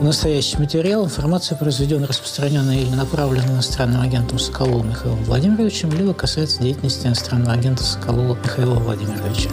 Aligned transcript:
Настоящий 0.00 0.58
материал, 0.58 1.04
информация, 1.04 1.58
произведенная, 1.58 2.06
распространенная 2.06 2.76
или 2.78 2.94
направленная 2.94 3.54
иностранным 3.54 4.00
агентом 4.00 4.38
Соколовым 4.38 4.90
Михаилом 4.90 5.24
Владимировичем, 5.24 5.90
либо 5.92 6.14
касается 6.14 6.62
деятельности 6.62 7.08
иностранного 7.08 7.52
агента 7.52 7.82
Соколова 7.82 8.36
Михаила 8.36 8.74
Владимировича. 8.74 9.50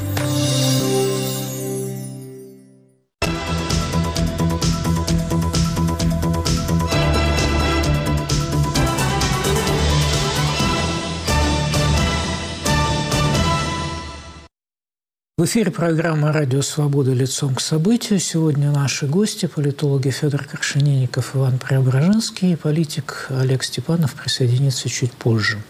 В 15.37 15.43
эфире 15.43 15.69
программа 15.69 16.31
«Радио 16.31 16.61
Свобода. 16.61 17.11
Лицом 17.11 17.55
к 17.55 17.59
событию». 17.59 18.19
Сегодня 18.19 18.71
наши 18.71 19.05
гости– 19.05 19.47
политологи 19.53 20.09
Федор 20.09 20.45
Коршенинников, 20.45 21.35
Иван 21.35 21.59
Преображенский 21.59 22.53
и 22.53 22.55
политик 22.55 23.27
Олег 23.29 23.65
Степанов 23.65 24.13
присоединится 24.13 24.87
чуть 24.87 25.11
позже. 25.11 25.61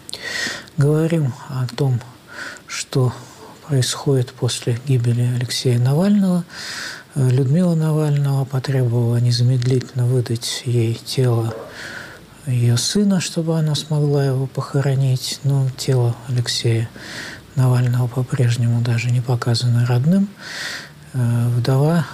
Говорим 0.76 1.34
о 1.48 1.66
том, 1.66 2.00
что 2.68 3.12
происходит 3.66 4.30
после 4.30 4.78
гибели 4.86 5.32
Алексея 5.34 5.80
Навального. 5.80 6.44
Людмила 7.16 7.74
Навального 7.74 8.44
потребовала 8.44 9.16
незамедлительно 9.16 10.06
выдать 10.06 10.62
ей 10.64 10.94
тело 10.94 11.52
ее 12.46 12.76
сына, 12.76 13.20
чтобы 13.20 13.58
она 13.58 13.74
смогла 13.74 14.24
его 14.24 14.46
похоронить. 14.46 15.40
Но 15.42 15.68
тело 15.76 16.14
Алексея 16.28 16.88
Навального 17.56 18.06
по-прежнему 18.06 18.80
даже 18.82 19.10
не 19.10 19.20
показано 19.20 19.86
родным. 19.86 20.28
Э, 21.12 21.48
вдова 21.48 22.06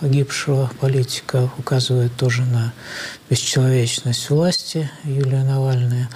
погибшего 0.00 0.70
политика 0.80 1.48
указывает 1.58 2.14
тоже 2.16 2.42
на 2.42 2.72
бесчеловечность 3.30 4.28
власти 4.30 4.90
Юлия 5.04 5.44
Навальная. 5.44 6.10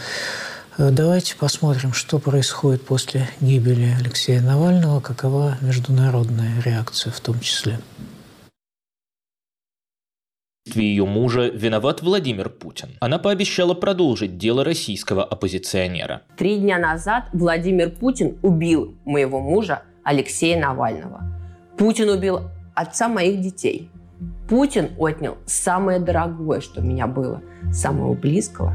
Э, 0.77 0.91
давайте 0.91 1.37
посмотрим, 1.37 1.93
что 1.93 2.19
происходит 2.19 2.85
после 2.85 3.29
гибели 3.41 3.97
Алексея 3.99 4.41
Навального, 4.41 5.01
какова 5.01 5.57
международная 5.61 6.61
реакция 6.63 7.13
в 7.13 7.21
том 7.21 7.41
числе 7.41 7.79
ее 10.75 11.07
мужа 11.07 11.49
виноват 11.49 12.03
Владимир 12.03 12.49
Путин. 12.49 12.89
Она 13.01 13.19
пообещала 13.19 13.75
продолжить 13.75 14.37
дело 14.37 14.65
российского 14.65 15.23
оппозиционера. 15.23 16.23
Три 16.37 16.59
дня 16.59 16.79
назад 16.79 17.29
Владимир 17.33 17.91
Путин 17.91 18.39
убил 18.43 18.97
моего 19.05 19.41
мужа 19.41 19.83
Алексея 20.03 20.61
Навального. 20.61 21.23
Путин 21.79 22.09
убил 22.09 22.41
отца 22.75 23.09
моих 23.09 23.41
детей. 23.41 23.91
Путин 24.49 24.91
отнял 24.99 25.37
самое 25.47 25.99
дорогое, 26.01 26.61
что 26.61 26.81
у 26.81 26.85
меня 26.85 27.07
было, 27.07 27.43
самого 27.73 28.15
близкого 28.15 28.75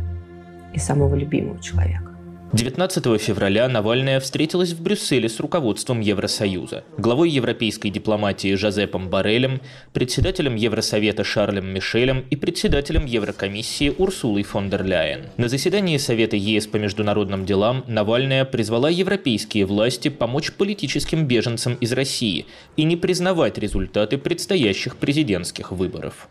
и 0.74 0.80
самого 0.80 1.16
любимого 1.16 1.60
человека. 1.62 2.11
19 2.54 3.22
февраля 3.22 3.70
Навальная 3.70 4.20
встретилась 4.20 4.74
в 4.74 4.84
Брюсселе 4.84 5.30
с 5.30 5.40
руководством 5.40 6.02
Евросоюза, 6.02 6.84
главой 6.98 7.30
европейской 7.30 7.90
дипломатии 7.90 8.56
Жозепом 8.56 9.10
Барелем, 9.10 9.62
председателем 9.94 10.56
Евросовета 10.56 11.24
Шарлем 11.24 11.68
Мишелем 11.68 12.26
и 12.30 12.36
председателем 12.36 13.06
Еврокомиссии 13.06 13.96
Урсулой 13.98 14.44
фон 14.44 14.70
дер 14.70 14.84
Ляйен. 14.84 15.30
На 15.38 15.48
заседании 15.48 15.96
Совета 15.96 16.36
ЕС 16.36 16.68
по 16.68 16.76
международным 16.76 17.46
делам 17.46 17.86
Навальная 17.88 18.44
призвала 18.44 18.90
европейские 18.90 19.66
власти 19.66 20.10
помочь 20.10 20.52
политическим 20.52 21.28
беженцам 21.28 21.76
из 21.76 21.94
России 21.94 22.48
и 22.76 22.84
не 22.84 22.98
признавать 22.98 23.58
результаты 23.60 24.18
предстоящих 24.18 24.98
президентских 24.98 25.72
выборов. 25.72 26.28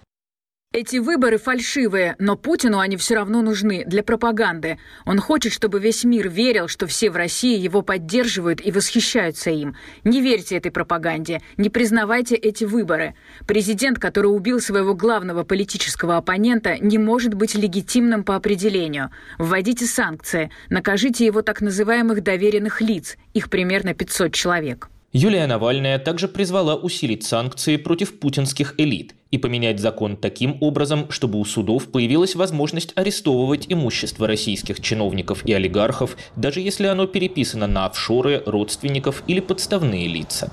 Эти 0.72 0.98
выборы 0.98 1.36
фальшивые, 1.36 2.14
но 2.20 2.36
Путину 2.36 2.78
они 2.78 2.96
все 2.96 3.16
равно 3.16 3.42
нужны 3.42 3.82
для 3.84 4.04
пропаганды. 4.04 4.78
Он 5.04 5.18
хочет, 5.18 5.53
чтобы 5.53 5.81
весь 5.81 6.04
мир 6.04 6.28
верил, 6.28 6.69
что 6.69 6.86
все 6.86 7.10
в 7.10 7.16
России 7.16 7.58
его 7.58 7.82
поддерживают 7.82 8.64
и 8.64 8.70
восхищаются 8.70 9.50
им. 9.50 9.75
Не 10.04 10.20
верьте 10.20 10.56
этой 10.56 10.70
пропаганде, 10.70 11.42
не 11.56 11.70
признавайте 11.70 12.36
эти 12.36 12.62
выборы. 12.62 13.16
Президент, 13.48 13.98
который 13.98 14.28
убил 14.28 14.60
своего 14.60 14.94
главного 14.94 15.42
политического 15.42 16.16
оппонента, 16.16 16.78
не 16.78 16.98
может 16.98 17.34
быть 17.34 17.56
легитимным 17.56 18.22
по 18.22 18.37
определению. 18.37 19.10
Вводите 19.38 19.87
санкции, 19.87 20.52
накажите 20.69 21.26
его 21.26 21.42
так 21.42 21.62
называемых 21.62 22.22
доверенных 22.22 22.81
лиц, 22.81 23.16
их 23.34 23.50
примерно 23.50 23.92
500 23.92 24.32
человек. 24.32 24.88
Юлия 25.12 25.48
Навальная 25.48 25.98
также 25.98 26.28
призвала 26.28 26.76
усилить 26.76 27.25
санкции 27.25 27.76
против 27.76 28.21
путинских 28.21 28.75
элит 28.78 29.16
и 29.32 29.38
поменять 29.38 29.81
закон 29.81 30.16
таким 30.16 30.56
образом, 30.60 31.10
чтобы 31.10 31.41
у 31.41 31.44
судов 31.44 31.91
появилась 31.91 32.37
возможность 32.37 32.93
арестовывать 32.94 33.66
имущество 33.69 34.28
российских 34.28 34.81
чиновников 34.81 35.44
и 35.44 35.53
олигархов, 35.53 36.16
даже 36.37 36.60
если 36.60 36.87
оно 36.87 37.09
переписано 37.09 37.66
на 37.66 37.87
офшоры, 37.87 38.44
родственников 38.47 39.25
или 39.26 39.41
подставные 39.41 40.06
лица. 40.06 40.53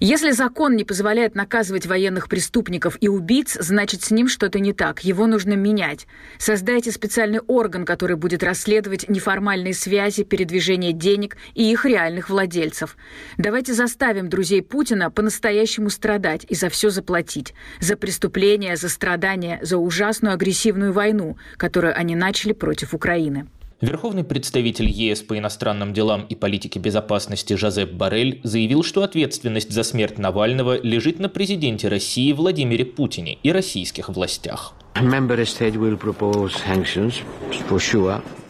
Если 0.00 0.32
закон 0.32 0.76
не 0.76 0.84
позволяет 0.84 1.34
наказывать 1.34 1.86
военных 1.86 2.28
преступников 2.28 2.96
и 3.00 3.08
убийц, 3.08 3.56
значит 3.60 4.02
с 4.02 4.10
ним 4.10 4.28
что-то 4.28 4.58
не 4.58 4.72
так. 4.72 5.04
Его 5.04 5.26
нужно 5.26 5.54
менять. 5.54 6.06
Создайте 6.38 6.90
специальный 6.90 7.40
орган, 7.40 7.84
который 7.84 8.16
будет 8.16 8.42
расследовать 8.42 9.08
неформальные 9.08 9.74
связи, 9.74 10.24
передвижение 10.24 10.92
денег 10.92 11.36
и 11.54 11.70
их 11.70 11.84
реальных 11.84 12.28
владельцев. 12.28 12.96
Давайте 13.38 13.72
заставим 13.72 14.28
друзей 14.28 14.62
Путина 14.62 15.10
по-настоящему 15.10 15.90
страдать 15.90 16.44
и 16.48 16.54
за 16.54 16.68
все 16.68 16.90
заплатить. 16.90 17.54
За 17.80 17.96
преступления, 17.96 18.76
за 18.76 18.88
страдания, 18.88 19.58
за 19.62 19.78
ужасную 19.78 20.34
агрессивную 20.34 20.92
войну, 20.92 21.36
которую 21.56 21.96
они 21.96 22.16
начали 22.16 22.52
против 22.52 22.94
Украины. 22.94 23.46
Верховный 23.80 24.22
представитель 24.22 24.88
ЕС 24.88 25.22
по 25.22 25.36
иностранным 25.36 25.92
делам 25.92 26.26
и 26.28 26.36
политике 26.36 26.78
безопасности 26.78 27.54
Жозеп 27.54 27.92
Барель 27.92 28.40
заявил, 28.44 28.84
что 28.84 29.02
ответственность 29.02 29.72
за 29.72 29.82
смерть 29.82 30.16
Навального 30.16 30.80
лежит 30.80 31.18
на 31.18 31.28
президенте 31.28 31.88
России 31.88 32.32
Владимире 32.32 32.84
Путине 32.84 33.38
и 33.42 33.50
российских 33.50 34.08
властях. 34.08 34.74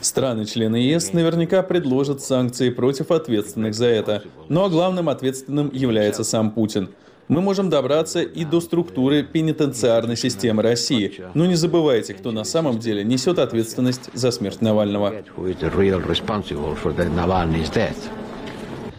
Страны-члены 0.03 0.77
ЕС 0.77 1.15
наверняка 1.15 1.63
предложат 1.63 2.21
санкции 2.21 2.69
против 2.69 3.11
ответственных 3.11 3.75
за 3.75 3.87
это. 3.87 4.23
А 4.51 4.69
главным 4.69 5.09
ответственным 5.09 5.71
является 5.73 6.23
сам 6.23 6.51
Путин– 6.51 6.91
мы 7.29 7.41
можем 7.41 7.71
добраться 7.71 8.23
и 8.23 8.45
до 8.45 8.61
структуры 8.61 9.23
пенитенциарной 9.23 10.17
системы 10.17 10.63
России. 10.63 11.13
Но 11.35 11.47
не 11.47 11.55
забывайте, 11.55 12.15
кто 12.15 12.33
на 12.33 12.45
самом 12.45 12.79
деле 12.79 13.05
несет 13.05 13.39
ответственность 13.39 14.11
за 14.13 14.31
смерть 14.31 14.61
Навального. 14.61 15.25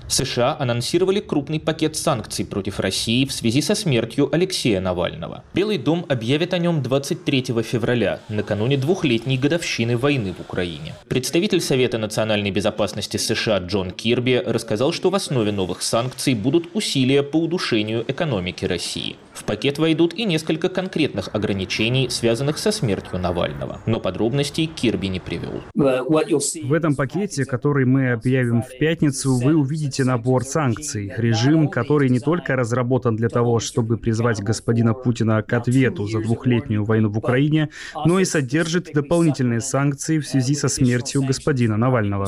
США 0.07 0.55
анонсировали 0.59 1.19
крупный 1.19 1.59
пакет 1.59 1.95
санкций 1.95 2.45
против 2.45 2.79
России 2.79 3.25
в 3.25 3.31
связи 3.31 3.61
со 3.61 3.75
смертью 3.75 4.29
Алексея 4.31 4.79
Навального. 4.79 5.43
Белый 5.53 5.77
дом 5.77 6.05
объявит 6.09 6.53
о 6.53 6.57
нем 6.59 6.83
23 6.83 7.45
февраля, 7.63 8.19
накануне 8.29 8.77
двухлетней 8.77 9.38
годовщины 9.38 9.97
войны 9.97 10.33
в 10.38 10.41
Украине. 10.41 10.93
Представитель 11.07 11.61
Совета 11.61 11.97
национальной 11.97 12.51
безопасности 12.51 13.17
США 13.17 13.59
Джон 13.59 13.91
Кирби 13.91 14.41
рассказал, 14.45 14.93
что 14.93 15.09
в 15.09 15.16
основе 15.16 15.51
новых 15.51 15.81
санкций 15.81 16.35
будут 16.35 16.75
усилия 16.75 17.23
по 17.23 17.37
удушению 17.37 18.05
экономики 18.07 18.66
России. 18.66 19.16
В 19.33 19.43
пакет 19.43 19.79
войдут 19.79 20.13
и 20.13 20.25
несколько 20.25 20.69
конкретных 20.69 21.29
ограничений, 21.33 22.09
связанных 22.09 22.57
со 22.57 22.72
смертью 22.72 23.19
Навального. 23.19 23.81
Но 23.85 23.99
подробностей 23.99 24.66
Кирби 24.66 25.07
не 25.07 25.19
привел. 25.19 25.61
В 25.73 26.73
этом 26.73 26.95
пакете, 26.95 27.45
который 27.45 27.85
мы 27.85 28.11
объявим 28.11 28.61
в 28.61 28.77
пятницу, 28.77 29.35
вы 29.35 29.55
увидите 29.55 29.94
набор 30.03 30.44
санкций. 30.44 31.11
Режим, 31.16 31.67
который 31.67 32.09
не 32.09 32.19
только 32.19 32.56
разработан 32.56 33.16
для 33.16 33.29
того, 33.29 33.59
чтобы 33.59 33.97
призвать 33.97 34.41
господина 34.41 34.93
Путина 34.93 35.41
к 35.41 35.53
ответу 35.53 36.08
за 36.08 36.22
двухлетнюю 36.22 36.84
войну 36.84 37.09
в 37.09 37.17
Украине, 37.17 37.70
но 38.05 38.20
и 38.20 38.25
содержит 38.25 38.91
дополнительные 38.93 39.61
санкции 39.61 40.20
в 40.20 40.28
связи 40.28 40.55
со 40.55 40.67
смертью 40.67 41.23
господина 41.23 41.78
Навального. 41.78 42.28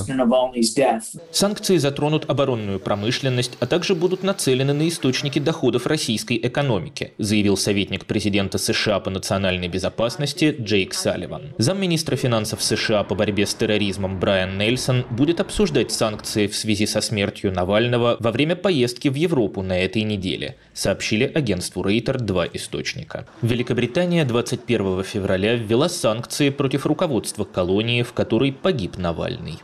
Санкции 1.31 1.77
затронут 1.77 2.29
оборонную 2.29 2.79
промышленность, 2.79 3.57
а 3.59 3.65
также 3.65 3.95
будут 3.95 4.23
нацелены 4.23 4.73
на 4.73 4.87
источники 4.87 5.39
доходов 5.39 5.87
российской 5.87 6.37
экономики, 6.37 7.13
заявил 7.17 7.57
советник 7.57 8.05
президента 8.05 8.57
США 8.57 8.99
по 8.99 9.09
национальной 9.09 9.67
безопасности 9.67 10.55
Джейк 10.59 10.93
Салливан. 10.93 11.53
Замминистра 11.57 12.15
финансов 12.15 12.61
США 12.61 13.03
по 13.03 13.15
борьбе 13.15 13.45
с 13.45 13.53
терроризмом 13.53 14.19
Брайан 14.19 14.57
Нельсон 14.57 15.05
будет 15.09 15.39
обсуждать 15.39 15.91
санкции 15.91 16.47
в 16.47 16.55
связи 16.55 16.85
со 16.85 17.01
смертью 17.01 17.51
Навального 17.57 18.17
во 18.19 18.31
время 18.31 18.55
поездки 18.55 19.07
в 19.07 19.15
Европу 19.15 19.63
на 19.63 19.79
этой 19.79 20.03
неделе, 20.03 20.57
сообщили 20.73 21.23
агентству 21.23 21.81
Рейтер 21.81 22.19
два 22.19 22.45
источника. 22.45 23.25
Великобритания 23.41 24.25
21 24.25 25.03
февраля 25.03 25.55
ввела 25.55 25.89
санкции 25.89 26.51
против 26.51 26.85
руководства 26.85 27.45
колонии, 27.45 28.03
в 28.03 28.13
которой 28.13 28.51
погиб 28.51 28.97
Навальный. 28.97 29.57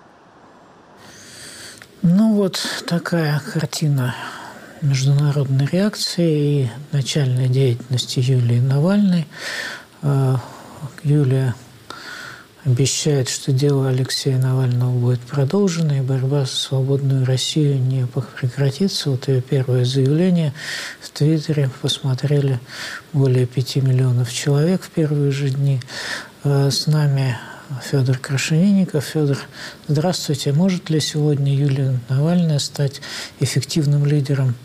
Ну 2.01 2.33
вот 2.33 2.59
такая 2.87 3.39
картина 3.53 4.15
международной 4.81 5.67
реакции 5.67 6.63
и 6.63 6.69
начальной 6.91 7.47
деятельности 7.47 8.19
Юлии 8.19 8.59
Навальной. 8.59 9.27
э, 10.01 10.35
Юлия 11.03 11.53
обещает, 12.65 13.29
что 13.29 13.51
дело 13.51 13.89
Алексея 13.89 14.37
Навального 14.37 14.91
будет 14.91 15.19
продолжено, 15.21 15.95
и 15.97 16.01
борьба 16.01 16.41
за 16.41 16.47
свободную 16.55 17.25
Россию 17.25 17.79
не 17.79 18.07
прекратится. 18.07 19.09
Вот 19.09 19.27
ее 19.27 19.41
первое 19.41 19.85
заявление 19.85 20.53
в 21.01 21.09
Твиттере 21.09 21.69
посмотрели 21.81 22.59
более 23.11 23.45
пяти 23.45 23.81
миллионов 23.81 24.31
человек 24.31 24.83
в 24.83 24.89
первые 24.89 25.31
же 25.31 25.49
дни. 25.49 25.81
Э, 26.43 26.69
с 26.71 26.87
нами 26.87 27.37
Федор 27.81 28.17
Крашенинников. 28.17 29.03
Федор, 29.03 29.37
здравствуйте. 29.87 30.53
Может 30.53 30.89
ли 30.89 30.99
сегодня 30.99 31.53
Юлия 31.53 31.99
Навальная 32.07 32.59
стать 32.59 33.01
эффективным 33.39 34.05
лидером 34.05 34.55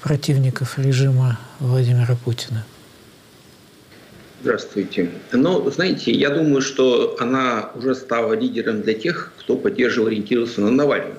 противников 0.00 0.78
режима 0.78 1.38
Владимира 1.58 2.14
Путина? 2.14 2.64
Здравствуйте. 4.40 5.10
Ну, 5.32 5.68
знаете, 5.68 6.12
я 6.12 6.30
думаю, 6.30 6.62
что 6.62 7.16
она 7.18 7.70
уже 7.74 7.96
стала 7.96 8.34
лидером 8.34 8.82
для 8.82 8.94
тех, 8.94 9.32
кто 9.36 9.56
поддерживал, 9.56 10.06
ориентировался 10.06 10.60
на 10.60 10.70
Навального. 10.70 11.16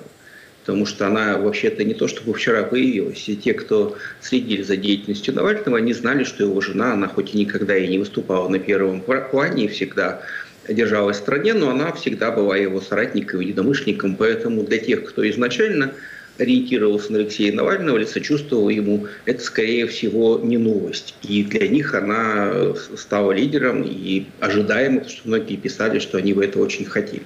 Потому 0.64 0.86
что 0.86 1.06
она 1.06 1.36
вообще-то 1.36 1.84
не 1.84 1.92
то, 1.92 2.08
чтобы 2.08 2.32
вчера 2.32 2.62
появилась. 2.62 3.28
И 3.28 3.36
те, 3.36 3.52
кто 3.52 3.98
следили 4.22 4.62
за 4.62 4.78
деятельностью 4.78 5.34
Навального, 5.34 5.76
они 5.76 5.92
знали, 5.92 6.24
что 6.24 6.44
его 6.44 6.62
жена, 6.62 6.94
она 6.94 7.08
хоть 7.08 7.34
и 7.34 7.38
никогда 7.38 7.76
и 7.76 7.88
не 7.88 7.98
выступала 7.98 8.48
на 8.48 8.58
первом 8.58 9.02
плане, 9.02 9.68
всегда 9.68 10.22
держалась 10.66 11.18
в 11.18 11.20
стране, 11.20 11.52
но 11.52 11.70
она 11.70 11.92
всегда 11.92 12.30
была 12.30 12.56
его 12.56 12.80
соратником 12.80 13.42
и 13.42 13.46
единомышленником. 13.46 14.16
Поэтому 14.16 14.62
для 14.62 14.78
тех, 14.78 15.04
кто 15.04 15.28
изначально 15.28 15.92
ориентировался 16.40 17.12
на 17.12 17.18
Алексея 17.18 17.52
Навального 17.52 17.98
или 17.98 18.04
сочувствовал 18.04 18.68
ему, 18.68 19.06
это, 19.26 19.42
скорее 19.42 19.86
всего, 19.86 20.40
не 20.42 20.58
новость. 20.58 21.14
И 21.22 21.44
для 21.44 21.68
них 21.68 21.94
она 21.94 22.74
стала 22.96 23.32
лидером 23.32 23.82
и 23.82 24.24
ожидаемо, 24.40 25.00
потому 25.00 25.16
что 25.16 25.28
многие 25.28 25.56
писали, 25.56 25.98
что 25.98 26.18
они 26.18 26.32
бы 26.32 26.44
этого 26.44 26.64
очень 26.64 26.84
хотели. 26.84 27.22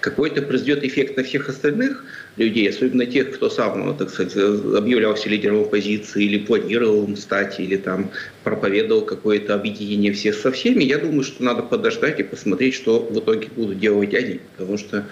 Какой 0.00 0.30
это 0.30 0.42
произведет 0.42 0.84
эффект 0.84 1.16
на 1.16 1.24
всех 1.24 1.48
остальных 1.48 2.04
людей, 2.36 2.68
особенно 2.68 3.06
тех, 3.06 3.30
кто 3.32 3.48
сам, 3.48 3.86
ну, 3.86 3.94
так 3.94 4.10
сказать, 4.10 4.36
объявлялся 4.36 5.30
лидером 5.30 5.62
оппозиции 5.62 6.24
или 6.24 6.38
планировал 6.38 7.04
им 7.04 7.16
стать, 7.16 7.58
или 7.58 7.76
там 7.76 8.10
проповедовал 8.42 9.02
какое-то 9.02 9.54
объединение 9.54 10.12
всех 10.12 10.34
со 10.34 10.52
всеми, 10.52 10.84
я 10.84 10.98
думаю, 10.98 11.24
что 11.24 11.42
надо 11.42 11.62
подождать 11.62 12.20
и 12.20 12.22
посмотреть, 12.22 12.74
что 12.74 13.00
в 13.00 13.18
итоге 13.18 13.48
будут 13.56 13.78
делать 13.78 14.14
они. 14.14 14.40
Потому 14.56 14.76
что 14.76 15.06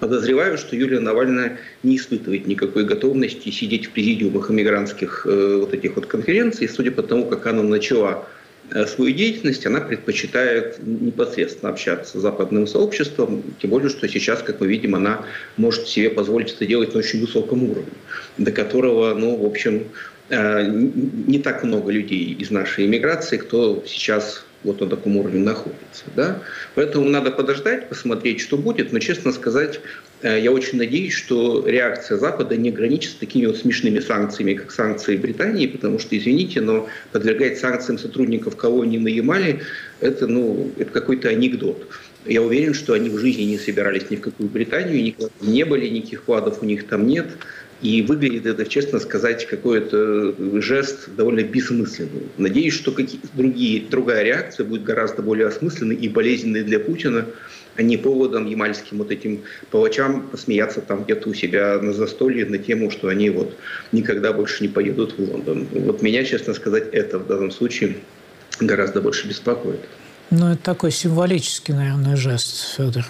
Подозреваю, 0.00 0.56
что 0.58 0.76
Юлия 0.76 1.00
Навальная 1.00 1.58
не 1.82 1.96
испытывает 1.96 2.46
никакой 2.46 2.84
готовности 2.84 3.50
сидеть 3.50 3.86
в 3.86 3.90
президиумах 3.90 4.50
иммигрантских 4.50 5.26
э, 5.26 5.56
вот 5.60 5.74
этих 5.74 5.96
вот 5.96 6.06
конференций. 6.06 6.68
Судя 6.68 6.92
по 6.92 7.02
тому, 7.02 7.26
как 7.26 7.46
она 7.46 7.64
начала 7.64 8.24
э, 8.70 8.86
свою 8.86 9.12
деятельность, 9.12 9.66
она 9.66 9.80
предпочитает 9.80 10.78
непосредственно 10.80 11.72
общаться 11.72 12.18
с 12.18 12.22
западным 12.22 12.68
сообществом, 12.68 13.42
тем 13.60 13.70
более, 13.70 13.88
что 13.88 14.06
сейчас, 14.08 14.40
как 14.42 14.60
мы 14.60 14.68
видим, 14.68 14.94
она 14.94 15.24
может 15.56 15.88
себе 15.88 16.10
позволить 16.10 16.52
это 16.52 16.64
делать 16.64 16.94
на 16.94 17.00
очень 17.00 17.20
высоком 17.20 17.64
уровне, 17.64 17.90
до 18.36 18.52
которого, 18.52 19.14
ну, 19.14 19.36
в 19.36 19.44
общем, 19.44 19.88
э, 20.28 20.64
не 20.68 21.40
так 21.40 21.64
много 21.64 21.90
людей 21.90 22.36
из 22.38 22.50
нашей 22.52 22.86
иммиграции, 22.86 23.36
кто 23.36 23.82
сейчас 23.84 24.44
вот 24.64 24.80
на 24.80 24.88
таком 24.88 25.16
уровне 25.16 25.40
находится. 25.40 26.04
Да? 26.16 26.42
Поэтому 26.74 27.08
надо 27.08 27.30
подождать, 27.30 27.88
посмотреть, 27.88 28.40
что 28.40 28.56
будет. 28.56 28.92
Но, 28.92 28.98
честно 28.98 29.32
сказать, 29.32 29.80
э, 30.22 30.40
я 30.40 30.50
очень 30.50 30.78
надеюсь, 30.78 31.14
что 31.14 31.64
реакция 31.66 32.18
Запада 32.18 32.56
не 32.56 32.70
ограничится 32.70 33.18
такими 33.20 33.46
вот 33.46 33.56
смешными 33.56 34.00
санкциями, 34.00 34.54
как 34.54 34.72
санкции 34.72 35.16
Британии, 35.16 35.66
потому 35.66 35.98
что, 35.98 36.16
извините, 36.16 36.60
но 36.60 36.88
подвергать 37.12 37.58
санкциям 37.58 37.98
сотрудников 37.98 38.56
колонии 38.56 38.98
на 38.98 39.08
Ямале– 39.08 39.60
это, 40.00 40.26
ну, 40.26 40.70
это 40.76 40.90
какой-то 40.90 41.28
анекдот. 41.28 41.86
Я 42.26 42.42
уверен, 42.42 42.74
что 42.74 42.92
они 42.92 43.08
в 43.08 43.18
жизни 43.18 43.42
не 43.42 43.58
собирались 43.58 44.10
ни 44.10 44.16
в 44.16 44.20
какую 44.20 44.50
Британию, 44.50 45.02
никогда 45.02 45.30
не 45.40 45.64
были, 45.64 45.88
никаких 45.88 46.20
вкладов 46.20 46.62
у 46.62 46.66
них 46.66 46.86
там 46.86 47.06
нет. 47.06 47.26
И 47.80 48.02
выглядит 48.02 48.46
это, 48.46 48.66
честно 48.66 48.98
сказать, 48.98 49.46
какой-то 49.46 50.34
жест 50.60 51.08
довольно 51.16 51.42
бессмысленный. 51.44 52.28
Надеюсь, 52.36 52.74
что 52.74 52.92
другие, 53.34 53.84
другая 53.88 54.24
реакция 54.24 54.66
будет 54.66 54.82
гораздо 54.82 55.22
более 55.22 55.46
осмысленной 55.46 55.94
и 55.94 56.08
болезненной 56.08 56.64
для 56.64 56.80
Путина, 56.80 57.26
а 57.76 57.82
не 57.82 57.96
поводом 57.96 58.46
ямальским 58.46 58.98
вот 58.98 59.12
этим 59.12 59.42
палачам 59.70 60.28
посмеяться 60.28 60.80
там 60.80 61.04
где-то 61.04 61.28
у 61.28 61.34
себя 61.34 61.78
на 61.80 61.92
застолье 61.92 62.44
на 62.44 62.58
тему, 62.58 62.90
что 62.90 63.06
они 63.06 63.30
вот 63.30 63.56
никогда 63.92 64.32
больше 64.32 64.64
не 64.64 64.68
поедут 64.68 65.16
в 65.16 65.20
Лондон. 65.20 65.68
Вот 65.70 66.02
меня, 66.02 66.24
честно 66.24 66.54
сказать, 66.54 66.88
это 66.90 67.20
в 67.20 67.28
данном 67.28 67.52
случае 67.52 67.98
гораздо 68.58 69.00
больше 69.00 69.28
беспокоит. 69.28 69.80
Ну, 70.30 70.48
это 70.52 70.62
такой 70.62 70.90
символический, 70.90 71.72
наверное, 71.72 72.16
жест, 72.16 72.74
Федор. 72.76 73.04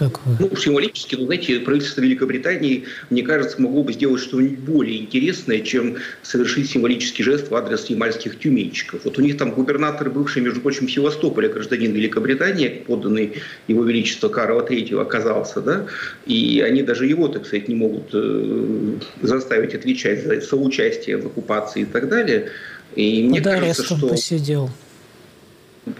Как 0.00 0.18
вы? 0.24 0.34
Ну, 0.38 0.56
символически, 0.56 1.14
ну, 1.14 1.26
знаете, 1.26 1.60
правительство 1.60 2.00
Великобритании, 2.00 2.84
мне 3.10 3.22
кажется, 3.22 3.60
могло 3.60 3.82
бы 3.82 3.92
сделать 3.92 4.22
что-нибудь 4.22 4.60
более 4.60 4.98
интересное, 4.98 5.60
чем 5.60 5.96
совершить 6.22 6.70
символический 6.70 7.22
жест 7.22 7.50
в 7.50 7.54
адрес 7.54 7.84
ямальских 7.90 8.38
тюменщиков. 8.38 9.04
Вот 9.04 9.18
у 9.18 9.20
них 9.20 9.36
там 9.36 9.50
губернатор, 9.50 10.08
бывший, 10.08 10.40
между 10.40 10.62
прочим, 10.62 10.88
Севастополя, 10.88 11.50
гражданин 11.50 11.92
Великобритании, 11.92 12.82
подданный 12.86 13.42
его 13.68 13.84
величество 13.84 14.30
Карла 14.30 14.62
III 14.62 15.02
оказался, 15.02 15.60
да, 15.60 15.86
и 16.24 16.64
они 16.66 16.82
даже 16.82 17.04
его, 17.04 17.28
так 17.28 17.44
сказать, 17.44 17.68
не 17.68 17.74
могут 17.74 18.08
э, 18.14 18.94
заставить 19.20 19.74
отвечать 19.74 20.24
за 20.24 20.40
соучастие 20.40 21.18
в 21.18 21.26
оккупации 21.26 21.82
и 21.82 21.84
так 21.84 22.08
далее. 22.08 22.48
И 22.96 23.22
мне 23.24 23.42
Под 23.42 23.52
кажется, 23.52 23.84
что... 23.84 24.08
посидел 24.08 24.70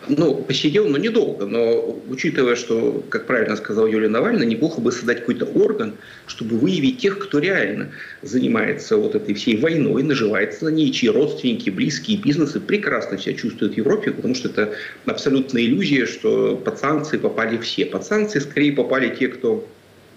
ну, 0.08 0.34
посидел, 0.34 0.88
но 0.88 0.98
недолго. 0.98 1.46
Но 1.46 1.98
учитывая, 2.08 2.56
что, 2.56 3.02
как 3.08 3.26
правильно 3.26 3.56
сказал 3.56 3.86
Юлия 3.86 4.08
Навальная, 4.08 4.46
неплохо 4.46 4.80
бы 4.80 4.92
создать 4.92 5.20
какой-то 5.20 5.46
орган, 5.46 5.94
чтобы 6.26 6.58
выявить 6.58 6.98
тех, 6.98 7.18
кто 7.18 7.38
реально 7.38 7.90
занимается 8.22 8.96
вот 8.96 9.14
этой 9.14 9.34
всей 9.34 9.56
войной, 9.56 10.02
наживается 10.02 10.66
на 10.66 10.68
ней, 10.68 10.92
чьи 10.92 11.08
родственники, 11.08 11.70
близкие, 11.70 12.18
бизнесы 12.18 12.60
прекрасно 12.60 13.18
себя 13.18 13.34
чувствуют 13.34 13.74
в 13.74 13.76
Европе, 13.78 14.10
потому 14.10 14.34
что 14.34 14.48
это 14.48 14.72
абсолютная 15.06 15.62
иллюзия, 15.62 16.06
что 16.06 16.56
под 16.56 16.78
санкции 16.78 17.16
попали 17.16 17.56
все. 17.58 17.86
Под 17.86 18.04
санкции 18.04 18.38
скорее 18.38 18.72
попали 18.72 19.14
те, 19.14 19.28
кто 19.28 19.66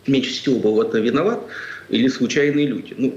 меньше 0.07 0.31
всего 0.31 0.59
был 0.59 0.75
в 0.75 0.81
этом 0.81 1.01
виноват, 1.01 1.41
или 1.93 2.07
случайные 2.07 2.67
люди, 2.67 2.93
ну, 2.97 3.13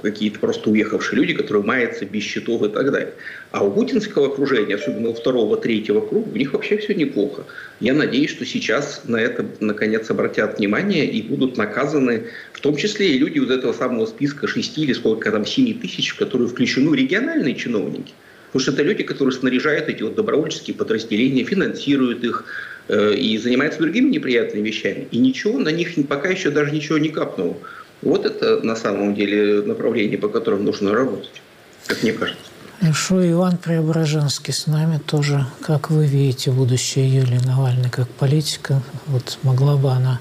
какие-то 0.00 0.38
просто 0.38 0.70
уехавшие 0.70 1.18
люди, 1.18 1.34
которые 1.34 1.64
маятся 1.64 2.04
без 2.04 2.22
счетов 2.22 2.62
и 2.62 2.68
так 2.68 2.90
далее. 2.90 3.12
А 3.50 3.64
у 3.64 3.70
путинского 3.70 4.28
окружения, 4.28 4.76
особенно 4.76 5.10
у 5.10 5.14
второго, 5.14 5.56
третьего 5.56 6.00
круга, 6.00 6.30
у 6.30 6.36
них 6.36 6.52
вообще 6.52 6.78
все 6.78 6.94
неплохо. 6.94 7.44
Я 7.80 7.94
надеюсь, 7.94 8.30
что 8.30 8.44
сейчас 8.44 9.02
на 9.04 9.16
это 9.16 9.44
наконец 9.60 10.08
обратят 10.10 10.58
внимание 10.58 11.06
и 11.06 11.22
будут 11.22 11.56
наказаны, 11.56 12.24
в 12.52 12.60
том 12.60 12.76
числе 12.76 13.08
и 13.08 13.18
люди 13.18 13.38
из 13.38 13.50
этого 13.50 13.72
самого 13.72 14.06
списка 14.06 14.46
шести 14.46 14.82
или 14.82 14.92
сколько 14.92 15.30
там, 15.30 15.44
семи 15.44 15.74
тысяч, 15.74 16.10
в 16.10 16.16
которые 16.16 16.48
включены 16.48 16.94
региональные 16.94 17.54
чиновники. 17.54 18.12
Потому 18.46 18.62
что 18.62 18.72
это 18.72 18.82
люди, 18.82 19.02
которые 19.02 19.34
снаряжают 19.34 19.88
эти 19.88 20.02
вот 20.02 20.14
добровольческие 20.14 20.76
подразделения, 20.76 21.44
финансируют 21.44 22.24
их, 22.24 22.44
э, 22.88 23.14
и 23.14 23.36
занимаются 23.36 23.80
другими 23.80 24.08
неприятными 24.08 24.66
вещами. 24.66 25.08
И 25.10 25.18
ничего 25.18 25.58
на 25.58 25.70
них 25.70 25.90
пока 26.08 26.28
еще 26.28 26.50
даже 26.50 26.70
ничего 26.70 26.96
не 26.96 27.08
капнуло. 27.08 27.58
Вот 28.02 28.26
это 28.26 28.60
на 28.62 28.76
самом 28.76 29.14
деле 29.14 29.62
направление, 29.62 30.18
по 30.18 30.28
которому 30.28 30.62
нужно 30.62 30.92
работать, 30.92 31.42
как 31.86 32.02
мне 32.02 32.12
кажется. 32.12 32.42
Хорошо, 32.80 33.26
Иван 33.30 33.56
Преображенский 33.56 34.52
с 34.52 34.66
нами 34.66 34.98
тоже. 34.98 35.46
Как 35.62 35.90
вы 35.90 36.06
видите 36.06 36.50
будущее 36.50 37.08
Юлии 37.08 37.40
Навальной 37.44 37.88
как 37.88 38.08
политика? 38.08 38.82
Вот 39.06 39.38
могла 39.42 39.76
бы 39.76 39.90
она 39.90 40.20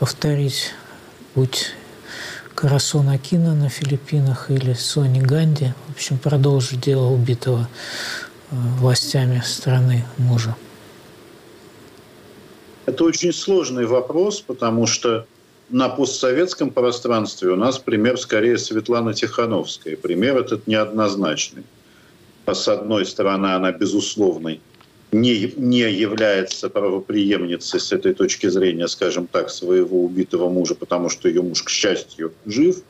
повторить 0.00 0.72
путь 1.34 1.70
Карасона 2.56 3.12
Акина 3.12 3.54
на 3.54 3.68
Филиппинах 3.68 4.50
или 4.50 4.72
Сони 4.72 5.20
Ганди, 5.20 5.74
в 5.88 5.92
общем, 5.92 6.18
продолжить 6.18 6.80
дело 6.80 7.06
убитого 7.06 7.68
э, 8.50 8.56
властями 8.78 9.42
страны 9.44 10.04
мужа? 10.16 10.56
Это 12.86 13.04
очень 13.04 13.32
сложный 13.32 13.84
вопрос, 13.84 14.40
потому 14.40 14.86
что 14.86 15.26
на 15.70 15.88
постсоветском 15.88 16.70
пространстве 16.70 17.50
у 17.50 17.56
нас 17.56 17.78
пример 17.78 18.18
скорее 18.18 18.58
Светлана 18.58 19.14
Тихановская. 19.14 19.96
Пример 19.96 20.38
этот 20.38 20.66
неоднозначный. 20.66 21.64
С 22.46 22.68
одной 22.68 23.04
стороны, 23.04 23.46
она, 23.46 23.72
безусловно, 23.72 24.58
не, 25.10 25.52
не 25.56 25.92
является 25.92 26.68
правоприемницей 26.68 27.80
с 27.80 27.92
этой 27.92 28.14
точки 28.14 28.48
зрения, 28.48 28.86
скажем 28.86 29.26
так, 29.26 29.50
своего 29.50 30.04
убитого 30.04 30.48
мужа, 30.48 30.74
потому 30.74 31.08
что 31.08 31.28
ее 31.28 31.42
муж, 31.42 31.62
к 31.62 31.68
счастью, 31.68 32.32
жив. 32.44 32.82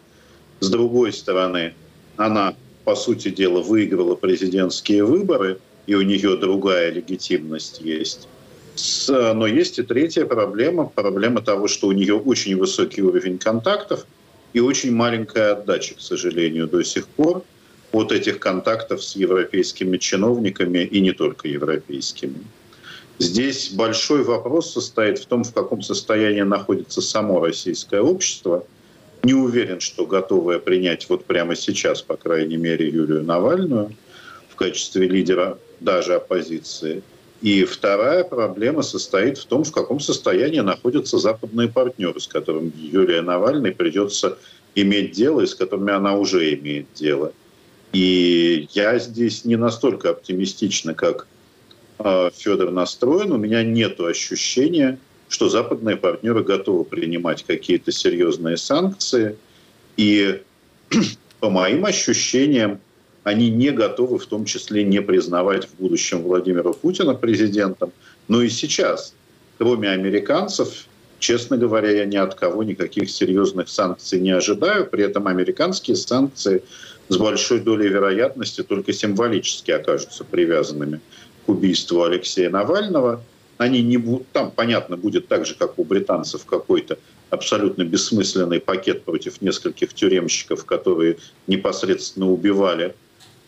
С 0.61 0.69
другой 0.69 1.13
стороны, 1.13 1.75
она, 2.17 2.55
по 2.85 2.95
сути 2.95 3.31
дела, 3.31 3.63
выиграла 3.63 4.15
президентские 4.15 5.05
выборы, 5.05 5.59
и 5.87 5.95
у 5.95 6.03
нее 6.03 6.37
другая 6.37 6.91
легитимность 6.91 7.81
есть. 7.81 8.29
Но 9.09 9.47
есть 9.47 9.79
и 9.79 9.83
третья 9.83 10.27
проблема, 10.27 10.87
проблема 10.87 11.41
того, 11.41 11.69
что 11.69 11.89
у 11.89 11.93
нее 11.93 12.15
очень 12.15 12.57
высокий 12.57 13.03
уровень 13.03 13.39
контактов 13.39 14.07
и 14.53 14.61
очень 14.61 14.93
маленькая 14.93 15.53
отдача, 15.53 15.95
к 15.95 16.01
сожалению, 16.01 16.67
до 16.67 16.83
сих 16.83 17.07
пор 17.09 17.43
от 17.93 18.13
этих 18.13 18.39
контактов 18.39 19.03
с 19.03 19.17
европейскими 19.17 19.97
чиновниками 19.97 20.79
и 20.81 21.01
не 21.01 21.13
только 21.13 21.49
европейскими. 21.49 22.45
Здесь 23.19 23.71
большой 23.71 24.23
вопрос 24.23 24.73
состоит 24.73 25.19
в 25.19 25.27
том, 25.27 25.43
в 25.43 25.53
каком 25.55 25.81
состоянии 25.81 26.43
находится 26.43 27.01
само 27.01 27.41
российское 27.41 28.01
общество. 28.01 28.67
Не 29.23 29.33
уверен, 29.33 29.81
что 29.81 30.05
готовое 30.07 30.59
принять 30.59 31.09
вот 31.09 31.25
прямо 31.25 31.57
сейчас, 31.57 32.03
по 32.03 32.17
крайней 32.17 32.59
мере, 32.59 32.89
Юлию 32.89 33.23
Навальную 33.25 33.93
в 34.51 34.57
качестве 34.57 35.09
лидера 35.09 35.59
даже 35.81 36.15
оппозиции. 36.15 37.03
И 37.43 37.65
вторая 37.65 38.25
проблема 38.25 38.83
состоит 38.83 39.39
в 39.39 39.45
том, 39.45 39.65
в 39.65 39.73
каком 39.73 40.01
состоянии 40.01 40.61
находятся 40.61 41.19
западные 41.19 41.69
партнеры, 41.69 42.19
с 42.19 42.27
которыми 42.27 42.73
Юлия 42.77 43.21
Навальной 43.21 43.73
придется 43.73 44.39
иметь 44.75 45.13
дело, 45.13 45.43
и 45.43 45.47
с 45.47 45.55
которыми 45.55 45.93
она 45.93 46.17
уже 46.17 46.55
имеет 46.55 46.87
дело. 46.95 47.33
И 47.93 48.69
я 48.73 48.99
здесь 48.99 49.45
не 49.45 49.57
настолько 49.57 50.11
оптимистично, 50.11 50.95
как 50.95 51.27
э, 51.99 52.31
Федор 52.35 52.71
настроен. 52.71 53.33
У 53.33 53.37
меня 53.37 53.63
нет 53.63 54.01
ощущения, 54.01 54.99
что 55.29 55.49
западные 55.49 55.97
партнеры 55.97 56.43
готовы 56.43 56.85
принимать 56.85 57.45
какие-то 57.45 57.93
серьезные 57.93 58.57
санкции. 58.57 59.37
И 59.97 60.43
по 61.41 61.51
моим 61.51 61.85
ощущениям, 61.85 62.81
они 63.27 63.51
не 63.51 63.73
готовы 63.73 64.21
в 64.21 64.27
том 64.27 64.45
числе 64.45 64.85
не 64.85 65.03
признавать 65.03 65.67
в 65.67 65.75
будущем 65.81 66.23
Владимира 66.23 66.73
Путина 66.73 67.13
президентом. 67.13 67.93
Но 68.29 68.41
и 68.41 68.49
сейчас, 68.49 69.15
кроме 69.59 69.89
американцев, 69.89 70.87
честно 71.19 71.57
говоря, 71.57 71.91
я 71.91 72.05
ни 72.05 72.17
от 72.17 72.37
кого 72.37 72.63
никаких 72.63 73.11
серьезных 73.11 73.69
санкций 73.69 74.21
не 74.21 74.31
ожидаю. 74.31 74.87
При 74.87 75.03
этом 75.03 75.27
американские 75.27 75.97
санкции 75.97 76.63
с 77.09 77.17
большой 77.17 77.59
долей 77.59 77.89
вероятности 77.89 78.63
только 78.63 78.93
символически 78.93 79.73
окажутся 79.73 80.23
привязанными 80.23 81.01
к 81.47 81.49
убийству 81.49 82.05
Алексея 82.05 82.49
Навального. 82.49 83.21
Они 83.59 83.83
не 83.83 83.97
будут, 83.97 84.29
там, 84.29 84.53
понятно, 84.53 84.97
будет 84.97 85.27
так 85.27 85.47
же, 85.47 85.57
как 85.57 85.81
у 85.81 85.85
британцев, 85.85 86.45
какой-то 86.45 86.97
абсолютно 87.31 87.83
бессмысленный 87.83 88.61
пакет 88.61 89.03
против 89.03 89.43
нескольких 89.43 89.95
тюремщиков, 89.95 90.65
которые 90.65 91.17
непосредственно 91.49 92.31
убивали 92.31 92.95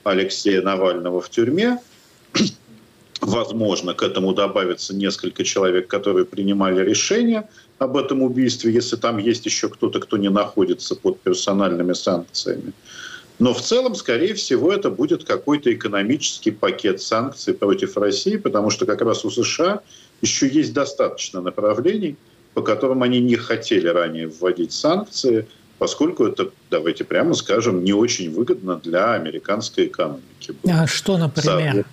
Алексея 0.04 0.62
Навального 0.62 1.20
в 1.20 1.28
тюрьме. 1.30 1.78
Возможно, 3.20 3.94
к 3.94 4.02
этому 4.02 4.32
добавится 4.32 4.94
несколько 4.94 5.44
человек, 5.44 5.88
которые 5.88 6.24
принимали 6.24 6.84
решение 6.84 7.48
об 7.78 7.96
этом 7.96 8.22
убийстве, 8.22 8.72
если 8.72 8.96
там 8.96 9.18
есть 9.18 9.44
еще 9.46 9.68
кто-то, 9.68 10.00
кто 10.00 10.16
не 10.16 10.30
находится 10.30 10.94
под 10.94 11.20
персональными 11.20 11.92
санкциями. 11.94 12.72
Но 13.38 13.54
в 13.54 13.60
целом, 13.60 13.94
скорее 13.94 14.34
всего, 14.34 14.72
это 14.72 14.90
будет 14.90 15.24
какой-то 15.24 15.72
экономический 15.72 16.50
пакет 16.50 17.00
санкций 17.00 17.54
против 17.54 17.96
России, 17.96 18.36
потому 18.36 18.70
что 18.70 18.84
как 18.84 19.00
раз 19.00 19.24
у 19.24 19.30
США 19.30 19.80
еще 20.22 20.48
есть 20.48 20.72
достаточно 20.72 21.40
направлений, 21.40 22.16
по 22.54 22.62
которым 22.62 23.04
они 23.04 23.20
не 23.20 23.36
хотели 23.36 23.86
ранее 23.86 24.26
вводить 24.26 24.72
санкции, 24.72 25.46
поскольку 25.78 26.26
это, 26.26 26.50
давайте 26.70 27.04
прямо 27.04 27.34
скажем, 27.34 27.84
не 27.84 27.92
очень 27.92 28.30
выгодно 28.30 28.76
для 28.76 29.12
американской 29.14 29.86
экономики. 29.86 30.54
А 30.68 30.86
что, 30.86 31.16
например? 31.16 31.84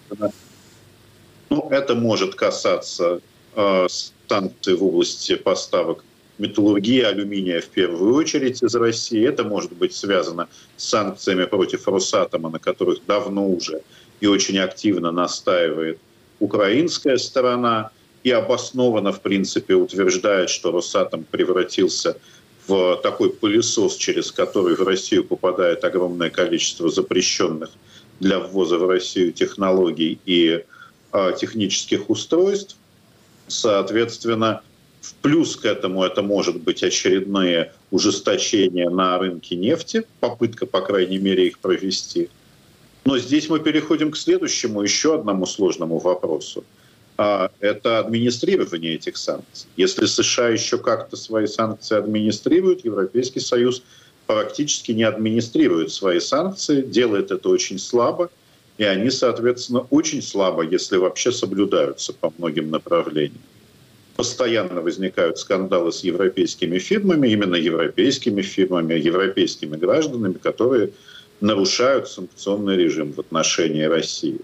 Ну, 1.49 1.67
это 1.69 1.95
может 1.95 2.35
касаться 2.35 3.21
э, 3.55 3.87
санкций 4.27 4.75
в 4.75 4.83
области 4.83 5.35
поставок 5.35 6.03
металлургии 6.37 7.01
алюминия 7.01 7.61
в 7.61 7.67
первую 7.67 8.13
очередь 8.15 8.61
из 8.61 8.75
России. 8.75 9.25
Это 9.25 9.43
может 9.43 9.73
быть 9.73 9.95
связано 9.95 10.47
с 10.75 10.89
санкциями 10.89 11.45
против 11.45 11.87
Росатома, 11.87 12.49
на 12.49 12.59
которых 12.59 13.05
давно 13.05 13.47
уже 13.47 13.81
и 14.19 14.27
очень 14.27 14.57
активно 14.57 15.11
настаивает 15.11 15.99
украинская 16.39 17.17
сторона 17.17 17.91
и 18.23 18.31
обоснованно, 18.31 19.11
в 19.11 19.21
принципе, 19.21 19.75
утверждает, 19.75 20.49
что 20.49 20.71
Росатом 20.71 21.23
превратился 21.23 22.17
в 22.67 22.97
такой 23.03 23.29
пылесос, 23.29 23.95
через 23.95 24.31
который 24.31 24.75
в 24.75 24.81
Россию 24.81 25.25
попадает 25.25 25.83
огромное 25.83 26.29
количество 26.29 26.89
запрещенных 26.89 27.69
для 28.19 28.39
ввоза 28.39 28.77
в 28.77 28.87
Россию 28.87 29.33
технологий 29.33 30.19
и 30.25 30.63
э, 31.13 31.31
технических 31.37 32.09
устройств. 32.09 32.77
Соответственно, 33.47 34.61
в 35.01 35.13
плюс 35.15 35.55
к 35.55 35.65
этому 35.65 36.03
это 36.03 36.21
может 36.21 36.61
быть 36.61 36.81
очередные 36.81 37.73
ужесточения 37.91 38.89
на 38.89 39.17
рынке 39.19 39.55
нефти, 39.55 40.05
попытка, 40.19 40.65
по 40.65 40.81
крайней 40.81 41.19
мере, 41.19 41.47
их 41.47 41.59
провести. 41.59 42.29
Но 43.03 43.19
здесь 43.19 43.49
мы 43.49 43.59
переходим 43.59 44.11
к 44.11 44.17
следующему, 44.17 44.81
еще 44.81 45.13
одному 45.13 45.45
сложному 45.45 45.99
вопросу. 45.99 46.63
А, 47.17 47.49
это 47.59 47.99
администрирование 47.99 48.95
этих 48.95 49.17
санкций. 49.17 49.67
Если 49.77 50.05
США 50.05 50.49
еще 50.49 50.77
как-то 50.77 51.15
свои 51.15 51.47
санкции 51.47 51.97
администрируют, 51.97 52.83
Европейский 52.83 53.39
Союз 53.39 53.83
практически 54.27 54.91
не 54.91 55.03
администрирует 55.03 55.91
свои 55.91 56.19
санкции, 56.19 56.81
делает 56.81 57.31
это 57.31 57.47
очень 57.49 57.79
слабо, 57.79 58.29
и 58.77 58.83
они, 58.83 59.09
соответственно, 59.09 59.85
очень 59.89 60.21
слабо, 60.21 60.63
если 60.63 60.97
вообще 60.97 61.31
соблюдаются 61.31 62.11
по 62.11 62.33
многим 62.37 62.69
направлениям 62.69 63.41
постоянно 64.15 64.81
возникают 64.81 65.37
скандалы 65.37 65.91
с 65.91 66.03
европейскими 66.03 66.79
фирмами, 66.79 67.27
именно 67.29 67.55
европейскими 67.55 68.41
фирмами, 68.41 68.93
европейскими 68.93 69.75
гражданами, 69.75 70.33
которые 70.33 70.91
нарушают 71.41 72.07
санкционный 72.07 72.77
режим 72.77 73.11
в 73.11 73.19
отношении 73.19 73.83
России. 73.83 74.39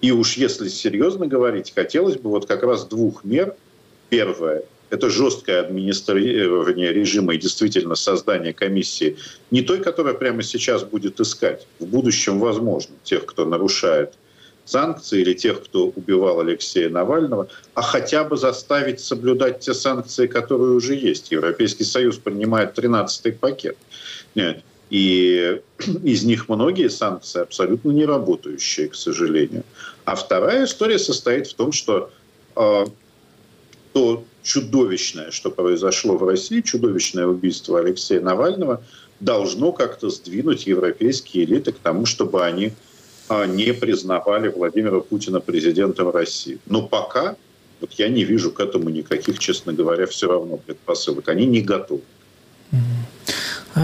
И 0.00 0.12
уж 0.12 0.36
если 0.36 0.68
серьезно 0.68 1.26
говорить, 1.26 1.72
хотелось 1.74 2.16
бы 2.16 2.30
вот 2.30 2.46
как 2.46 2.62
раз 2.62 2.84
двух 2.86 3.24
мер. 3.24 3.54
Первое– 4.10 4.64
это 4.90 5.10
жесткое 5.10 5.60
администрирование 5.60 6.92
режима 6.92 7.34
и 7.34 7.38
действительно 7.38 7.94
создание 7.94 8.52
комиссии, 8.52 9.16
не 9.50 9.62
той, 9.62 9.80
которая 9.80 10.14
прямо 10.14 10.42
сейчас 10.42 10.84
будет 10.84 11.20
искать, 11.20 11.66
в 11.78 11.86
будущем, 11.86 12.38
возможно, 12.38 12.94
тех, 13.02 13.24
кто 13.26 13.44
нарушает 13.44 14.14
санкции 14.64 15.20
или 15.20 15.34
тех, 15.34 15.62
кто 15.64 15.88
убивал 15.88 16.40
Алексея 16.40 16.88
Навального, 16.88 17.48
а 17.74 17.82
хотя 17.82 18.24
бы 18.24 18.36
заставить 18.36 19.00
соблюдать 19.00 19.60
те 19.60 19.74
санкции, 19.74 20.26
которые 20.26 20.72
уже 20.72 20.94
есть. 20.94 21.30
Европейский 21.30 21.84
Союз 21.84 22.16
принимает 22.16 22.78
13-й 22.78 23.32
пакет. 23.32 23.76
Нет. 24.34 24.62
И 24.90 25.60
из 26.04 26.24
них 26.24 26.48
многие 26.48 26.88
санкции 26.88 27.40
абсолютно 27.40 27.90
не 27.90 28.04
работающие, 28.04 28.88
к 28.88 28.94
сожалению. 28.94 29.64
А 30.04 30.14
вторая 30.14 30.64
история 30.64 30.98
состоит 30.98 31.46
в 31.46 31.54
том, 31.54 31.72
что 31.72 32.10
э, 32.56 32.84
то 33.92 34.24
чудовищное, 34.42 35.30
что 35.30 35.50
произошло 35.50 36.16
в 36.16 36.24
России, 36.24 36.60
чудовищное 36.60 37.26
убийство 37.26 37.80
Алексея 37.80 38.20
Навального, 38.20 38.82
должно 39.20 39.72
как-то 39.72 40.10
сдвинуть 40.10 40.66
европейские 40.66 41.44
элиты 41.44 41.72
к 41.72 41.78
тому, 41.78 42.04
чтобы 42.04 42.44
они 42.44 42.72
а, 43.28 43.46
не 43.46 43.72
признавали 43.72 44.48
Владимира 44.48 45.00
Путина 45.00 45.40
президентом 45.40 46.10
России. 46.10 46.58
Но 46.66 46.86
пока 46.86 47.36
вот 47.80 47.92
я 47.92 48.08
не 48.08 48.24
вижу 48.24 48.50
к 48.50 48.60
этому 48.60 48.90
никаких, 48.90 49.38
честно 49.38 49.72
говоря, 49.72 50.06
все 50.06 50.28
равно 50.28 50.56
предпосылок. 50.56 51.28
Они 51.28 51.46
не 51.46 51.60
готовы. 51.60 52.02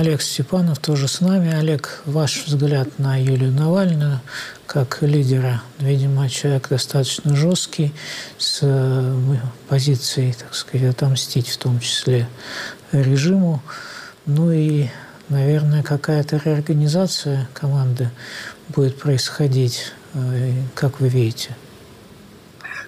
Олег 0.01 0.23
Степанов 0.23 0.79
тоже 0.79 1.09
с 1.09 1.21
нами. 1.21 1.53
Олег, 1.53 2.01
ваш 2.07 2.47
взгляд 2.47 2.99
на 2.99 3.21
Юлию 3.21 3.53
Навальную 3.53 4.21
как 4.65 5.03
лидера, 5.03 5.61
видимо, 5.79 6.27
человек 6.31 6.71
достаточно 6.71 7.37
жесткий, 7.37 7.93
с 8.39 8.61
э, 8.63 9.15
позицией, 9.69 10.33
так 10.33 10.55
сказать, 10.55 10.95
отомстить 10.95 11.51
в 11.51 11.59
том 11.59 11.81
числе 11.81 12.27
режиму. 12.93 13.61
Ну 14.25 14.51
и, 14.51 14.87
наверное, 15.29 15.83
какая-то 15.83 16.41
реорганизация 16.43 17.47
команды 17.53 18.09
будет 18.71 18.97
происходить, 18.97 19.93
э, 20.15 20.53
как 20.75 21.01
вы 21.01 21.11
видите? 21.11 21.55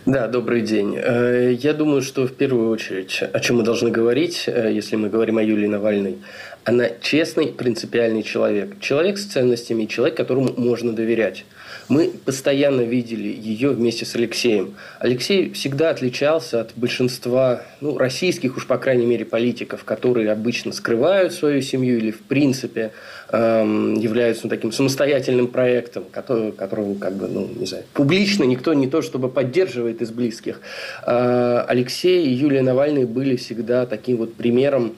Да, 0.06 0.28
добрый 0.28 0.62
день. 0.62 0.96
Э, 0.96 1.52
я 1.52 1.74
думаю, 1.74 2.00
что 2.00 2.26
в 2.26 2.32
первую 2.32 2.70
очередь, 2.70 3.22
о 3.22 3.38
чем 3.40 3.58
мы 3.58 3.64
должны 3.64 3.90
говорить, 3.90 4.46
если 4.46 4.96
мы 4.96 5.10
говорим 5.10 5.36
о 5.36 5.42
Юлии 5.42 5.68
Навальной, 5.68 6.16
она 6.64 6.88
честный, 7.00 7.48
принципиальный 7.48 8.22
человек. 8.22 8.78
Человек 8.80 9.18
с 9.18 9.24
ценностями, 9.24 9.86
человек, 9.86 10.16
которому 10.16 10.52
можно 10.56 10.92
доверять. 10.92 11.44
Мы 11.88 12.12
постоянно 12.24 12.82
видели 12.82 13.28
ее 13.28 13.70
вместе 13.70 14.04
с 14.04 14.14
Алексеем. 14.14 14.74
Алексей 15.00 15.52
всегда 15.52 15.90
отличался 15.90 16.60
от 16.60 16.72
большинства 16.76 17.62
ну, 17.80 17.98
российских, 17.98 18.56
уж 18.56 18.66
по 18.66 18.78
крайней 18.78 19.06
мере, 19.06 19.24
политиков, 19.24 19.84
которые 19.84 20.30
обычно 20.30 20.72
скрывают 20.72 21.32
свою 21.32 21.60
семью 21.62 21.98
или 21.98 22.12
в 22.12 22.20
принципе 22.20 22.92
эм, 23.30 23.94
являются 23.94 24.44
ну, 24.44 24.50
таким 24.50 24.70
самостоятельным 24.70 25.48
проектом, 25.48 26.04
который, 26.10 26.52
которого 26.52 26.94
как 26.94 27.14
бы, 27.14 27.26
ну, 27.26 27.50
не 27.56 27.66
знаю, 27.66 27.84
публично 27.92 28.44
никто 28.44 28.72
не 28.74 28.86
то 28.86 29.02
чтобы 29.02 29.28
поддерживает 29.28 30.00
из 30.00 30.12
близких. 30.12 30.60
Э, 31.04 31.64
Алексей 31.66 32.24
и 32.24 32.32
Юлия 32.32 32.62
Навальный 32.62 33.04
были 33.04 33.36
всегда 33.36 33.86
таким 33.86 34.18
вот 34.18 34.34
примером 34.34 34.94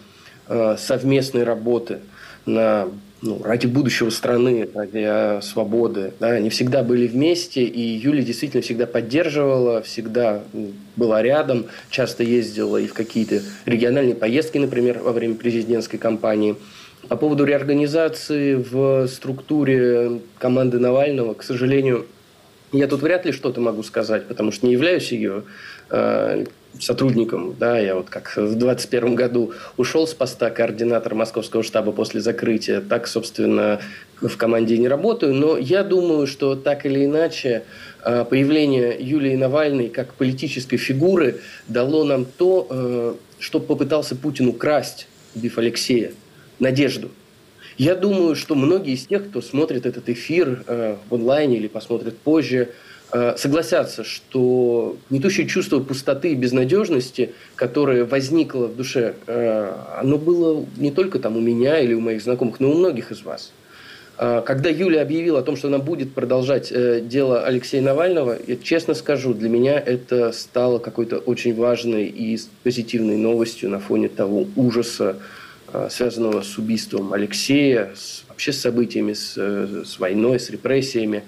совместной 0.49 1.45
работы 1.45 2.01
на 2.47 2.89
ну, 3.25 3.43
ради 3.43 3.67
будущего 3.67 4.11
страны, 4.11 4.69
ради 4.75 5.41
свободы. 5.43 6.13
Да, 6.21 6.29
они 6.29 6.51
всегда 6.51 6.83
были 6.83 7.07
вместе, 7.07 7.63
и 7.65 7.81
Юля 7.81 8.23
действительно 8.23 8.63
всегда 8.63 8.87
поддерживала, 8.87 9.81
всегда 9.81 10.43
была 10.97 11.23
рядом, 11.23 11.67
часто 11.89 12.23
ездила 12.23 12.77
и 12.77 12.87
в 12.87 12.93
какие-то 12.93 13.41
региональные 13.65 14.15
поездки, 14.15 14.59
например, 14.59 14.99
во 14.99 15.13
время 15.13 15.37
президентской 15.37 15.97
кампании. 15.97 16.57
По 17.09 17.17
поводу 17.17 17.45
реорганизации 17.45 18.55
в 18.55 19.07
структуре 19.09 20.21
команды 20.39 20.79
Навального, 20.79 21.35
к 21.35 21.43
сожалению, 21.43 22.07
я 22.73 22.87
тут 22.89 23.03
вряд 23.03 23.25
ли 23.25 23.33
что-то 23.33 23.61
могу 23.61 23.83
сказать, 23.83 24.27
потому 24.27 24.53
что 24.53 24.67
не 24.67 24.73
являюсь 24.73 25.13
ее 25.13 25.45
э, 25.91 26.45
сотрудником. 26.81 27.55
Да, 27.59 27.79
я 27.79 27.95
вот 27.95 28.11
как 28.11 28.31
в 28.37 28.57
2021 28.57 29.15
году 29.15 29.53
ушел 29.77 30.07
с 30.07 30.15
поста 30.15 30.51
координатора 30.51 31.15
московского 31.15 31.63
штаба 31.63 31.93
после 31.93 32.21
закрытия, 32.21 32.81
так, 32.81 33.07
собственно, 33.07 33.81
в 34.21 34.37
команде 34.37 34.79
не 34.79 34.89
работаю. 34.89 35.35
Но 35.35 35.57
я 35.57 35.83
думаю, 35.83 36.27
что 36.27 36.57
так 36.57 36.87
или 36.87 37.05
иначе 37.05 37.65
э, 38.05 38.25
появление 38.29 38.97
Юлии 38.99 39.37
Навальной 39.37 39.89
как 39.89 40.15
политической 40.15 40.77
фигуры 40.77 41.41
дало 41.69 42.05
нам 42.05 42.25
то, 42.25 42.67
э, 42.71 43.15
что 43.39 43.61
попытался 43.61 44.17
Путин 44.17 44.49
украсть, 44.49 45.07
убив 45.35 45.59
Алексея– 45.59 46.13
надежду. 46.59 47.11
Я 47.77 47.95
думаю, 47.97 48.37
что 48.37 48.55
многие 48.55 48.95
из 48.95 49.07
тех, 49.07 49.29
кто 49.29 49.43
смотрит 49.43 49.85
этот 49.85 50.09
эфир 50.09 50.63
э, 50.67 50.97
в 51.09 51.15
онлайне 51.15 51.57
или 51.57 51.67
посмотрит 51.67 52.17
позже, 52.19 52.71
согласятся, 53.37 54.03
что 54.03 54.97
гнетущее 55.11 55.47
чувство 55.47 55.79
пустоты 55.79 56.33
и 56.33 56.35
безнадежности, 56.35 57.33
которое 57.55 58.05
возникло 58.05 58.67
в 58.67 58.77
душе, 58.77 59.15
э, 59.27 59.73
оно 60.01 60.19
было 60.19 60.65
не 60.77 60.91
только 60.91 61.19
там 61.19 61.37
у 61.37 61.41
меня 61.41 61.79
или 61.79 61.95
у 61.95 62.01
моих 62.01 62.23
знакомых, 62.23 62.61
но 62.61 62.71
и 62.71 62.73
у 62.73 62.75
многих 62.75 63.13
из 63.13 63.23
вас. 63.23 63.53
Э, 64.19 64.43
когда 64.45 64.69
Юля 64.69 65.03
объявила 65.03 65.41
о 65.41 65.43
том, 65.43 65.57
что 65.57 65.69
она 65.69 65.79
будет 65.79 66.13
продолжать 66.13 66.73
э, 66.73 67.01
дело 67.01 67.45
Алексея 67.45 67.83
Навального, 67.83 68.37
я 68.47 68.57
честно 68.57 68.95
скажу, 68.95 69.33
для 69.33 69.49
меня 69.49 69.79
это 69.79 70.33
стало 70.33 70.79
какой-то 70.79 71.19
очень 71.19 71.55
важной 71.55 72.07
и 72.07 72.41
позитивной 72.65 73.17
новостью 73.17 73.71
на 73.71 73.79
фоне 73.79 74.09
того 74.09 74.47
ужаса, 74.57 75.17
Э, 75.75 75.89
связанного 75.91 76.43
с 76.43 76.57
убийством 76.57 77.13
Алексея, 77.13 77.91
вообще 78.29 78.53
с 78.53 78.61
событиями, 78.61 79.13
э, 79.13 79.83
с 79.85 79.99
войной, 79.99 80.39
с 80.39 80.49
репрессиями. 80.49 81.25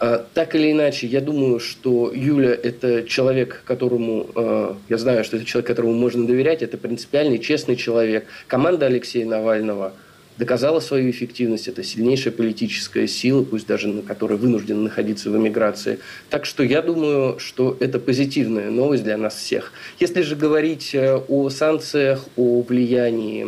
Э, 0.00 0.24
так 0.34 0.54
или 0.54 0.72
иначе, 0.72 1.06
я 1.06 1.20
думаю, 1.20 1.60
что 1.60 2.12
Юля– 2.14 2.54
это 2.62 3.04
человек, 3.04 3.62
которому, 3.64 4.76
я 4.88 4.98
знаю, 4.98 5.24
что 5.24 5.36
это 5.36 5.46
человек, 5.46 5.66
которому 5.66 5.94
можно 5.94 6.26
доверять, 6.26 6.62
это 6.62 6.76
принципиальный, 6.78 7.38
честный 7.38 7.76
человек. 7.76 8.26
Команда 8.46 8.86
Алексея 8.86 9.26
Навального– 9.26 9.92
доказала 10.38 10.80
свою 10.80 11.10
эффективность. 11.10 11.68
Это 11.68 11.82
сильнейшая 11.82 12.32
политическая 12.32 13.06
сила, 13.06 13.42
пусть 13.42 13.66
даже 13.66 13.88
на 13.88 14.02
которой 14.02 14.38
вынуждена 14.38 14.82
находиться 14.82 15.30
в 15.30 15.36
эмиграции. 15.36 15.98
Так 16.30 16.46
что 16.46 16.62
я 16.62 16.80
думаю, 16.80 17.38
что 17.38 17.76
это 17.80 17.98
позитивная 17.98 18.70
новость 18.70 19.04
для 19.04 19.18
нас 19.18 19.34
всех. 19.34 19.72
Если 19.98 20.22
же 20.22 20.36
говорить 20.36 20.94
э, 20.94 21.16
о 21.16 21.50
санкциях, 21.50 22.24
о 22.36 22.62
влиянии 22.62 23.46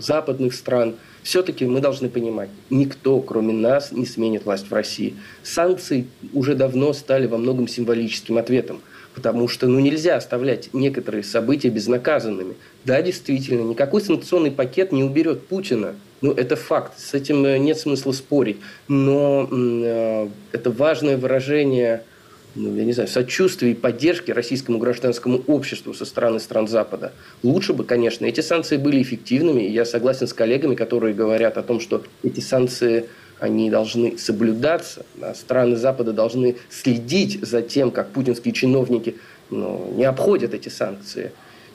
западных 0.00 0.54
стран, 0.54 0.94
все-таки 1.22 1.66
мы 1.66 1.80
должны 1.80 2.08
понимать, 2.08 2.50
никто, 2.70 3.20
кроме 3.20 3.52
нас, 3.52 3.92
не 3.92 4.06
сменит 4.06 4.44
власть 4.44 4.70
в 4.70 4.74
России. 4.74 5.14
Санкции 5.42 6.06
уже 6.32 6.54
давно 6.54 6.92
стали 6.92 7.26
во 7.26 7.38
многом 7.38 7.68
символическим 7.68 8.38
ответом– 8.38 8.80
потому 9.14 9.48
что 9.48 9.66
ну, 9.66 9.78
нельзя 9.80 10.16
оставлять 10.16 10.70
некоторые 10.72 11.22
события 11.22 11.68
безнаказанными. 11.68 12.54
Да, 12.84 13.00
действительно, 13.02 13.62
никакой 13.62 14.00
санкционный 14.00 14.50
пакет 14.50 14.92
не 14.92 15.04
уберет 15.04 15.46
Путина, 15.46 15.94
ну, 16.20 16.30
это 16.32 16.54
факт, 16.54 16.98
с 16.98 17.14
этим 17.14 17.44
э, 17.44 17.58
нет 17.58 17.78
смысла 17.78 18.12
спорить. 18.12 18.58
Но 18.86 19.48
э, 19.50 20.28
это 20.52 20.70
важное 20.70 21.16
выражение, 21.16 22.04
ну, 22.54 22.74
я 22.76 22.84
не 22.84 22.92
знаю, 22.92 23.08
сочувствия 23.08 23.70
и 23.70 23.74
поддержки 23.74 24.30
российскому 24.30 24.78
гражданскому 24.78 25.38
обществу 25.46 25.94
со 25.94 26.04
стороны 26.04 26.38
стран 26.38 26.68
Запада. 26.68 27.12
Лучше 27.42 27.72
бы, 27.72 27.84
конечно, 27.84 28.26
эти 28.26 28.40
санкции 28.40 28.76
были 28.76 29.00
эффективными. 29.00 29.62
Я 29.62 29.84
согласен 29.84 30.26
с 30.26 30.32
коллегами, 30.32 30.74
которые 30.74 31.14
говорят 31.14 31.56
о 31.56 31.62
том, 31.62 31.80
что 31.80 32.02
эти 32.22 32.40
санкции 32.40 33.06
они 33.38 33.70
должны 33.70 34.18
соблюдаться. 34.18 35.04
А 35.20 35.34
страны 35.34 35.76
Запада 35.76 36.12
должны 36.12 36.56
следить 36.70 37.42
за 37.42 37.62
тем, 37.62 37.90
как 37.90 38.10
путинские 38.10 38.52
чиновники 38.52 39.16
ну, 39.50 39.92
не 39.96 40.04
обходят 40.04 40.54
эти 40.54 40.68
санкции. 40.68 41.32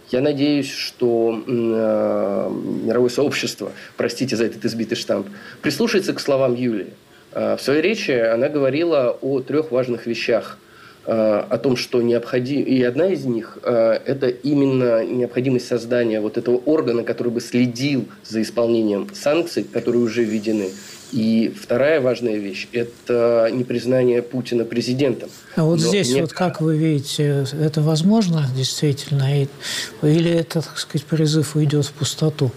Я 0.10 0.22
надеюсь, 0.22 0.72
что 0.72 1.44
э, 1.46 2.52
мировое 2.86 3.10
сообщество, 3.10 3.74
простите 3.98 4.38
за 4.38 4.46
этот 4.46 4.64
избитый 4.64 4.96
штамп, 4.96 5.28
прислушается 5.62 6.14
к 6.14 6.20
словам 6.22 6.56
Юлии. 6.56 6.94
Э, 7.34 7.58
в 7.58 7.62
своей 7.62 7.82
речи 7.82 8.12
она 8.12 8.48
говорила 8.48 9.18
о 9.22 9.42
трех 9.42 9.72
важных 9.72 10.06
вещах. 10.06 10.58
Э, 11.10 11.46
о 11.50 11.58
том, 11.58 11.78
что 11.78 12.02
необходимо... 12.02 12.64
И 12.64 12.84
одна 12.84 13.08
из 13.08 13.24
них 13.24 13.60
э,– 13.64 14.00
это 14.06 14.28
именно 14.28 15.06
необходимость 15.06 15.66
создания 15.66 16.20
вот 16.20 16.38
этого 16.38 16.58
органа, 16.58 17.04
который 17.04 17.32
бы 17.32 17.40
следил 17.40 18.10
за 18.26 18.42
исполнением 18.42 19.08
санкций, 19.14 19.64
которые 19.64 20.04
уже 20.04 20.26
введены. 20.26 20.70
И 21.14 21.50
вторая 21.58 22.02
важная 22.02 22.36
вещь– 22.36 22.68
это 22.74 23.50
непризнание 23.54 24.22
Путина 24.22 24.66
президентом. 24.66 25.30
А 25.56 25.64
вот 25.64 25.80
Но 25.80 25.88
здесь, 25.88 26.12
мне... 26.12 26.24
вот 26.24 26.34
как 26.34 26.60
вы 26.60 26.76
видите, 26.76 27.46
это 27.58 27.82
возможно 27.82 28.46
действительно? 28.54 29.44
Или 30.02 30.32
это, 30.32 30.62
так 30.62 30.78
сказать, 30.78 31.08
призыв 31.08 31.56
уйдет 31.56 31.86
в 31.86 31.94
пустоту? 31.94 32.52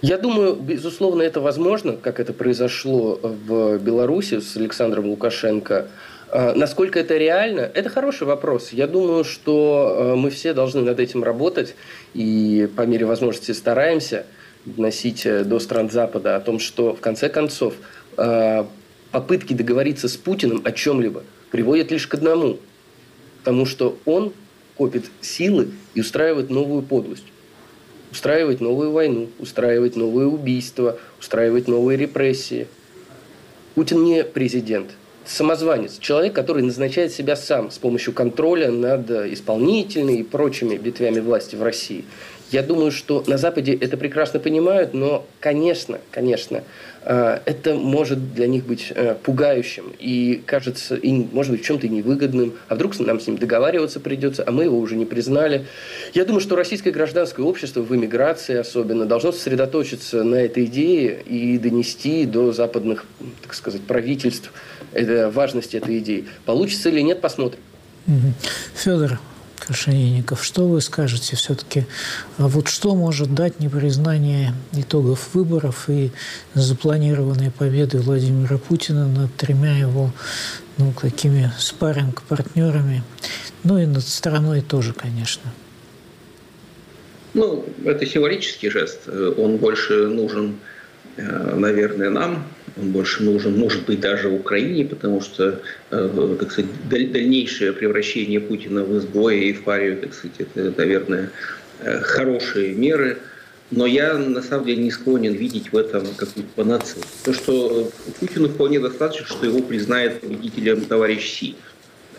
Я 0.00 0.16
думаю, 0.16 0.54
безусловно, 0.54 1.20
это 1.20 1.42
возможно, 1.42 1.92
как 1.92 2.20
это 2.20 2.32
произошло 2.32 3.20
в 3.22 3.76
Беларуси 3.76 4.40
с 4.40 4.56
Александром 4.56 5.06
Лукашенко. 5.10 5.88
А, 6.28 6.54
насколько 6.54 6.98
это 6.98 7.16
реально? 7.16 7.60
Это 7.60 7.88
хороший 7.88 8.26
вопрос. 8.26 8.72
Я 8.72 8.86
думаю, 8.86 9.24
что 9.24 9.96
э, 9.98 10.14
мы 10.16 10.30
все 10.30 10.52
должны 10.52 10.82
над 10.82 11.00
этим 11.00 11.22
работать 11.24 11.74
и 12.14 12.68
по 12.76 12.82
мере 12.82 13.06
возможности 13.06 13.52
стараемся– 13.52 14.26
доносить 14.66 15.24
э, 15.24 15.44
до 15.44 15.58
стран 15.60 15.88
Запада 15.90 16.36
о 16.36 16.40
том, 16.40 16.58
что 16.58 16.94
в 16.94 17.00
конце 17.00 17.28
концов 17.28 17.74
э, 18.18 18.64
попытки 19.10 19.54
договориться 19.54 20.08
с 20.08 20.16
Путиным 20.16 20.60
о 20.64 20.72
чем-либо 20.72 21.22
приводят 21.50 21.90
лишь 21.90 22.06
к 22.06 22.14
одному, 22.14 22.58
потому 23.38 23.64
что 23.64 23.96
он 24.04 24.32
копит 24.76 25.06
силы 25.20 25.68
и 25.94 26.00
устраивает 26.00 26.50
новую 26.50 26.82
подлость. 26.82 27.24
Устраивает 28.10 28.60
новую 28.60 28.92
войну, 28.92 29.28
устраивает 29.38 29.96
новые 29.96 30.26
убийства, 30.26 30.98
устраивает 31.18 31.68
новые 31.68 31.96
репрессии. 31.96 32.66
Путин 33.74 34.04
не 34.04 34.24
президент, 34.24 34.90
самозванец, 35.26 35.98
человек, 35.98 36.32
который 36.34 36.62
назначает 36.62 37.12
себя 37.12 37.36
сам 37.36 37.70
с 37.70 37.78
помощью 37.78 38.12
контроля 38.12 38.70
над 38.70 39.10
исполнительной 39.10 40.16
и 40.16 40.22
прочими 40.22 40.76
ветвями 40.76 41.20
власти 41.20 41.56
в 41.56 41.62
России. 41.62 42.04
Я 42.52 42.62
думаю, 42.62 42.92
что 42.92 43.24
на 43.26 43.38
Западе 43.38 43.74
это 43.74 43.96
прекрасно 43.96 44.38
понимают, 44.38 44.94
но, 44.94 45.26
конечно, 45.40 45.98
конечно, 46.12 46.62
э, 47.02 47.40
это 47.44 47.74
может 47.74 48.34
для 48.34 48.46
них 48.46 48.64
быть 48.64 48.92
э, 48.94 49.16
пугающим 49.20 49.92
и 49.98 50.40
кажется, 50.46 50.94
и, 50.94 51.10
может 51.10 51.50
быть, 51.50 51.64
чем-то 51.64 51.88
невыгодным. 51.88 52.54
А 52.68 52.76
вдруг 52.76 52.96
нам 53.00 53.18
с 53.18 53.26
ним 53.26 53.36
договариваться 53.36 53.98
придется, 53.98 54.44
а 54.46 54.52
мы 54.52 54.64
его 54.64 54.78
уже 54.78 54.94
не 54.94 55.06
признали. 55.06 55.66
Я 56.14 56.24
думаю, 56.24 56.40
что 56.40 56.54
российское 56.54 56.92
гражданское 56.92 57.42
общество 57.42 57.80
в 57.80 57.94
эмиграции 57.94 58.56
особенно 58.56 59.06
должно 59.06 59.32
сосредоточиться 59.32 60.22
на 60.22 60.36
этой 60.36 60.66
идее 60.66 61.22
и 61.26 61.58
донести 61.58 62.26
до 62.26 62.52
западных, 62.52 63.06
так 63.42 63.54
сказать, 63.54 63.82
правительств 63.82 64.52
это, 64.96 65.30
важность 65.30 65.74
этой 65.74 65.98
идеи. 65.98 66.26
Получится 66.44 66.88
или 66.88 67.00
нет, 67.00 67.20
посмотрим. 67.20 67.60
Федор, 68.74 69.18
Крашенинников, 69.58 70.44
что 70.44 70.68
вы 70.68 70.80
скажете 70.80 71.34
все-таки? 71.34 71.86
А 72.38 72.46
вот 72.46 72.68
что 72.68 72.94
может 72.94 73.34
дать 73.34 73.58
непризнание 73.58 74.54
итогов 74.72 75.34
выборов 75.34 75.88
и 75.88 76.12
запланированной 76.54 77.50
победы 77.50 77.98
Владимира 77.98 78.58
Путина 78.58 79.08
над 79.08 79.34
тремя 79.34 79.76
его 79.76 80.12
ну, 80.78 80.92
какими 80.92 81.50
спарринг-партнерами, 81.58 83.02
ну 83.64 83.78
и 83.78 83.86
над 83.86 84.06
страной 84.06 84.60
тоже, 84.60 84.92
конечно? 84.92 85.52
Ну, 87.34 87.66
это 87.84 88.06
символический 88.06 88.70
жест. 88.70 89.08
Он 89.08 89.56
больше 89.56 90.06
нужен, 90.08 90.56
э, 91.16 91.54
наверное, 91.56 92.10
нам, 92.10 92.46
он 92.76 92.90
больше 92.90 93.22
нужен, 93.22 93.58
может 93.58 93.86
быть, 93.86 94.00
даже 94.00 94.28
Украине, 94.28 94.84
потому 94.84 95.20
что, 95.20 95.60
э, 95.90 96.36
так 96.38 96.52
сказать, 96.52 96.70
дальнейшее 96.88 97.72
превращение 97.72 98.40
Путина 98.40 98.84
в 98.84 98.98
изгоя 98.98 99.36
и 99.36 99.52
в 99.52 99.64
парию, 99.64 99.96
так 99.98 100.12
сказать, 100.12 100.36
это, 100.38 100.72
наверное, 100.76 101.30
э, 101.80 102.00
хорошие 102.00 102.74
меры. 102.74 103.18
Но 103.70 103.84
я, 103.86 104.16
на 104.16 104.42
самом 104.42 104.66
деле, 104.66 104.82
не 104.82 104.90
склонен 104.90 105.32
видеть 105.32 105.72
в 105.72 105.76
этом 105.76 106.06
какую-то 106.16 106.50
панацею. 106.54 107.02
То, 107.24 107.32
что 107.32 107.90
Путину 108.20 108.48
вполне 108.48 108.78
достаточно, 108.78 109.26
что 109.26 109.44
его 109.46 109.60
признает 109.60 110.20
победителем 110.20 110.82
товарищ 110.82 111.28
Си. 111.28 111.56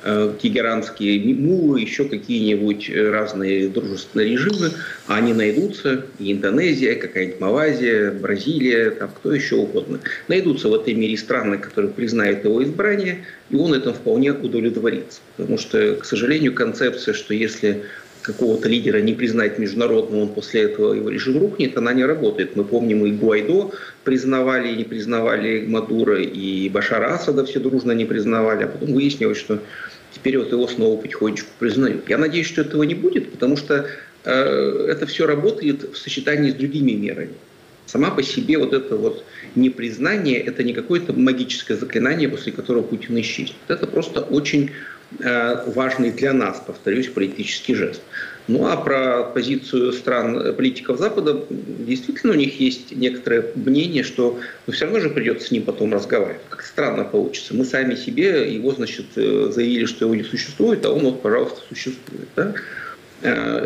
Э, 0.03 0.33
тегеранские 0.41 1.36
мулы, 1.36 1.81
еще 1.81 2.05
какие-нибудь 2.05 2.89
разные 2.89 3.69
дружественные 3.69 4.29
режимы, 4.29 4.71
они 5.07 5.33
найдутся, 5.33 6.05
и 6.19 6.31
Индонезия, 6.33 6.95
какая-нибудь 6.95 7.39
Малайзия, 7.39 8.12
Бразилия, 8.12 8.91
там 8.91 9.10
кто 9.10 9.33
еще 9.33 9.55
угодно, 9.55 9.99
найдутся 10.27 10.69
в 10.69 10.73
этой 10.73 10.93
мире 10.93 11.17
страны, 11.17 11.57
которые 11.57 11.91
признают 11.91 12.43
его 12.43 12.63
избрание, 12.63 13.25
и 13.49 13.55
он 13.55 13.73
этим 13.73 13.93
вполне 13.93 14.31
удовлетворится. 14.31 15.19
Потому 15.36 15.57
что, 15.57 15.95
к 15.95 16.05
сожалению, 16.05 16.53
концепция, 16.53 17.13
что 17.13 17.33
если 17.33 17.83
какого-то 18.27 18.67
лидера 18.67 18.99
не 19.01 19.13
признать 19.13 19.57
международным, 19.57 20.19
он 20.19 20.29
после 20.29 20.63
этого 20.63 20.93
его 20.93 21.09
режим 21.09 21.39
рухнет, 21.39 21.77
она 21.77 21.93
не 21.93 22.03
работает. 22.03 22.57
Мы 22.57 22.65
помним, 22.65 23.05
и 23.05 23.11
Гуайдо 23.11 23.71
признавали 24.03 24.73
и 24.73 24.75
не 24.75 24.83
признавали 24.83 25.65
Мадура, 25.65 26.21
и 26.21 26.69
Башара 26.69 27.13
Асада 27.13 27.45
все 27.45 27.59
дружно 27.59 27.93
не 27.93 28.05
признавали, 28.05 28.65
а 28.65 28.67
потом 28.67 28.93
выяснилось, 28.93 29.37
что 29.37 29.59
теперь 30.13 30.37
вот 30.37 30.51
его 30.51 30.67
снова 30.67 31.01
потихонечку 31.01 31.49
признают. 31.57 32.09
Я 32.09 32.17
надеюсь, 32.17 32.47
что 32.47 32.61
этого 32.61 32.83
не 32.83 32.95
будет, 32.95 33.31
потому 33.31 33.55
что 33.55 33.87
э, 34.25 34.85
это 34.89 35.05
все 35.05 35.25
работает 35.25 35.83
в 35.93 35.97
сочетании 35.97 36.51
с 36.51 36.55
другими 36.55 36.91
мерами. 36.91 37.31
Сама 37.85 38.11
по 38.11 38.21
себе 38.21 38.57
вот 38.57 38.73
это 38.73 38.97
вот 38.97 39.23
непризнание, 39.55 40.39
это 40.39 40.63
не 40.63 40.73
какое-то 40.73 41.13
магическое 41.13 41.77
заклинание, 41.77 42.27
после 42.27 42.51
которого 42.51 42.83
Путин 42.83 43.17
исчезнет. 43.21 43.55
Это 43.69 43.87
просто 43.87 44.19
очень 44.19 44.71
важный 45.20 46.12
для 46.12 46.34
нас, 46.34 46.62
повторюсь, 46.65 47.08
политический 47.08 47.76
жест. 47.76 48.02
Ну 48.48 48.65
а 48.65 48.78
про 48.78 49.24
позицию 49.24 49.91
стран 49.91 50.38
э, 50.38 50.54
политиков 50.54 50.98
Запада, 50.98 51.43
действительно 51.50 52.34
у 52.34 52.36
них 52.36 52.60
есть 52.60 52.96
некоторое 52.96 53.52
мнение, 53.56 54.04
что 54.04 54.39
ну, 54.65 54.74
все 54.74 54.86
равно 54.86 55.02
же 55.02 55.10
придется 55.10 55.48
с 55.48 55.52
ним 55.52 55.63
потом 55.63 55.93
разговаривать. 55.93 56.41
Как 56.50 56.63
странно 56.63 57.04
получится. 57.04 57.54
Мы 57.54 57.65
сами 57.65 57.96
себе 57.96 58.54
его, 58.54 58.72
значит, 58.72 59.06
э, 59.17 59.52
заявили, 59.54 59.86
что 59.86 60.06
его 60.06 60.15
не 60.15 60.24
существует, 60.24 60.86
а 60.86 60.91
он 60.91 61.04
вот, 61.04 61.22
пожалуйста, 61.22 61.60
существует. 61.67 62.28
Да? 62.36 62.54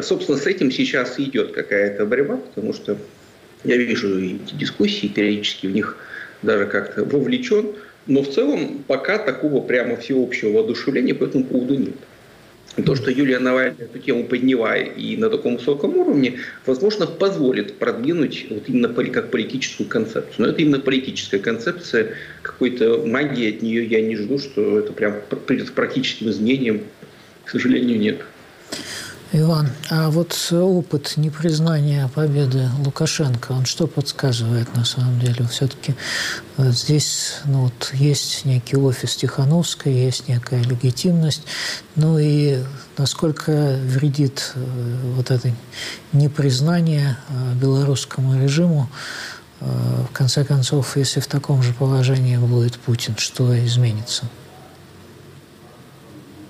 Собственно, 0.02 0.38
с 0.38 0.48
этим 0.48 0.72
сейчас 0.72 1.20
идет 1.20 1.52
какая-то 1.52 2.06
борьба, 2.06 2.38
потому 2.38 2.74
что 2.74 2.98
я 3.66 3.76
вижу 3.76 4.18
эти 4.18 4.56
дискуссии, 4.56 5.08
периодически 5.08 5.68
в 5.68 5.72
них 5.72 5.98
даже 6.42 6.66
как-то 6.68 7.04
вовлечен. 7.04 7.74
Но 8.08 8.24
в 8.24 8.30
целом 8.30 8.84
пока 8.88 9.18
такого 9.18 9.62
прямо 9.62 9.96
всеобщего 9.96 10.58
воодушевления 10.58 11.14
по 11.14 11.26
этому 11.26 11.46
поводу 11.46 11.76
нет. 11.76 11.96
То, 12.86 12.96
что 12.96 13.12
Юлия 13.12 13.40
Навальная 13.40 13.86
эту 13.86 14.00
тему 14.00 14.24
подняла 14.24 14.78
и 14.78 15.18
на 15.18 15.30
таком 15.30 15.58
высоком 15.58 15.98
уровне, 15.98 16.40
возможно, 16.66 17.06
позволит 17.06 17.78
продвинуть 17.78 18.48
вот 18.50 18.70
именно 18.70 18.88
как 18.88 19.30
политическую 19.30 19.90
концепцию. 19.90 20.36
Но 20.38 20.48
это 20.48 20.62
именно 20.62 20.80
политическая 20.80 21.40
концепция, 21.40 22.14
какой-то 22.42 23.04
магии 23.06 23.56
от 23.56 23.62
нее 23.62 23.86
я 23.86 24.02
не 24.02 24.16
жду, 24.16 24.40
что 24.40 24.80
это 24.80 24.94
прям 24.94 25.16
придет 25.46 25.72
к 25.72 25.74
практическим 25.74 26.30
изменениям, 26.30 26.82
к 27.44 27.50
сожалению, 27.50 28.00
нет. 28.00 28.22
Иван, 29.34 29.70
а 29.90 30.10
вот 30.10 30.36
опыт 30.52 31.14
непризнания 31.16 32.10
победы 32.14 32.70
Лукашенко, 32.84 33.54
он 33.54 33.66
что 33.66 33.88
подсказывает 33.88 34.76
на 34.76 34.84
самом 34.84 35.22
деле? 35.22 35.48
Все-таки 35.48 35.96
э, 36.58 36.72
здесь 36.72 37.36
ну, 37.46 37.64
вот, 37.64 37.92
есть 37.94 38.44
некий 38.44 38.76
офис 38.76 39.16
Тихановской, 39.16 39.94
есть 39.94 40.28
некая 40.28 40.62
легитимность. 40.64 41.44
Ну 41.96 42.20
и 42.20 42.60
насколько 42.98 43.80
вредит 43.86 44.52
э, 44.56 44.60
вот 45.16 45.32
это 45.32 45.54
непризнание 46.12 47.18
э, 47.30 47.54
белорусскому 47.56 48.42
режиму, 48.42 48.90
в 49.62 50.12
конце 50.12 50.44
концов, 50.44 50.98
если 50.98 51.20
в 51.20 51.28
таком 51.28 51.62
же 51.62 51.72
положении 51.76 52.36
будет 52.36 52.80
Путин, 52.80 53.16
что 53.18 53.56
изменится? 53.64 54.24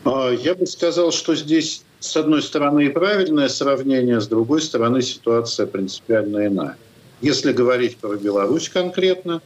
А, 0.05 0.31
я 0.31 0.55
бы 0.55 0.65
сказал, 0.65 1.11
что 1.11 1.35
здесь 1.35 1.83
с 2.01 2.17
одной 2.17 2.41
стороны, 2.41 2.87
и 2.87 2.89
правильное 2.89 3.47
сравнение, 3.47 4.19
с 4.19 4.27
другой 4.27 4.61
стороны, 4.61 5.03
ситуация 5.03 5.67
принципиально 5.67 6.47
иная. 6.47 6.77
Если 7.21 7.53
говорить 7.53 7.97
про 7.97 8.15
Беларусь 8.15 8.69
конкретно, 8.69 9.41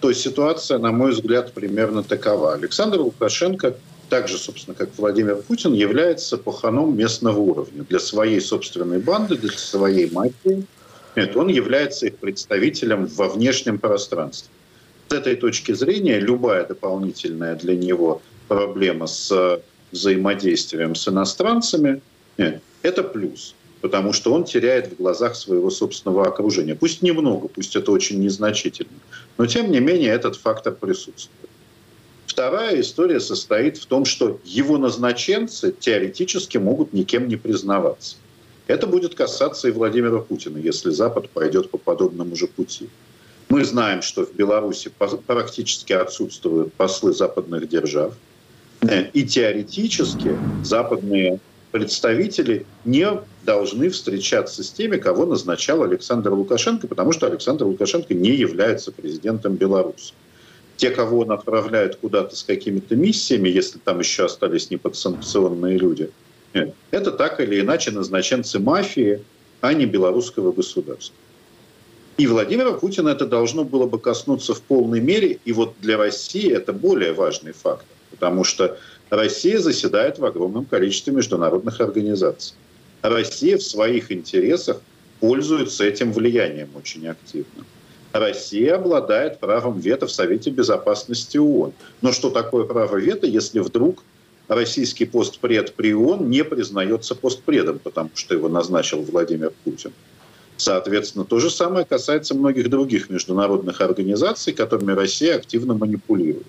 то 0.00 0.12
ситуация, 0.12 0.78
на 0.78 0.92
мой 0.92 1.10
взгляд, 1.10 1.52
примерно 1.52 2.04
такова. 2.04 2.54
Александр 2.54 3.00
Лукашенко, 3.00 3.76
так 4.08 4.28
же, 4.28 4.38
собственно, 4.38 4.76
как 4.76 4.90
Владимир 4.96 5.34
Путин, 5.36 5.72
является 5.72 6.38
паханом 6.38 6.96
местного 6.96 7.40
уровня 7.40 7.84
для 7.88 7.98
своей 7.98 8.40
собственной 8.40 9.00
банды, 9.00 9.36
для 9.36 9.50
своей 9.50 10.08
мафии. 10.08 10.64
Нет, 11.16 11.36
он 11.36 11.48
является 11.48 12.06
их 12.06 12.18
представителем 12.18 13.06
во 13.06 13.28
внешнем 13.28 13.80
пространстве. 13.80 14.50
С 15.08 15.12
этой 15.12 15.34
точки 15.34 15.72
зрения 15.72 16.20
любая 16.20 16.64
дополнительная 16.64 17.56
для 17.56 17.74
него 17.74 18.22
проблема 18.46 19.08
с 19.08 19.60
взаимодействием 19.92 20.94
с 20.94 21.08
иностранцами, 21.08 22.00
нет, 22.38 22.62
это 22.82 23.02
плюс, 23.02 23.54
потому 23.80 24.12
что 24.12 24.32
он 24.32 24.44
теряет 24.44 24.92
в 24.92 24.96
глазах 24.96 25.36
своего 25.36 25.70
собственного 25.70 26.26
окружения. 26.26 26.74
Пусть 26.74 27.02
немного, 27.02 27.48
пусть 27.48 27.76
это 27.76 27.92
очень 27.92 28.20
незначительно, 28.20 28.98
но 29.38 29.46
тем 29.46 29.70
не 29.70 29.80
менее 29.80 30.10
этот 30.12 30.36
фактор 30.36 30.74
присутствует. 30.74 31.50
Вторая 32.26 32.80
история 32.80 33.20
состоит 33.20 33.78
в 33.78 33.86
том, 33.86 34.04
что 34.04 34.40
его 34.44 34.76
назначенцы 34.76 35.72
теоретически 35.72 36.58
могут 36.58 36.92
никем 36.92 37.28
не 37.28 37.36
признаваться. 37.36 38.16
Это 38.66 38.86
будет 38.86 39.14
касаться 39.14 39.68
и 39.68 39.70
Владимира 39.70 40.18
Путина, 40.18 40.58
если 40.58 40.90
Запад 40.90 41.30
пойдет 41.30 41.70
по 41.70 41.78
подобному 41.78 42.34
же 42.36 42.48
пути. 42.48 42.90
Мы 43.48 43.64
знаем, 43.64 44.02
что 44.02 44.26
в 44.26 44.34
Беларуси 44.34 44.90
практически 45.26 45.92
отсутствуют 45.92 46.72
послы 46.74 47.12
западных 47.12 47.68
держав. 47.68 48.14
И 49.12 49.24
теоретически 49.24 50.30
западные 50.62 51.40
представители 51.72 52.66
не 52.84 53.06
должны 53.44 53.90
встречаться 53.90 54.62
с 54.62 54.70
теми, 54.70 54.96
кого 54.96 55.26
назначал 55.26 55.82
Александр 55.82 56.32
Лукашенко, 56.32 56.86
потому 56.86 57.12
что 57.12 57.26
Александр 57.26 57.64
Лукашенко 57.64 58.14
не 58.14 58.30
является 58.30 58.92
президентом 58.92 59.54
Беларуси. 59.54 60.14
Те, 60.76 60.90
кого 60.90 61.20
он 61.20 61.32
отправляет 61.32 61.96
куда-то 61.96 62.36
с 62.36 62.42
какими-то 62.42 62.96
миссиями, 62.96 63.48
если 63.48 63.78
там 63.78 63.98
еще 63.98 64.26
остались 64.26 64.70
неподсанкционные 64.70 65.78
люди, 65.78 66.10
это 66.90 67.12
так 67.12 67.40
или 67.40 67.60
иначе 67.60 67.90
назначенцы 67.90 68.58
мафии, 68.58 69.22
а 69.60 69.72
не 69.72 69.86
белорусского 69.86 70.52
государства. 70.52 71.16
И 72.18 72.26
Владимира 72.26 72.72
Путина 72.72 73.10
это 73.10 73.26
должно 73.26 73.64
было 73.64 73.86
бы 73.86 73.98
коснуться 73.98 74.54
в 74.54 74.62
полной 74.62 75.00
мере, 75.00 75.38
и 75.44 75.52
вот 75.52 75.74
для 75.80 75.98
России 75.98 76.50
это 76.50 76.72
более 76.72 77.12
важный 77.12 77.52
фактор 77.52 77.95
потому 78.18 78.44
что 78.44 78.78
Россия 79.10 79.58
заседает 79.58 80.18
в 80.18 80.24
огромном 80.24 80.64
количестве 80.64 81.12
международных 81.12 81.80
организаций. 81.80 82.54
Россия 83.02 83.56
в 83.58 83.62
своих 83.62 84.10
интересах 84.10 84.80
пользуется 85.20 85.84
этим 85.84 86.12
влиянием 86.12 86.70
очень 86.74 87.06
активно. 87.06 87.64
Россия 88.12 88.76
обладает 88.76 89.38
правом 89.38 89.78
вето 89.78 90.06
в 90.06 90.10
Совете 90.10 90.50
Безопасности 90.50 91.36
ООН. 91.36 91.72
Но 92.00 92.12
что 92.12 92.30
такое 92.30 92.64
право 92.64 92.96
вето, 92.96 93.26
если 93.26 93.60
вдруг 93.60 94.02
российский 94.48 95.04
постпред 95.04 95.74
при 95.74 95.94
ООН 95.94 96.28
не 96.30 96.42
признается 96.42 97.14
постпредом, 97.14 97.78
потому 97.78 98.10
что 98.14 98.34
его 98.34 98.48
назначил 98.48 99.02
Владимир 99.02 99.52
Путин? 99.64 99.92
Соответственно, 100.56 101.26
то 101.26 101.38
же 101.38 101.50
самое 101.50 101.84
касается 101.84 102.34
многих 102.34 102.70
других 102.70 103.10
международных 103.10 103.82
организаций, 103.82 104.54
которыми 104.54 104.92
Россия 104.92 105.36
активно 105.36 105.74
манипулирует. 105.74 106.46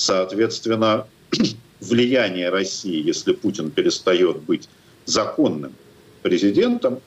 Соответственно, 0.00 1.06
влияние 1.80 2.48
России, 2.48 3.06
если 3.06 3.32
Путин 3.34 3.70
перестает 3.70 4.38
быть 4.38 4.66
законным 5.04 5.74
президентом, 6.22 7.00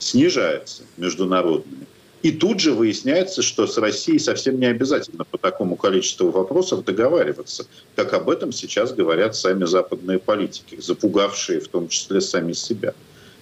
снижается 0.00 0.82
международными. 0.96 1.86
И 2.22 2.32
тут 2.32 2.58
же 2.58 2.72
выясняется, 2.72 3.42
что 3.42 3.68
с 3.68 3.78
Россией 3.78 4.18
совсем 4.18 4.58
не 4.58 4.66
обязательно 4.66 5.24
по 5.24 5.38
такому 5.38 5.76
количеству 5.76 6.30
вопросов 6.30 6.84
договариваться, 6.84 7.66
как 7.94 8.12
об 8.12 8.28
этом 8.28 8.50
сейчас 8.50 8.92
говорят 8.92 9.36
сами 9.36 9.64
западные 9.64 10.18
политики, 10.18 10.80
запугавшие 10.80 11.60
в 11.60 11.68
том 11.68 11.86
числе 11.86 12.20
сами 12.20 12.54
себя. 12.54 12.92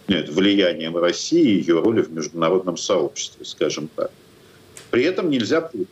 Нет, 0.09 0.29
влиянием 0.29 0.95
России 0.99 1.43
и 1.43 1.59
ее 1.61 1.81
роли 1.81 2.03
в 2.03 2.13
международном 2.13 2.77
сообществе, 2.77 3.47
скажем 3.47 3.89
так. 3.97 4.11
При 4.91 5.05
этом 5.05 5.31
нельзя 5.31 5.63
путать 5.63 5.89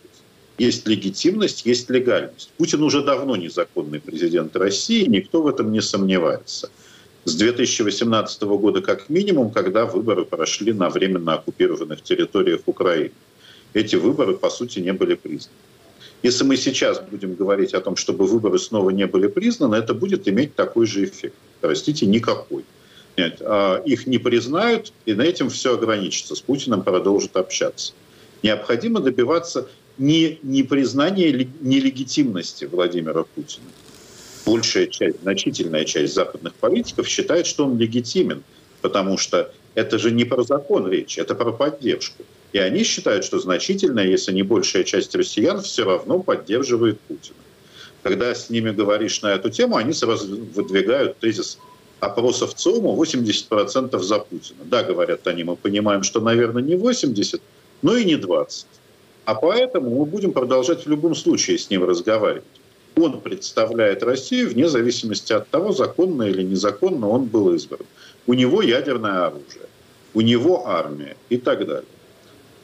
есть 0.58 0.86
легитимность, 0.86 1.64
есть 1.64 1.88
легальность. 1.88 2.50
Путин 2.56 2.82
уже 2.82 3.02
давно 3.02 3.36
незаконный 3.36 4.00
президент 4.00 4.56
России, 4.56 5.04
никто 5.06 5.40
в 5.40 5.46
этом 5.46 5.72
не 5.72 5.80
сомневается. 5.80 6.70
С 7.24 7.34
2018 7.34 8.42
года 8.42 8.80
как 8.80 9.08
минимум, 9.08 9.50
когда 9.50 9.86
выборы 9.86 10.24
прошли 10.24 10.72
на 10.72 10.88
временно 10.88 11.34
оккупированных 11.34 12.02
территориях 12.02 12.60
Украины. 12.66 13.12
Эти 13.74 13.96
выборы, 13.96 14.34
по 14.36 14.50
сути, 14.50 14.80
не 14.80 14.92
были 14.92 15.14
признаны. 15.14 15.56
Если 16.22 16.42
мы 16.42 16.56
сейчас 16.56 17.00
будем 17.00 17.34
говорить 17.34 17.74
о 17.74 17.80
том, 17.80 17.94
чтобы 17.94 18.26
выборы 18.26 18.58
снова 18.58 18.90
не 18.90 19.06
были 19.06 19.28
признаны, 19.28 19.76
это 19.76 19.94
будет 19.94 20.26
иметь 20.26 20.54
такой 20.56 20.86
же 20.86 21.04
эффект. 21.04 21.36
Простите, 21.60 22.06
никакой. 22.06 22.64
Нет, 23.16 23.40
а 23.40 23.82
их 23.84 24.06
не 24.06 24.18
признают, 24.18 24.92
и 25.06 25.14
на 25.14 25.22
этом 25.22 25.50
все 25.50 25.74
ограничится. 25.74 26.34
С 26.34 26.40
Путиным 26.40 26.82
продолжат 26.82 27.36
общаться. 27.36 27.92
Необходимо 28.42 29.00
добиваться 29.00 29.68
не, 29.98 30.38
не 30.42 30.62
признание 30.62 31.48
нелегитимности 31.60 32.64
Владимира 32.64 33.24
Путина. 33.24 33.66
большая 34.46 34.86
часть, 34.86 35.20
значительная 35.22 35.84
часть 35.84 36.14
западных 36.14 36.54
политиков 36.54 37.06
считает, 37.06 37.46
что 37.46 37.66
он 37.66 37.76
легитимен, 37.78 38.42
потому 38.80 39.18
что 39.18 39.52
это 39.74 39.98
же 39.98 40.10
не 40.10 40.24
про 40.24 40.42
закон 40.42 40.88
речь, 40.88 41.18
это 41.18 41.34
про 41.34 41.52
поддержку. 41.52 42.24
И 42.52 42.58
они 42.58 42.82
считают, 42.82 43.24
что 43.24 43.38
значительная, 43.38 44.06
если 44.06 44.32
не 44.32 44.42
большая 44.42 44.84
часть 44.84 45.14
россиян, 45.14 45.60
все 45.60 45.84
равно 45.84 46.20
поддерживает 46.20 46.98
Путина. 47.00 47.36
Когда 48.02 48.34
с 48.34 48.48
ними 48.48 48.70
говоришь 48.70 49.20
на 49.20 49.34
эту 49.34 49.50
тему, 49.50 49.76
они 49.76 49.92
сразу 49.92 50.36
выдвигают 50.54 51.18
тезис 51.18 51.58
опросов 52.00 52.54
ЦИОМа 52.54 52.90
80% 52.90 53.98
за 53.98 54.18
Путина. 54.20 54.64
Да, 54.64 54.82
говорят 54.82 55.26
они, 55.26 55.44
мы 55.44 55.56
понимаем, 55.56 56.04
что, 56.04 56.20
наверное, 56.20 56.62
не 56.62 56.76
80, 56.76 57.42
но 57.82 57.96
и 57.96 58.04
не 58.04 58.16
20. 58.16 58.66
А 59.28 59.34
поэтому 59.34 59.90
мы 59.90 60.06
будем 60.06 60.32
продолжать 60.32 60.86
в 60.86 60.88
любом 60.88 61.14
случае 61.14 61.58
с 61.58 61.68
ним 61.68 61.84
разговаривать. 61.84 62.44
Он 62.96 63.20
представляет 63.20 64.02
Россию 64.02 64.48
вне 64.48 64.70
зависимости 64.70 65.34
от 65.34 65.50
того, 65.50 65.72
законно 65.72 66.22
или 66.22 66.42
незаконно 66.42 67.10
он 67.10 67.26
был 67.26 67.52
избран. 67.52 67.84
У 68.26 68.32
него 68.32 68.62
ядерное 68.62 69.26
оружие, 69.26 69.68
у 70.14 70.22
него 70.22 70.66
армия 70.66 71.14
и 71.28 71.36
так 71.36 71.66
далее. 71.66 71.84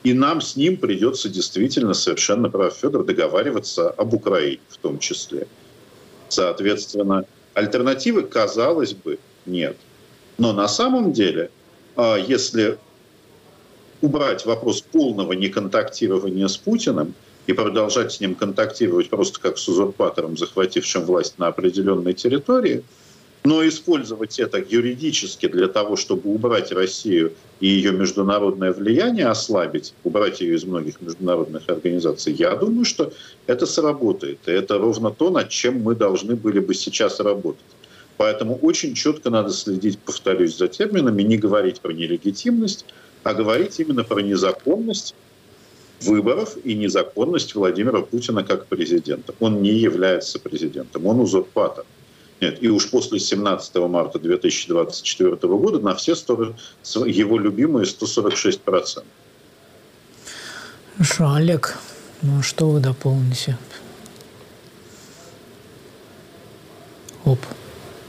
И 0.05 0.14
нам 0.14 0.40
с 0.40 0.57
ним 0.57 0.79
придется 0.79 1.29
действительно, 1.29 1.92
совершенно 1.92 2.48
прав 2.48 2.72
Федор, 2.72 3.05
договариваться 3.05 3.90
об 3.90 4.14
Украине 4.14 4.61
в 4.70 4.79
том 4.79 4.98
числе. 4.98 5.46
Соответственно, 6.31 7.27
альтернативы, 7.53 8.22
казалось 8.22 8.94
бы, 8.94 9.18
нет. 9.44 9.77
Но 10.38 10.55
на 10.55 10.68
самом 10.68 11.12
деле, 11.12 11.50
а, 11.94 12.16
если 12.16 12.79
убрать 14.05 14.45
вопрос 14.47 14.83
полного 14.83 15.33
неконтактирования 15.33 16.49
с 16.49 16.57
Путиным 16.57 17.14
и 17.47 17.53
продолжать 17.53 18.12
с 18.12 18.21
ним 18.21 18.35
контактировать 18.35 19.09
просто 19.11 19.40
как 19.40 19.59
с 19.59 19.69
узурпатором, 19.69 20.37
захватившим 20.37 21.05
власть 21.05 21.38
на 21.38 21.49
определенной 21.49 22.14
территории– 22.14 22.83
но 23.45 23.67
использовать 23.69 24.40
это 24.40 24.59
юридически 24.59 25.49
для 25.49 25.69
того, 25.69 25.97
чтобы 25.97 26.33
убрать 26.33 26.73
Россию 26.73 27.35
и 27.61 27.67
ее 27.67 27.93
международное 27.93 28.73
влияние 28.73 29.27
ослабить, 29.27 29.93
убрать 30.03 30.40
ее 30.40 30.57
из 30.57 30.64
многих 30.64 31.03
международных 31.03 31.69
организаций, 31.69 32.33
я 32.33 32.57
думаю, 32.57 32.87
что 32.87 33.12
это 33.47 33.67
сработает. 33.67 34.38
И 34.47 34.51
это 34.51 34.79
ровно 34.79 35.11
то, 35.11 35.29
над 35.29 35.51
чем 35.51 35.83
мы 35.83 35.95
должны 35.95 36.37
были 36.37 36.59
бы 36.59 36.73
сейчас 36.73 37.21
работать. 37.21 37.61
Поэтому 38.17 38.57
очень 38.57 38.95
четко 38.95 39.29
надо 39.29 39.51
следить, 39.51 39.99
повторюсь, 39.99 40.57
за 40.57 40.69
терминами, 40.69 41.23
не 41.23 41.37
говорить 41.37 41.81
про 41.81 41.93
нелегитимность, 41.93 42.87
а 43.24 43.34
говорить 43.34 43.80
именно 43.80 44.04
про 44.04 44.20
незаконность 44.20 45.14
выборов 46.02 46.56
и 46.62 46.74
незаконность 46.74 47.54
Владимира 47.54 48.02
Путина 48.02 48.44
как 48.44 48.66
президента. 48.66 49.34
Он 49.40 49.62
не 49.62 49.72
является 49.72 50.38
президентом, 50.38 51.06
он 51.06 51.20
узурпатор. 51.20 51.84
Нет, 52.40 52.62
и 52.62 52.68
уж 52.68 52.90
после 52.90 53.18
17 53.18 53.76
марта 53.76 54.18
2024 54.18 55.37
года 55.37 55.78
на 55.78 55.94
все 55.94 56.14
стороны 56.14 56.54
его 57.06 57.38
любимые 57.38 57.87
146%. 57.87 59.04
Хорошо, 60.96 61.32
Олег, 61.32 61.78
ну 62.22 62.42
что 62.42 62.68
вы 62.68 62.80
дополните? 62.80 63.56
Оп. 67.24 67.38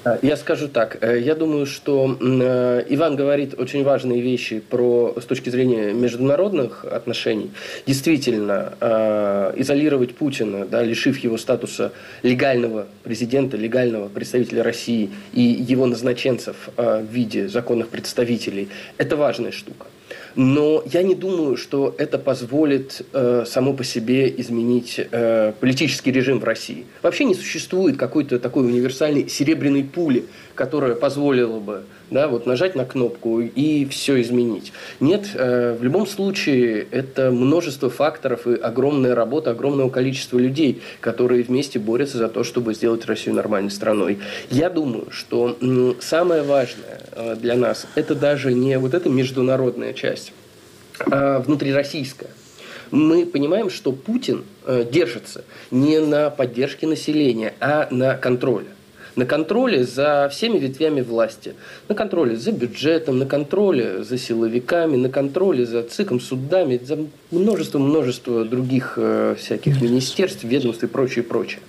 А, 0.06 0.20
я 0.22 0.38
скажу 0.38 0.68
так. 0.68 0.98
Э, 1.02 1.20
я 1.20 1.34
думаю, 1.34 1.66
что 1.66 2.16
э, 2.22 2.86
Иван 2.90 3.16
говорит 3.16 3.56
очень 3.58 3.84
важные 3.84 4.22
вещи 4.22 4.60
про, 4.60 5.16
с 5.20 5.26
точки 5.26 5.50
зрения 5.50 5.94
международных 5.94 6.86
отношений. 6.86 7.52
Действительно, 7.88 8.74
э, 8.80 9.54
изолировать 9.58 10.14
Путина, 10.16 10.66
да, 10.66 10.84
лишив 10.84 11.18
его 11.18 11.40
статуса 11.40 11.92
легального 12.22 12.86
президента, 13.04 13.58
легального 13.58 14.08
представителя 14.08 14.62
России 14.62 15.10
и 15.34 15.42
его 15.42 15.88
назначенцев 15.88 16.70
в 16.78 17.06
виде 17.10 17.48
законных 17.48 17.90
представителей, 17.90 18.70
это 18.98 19.16
важная 19.16 19.52
штука. 19.52 19.88
Но 20.36 20.84
я 20.92 21.02
не 21.02 21.16
думаю, 21.16 21.56
что 21.56 21.96
это 21.98 22.18
позволит 22.18 23.06
э, 23.14 23.46
само 23.48 23.74
по 23.74 23.86
себе 23.86 24.34
изменить 24.42 25.00
э, 25.00 25.54
политический 25.60 26.12
режим 26.12 26.40
в 26.40 26.44
России. 26.44 26.86
Вообще 27.02 27.24
не 27.24 27.36
существует 27.36 27.96
какой-то 27.98 28.38
такой 28.40 28.66
универсальной 28.66 29.30
серебряной 29.30 29.84
пули, 29.84 30.26
которая 30.54 30.96
позволила 30.96 31.60
бы 31.60 31.84
да, 32.12 32.28
вот 32.28 32.46
нажать 32.46 32.76
на 32.76 32.86
кнопку 32.86 33.42
и 33.42 33.86
все 33.86 34.22
изменить. 34.22 34.74
Нет, 35.00 35.30
э, 35.34 35.76
в 35.80 35.84
любом 35.84 36.08
случае 36.08 36.86
это 36.92 37.32
множество 37.32 37.90
факторов 37.90 38.48
и 38.48 38.56
огромная 38.56 39.16
работа 39.16 39.52
огромного 39.52 39.90
количества 39.90 40.38
людей, 40.38 40.82
которые 41.00 41.44
вместе 41.44 41.80
борются 41.80 42.18
за 42.18 42.30
то, 42.30 42.44
чтобы 42.44 42.74
сделать 42.74 43.06
Россию 43.06 43.36
нормальной 43.36 43.72
страной. 43.72 44.20
Я 44.50 44.70
думаю, 44.70 45.08
что 45.12 45.58
самое 46.00 46.44
важное 46.44 47.02
э, 47.12 47.36
для 47.36 47.56
нас 47.56 47.88
это 47.96 48.16
даже 48.16 48.54
не 48.54 48.78
вот 48.78 48.94
эта 48.94 49.10
международная 49.10 49.94
часть, 49.94 50.34
а 51.00 51.40
внутрироссийская 51.40 52.30
мы 52.92 53.26
понимаем, 53.26 53.70
что 53.70 53.92
Путин 53.92 54.46
э, 54.64 54.86
держится 54.90 55.44
не 55.72 56.00
на 56.00 56.30
поддержке 56.30 56.88
населения, 56.88 57.54
а 57.60 57.88
на 57.92 58.16
контроле 58.16 58.68
на 59.16 59.26
контроле 59.26 59.84
за 59.84 60.28
всеми 60.32 60.60
ветвями 60.60 61.02
власти. 61.02 61.54
На 61.90 61.96
контроле 61.96 62.36
за 62.36 62.52
бюджетом, 62.52 63.18
на 63.18 63.26
контроле 63.26 64.04
за 64.04 64.18
силовиками, 64.18 64.98
на 64.98 65.10
контроле 65.10 65.66
за 65.66 65.84
ЦИКом, 65.84 66.20
судами, 66.20 66.80
за 66.84 66.98
множество-множество 67.32 68.46
других 68.46 68.94
э, 68.98 69.36
всяких 69.38 69.82
министерств, 69.82 70.44
ведомств 70.44 70.84
и 70.84 70.88
прочее, 70.88 71.24
прочее. 71.24 71.62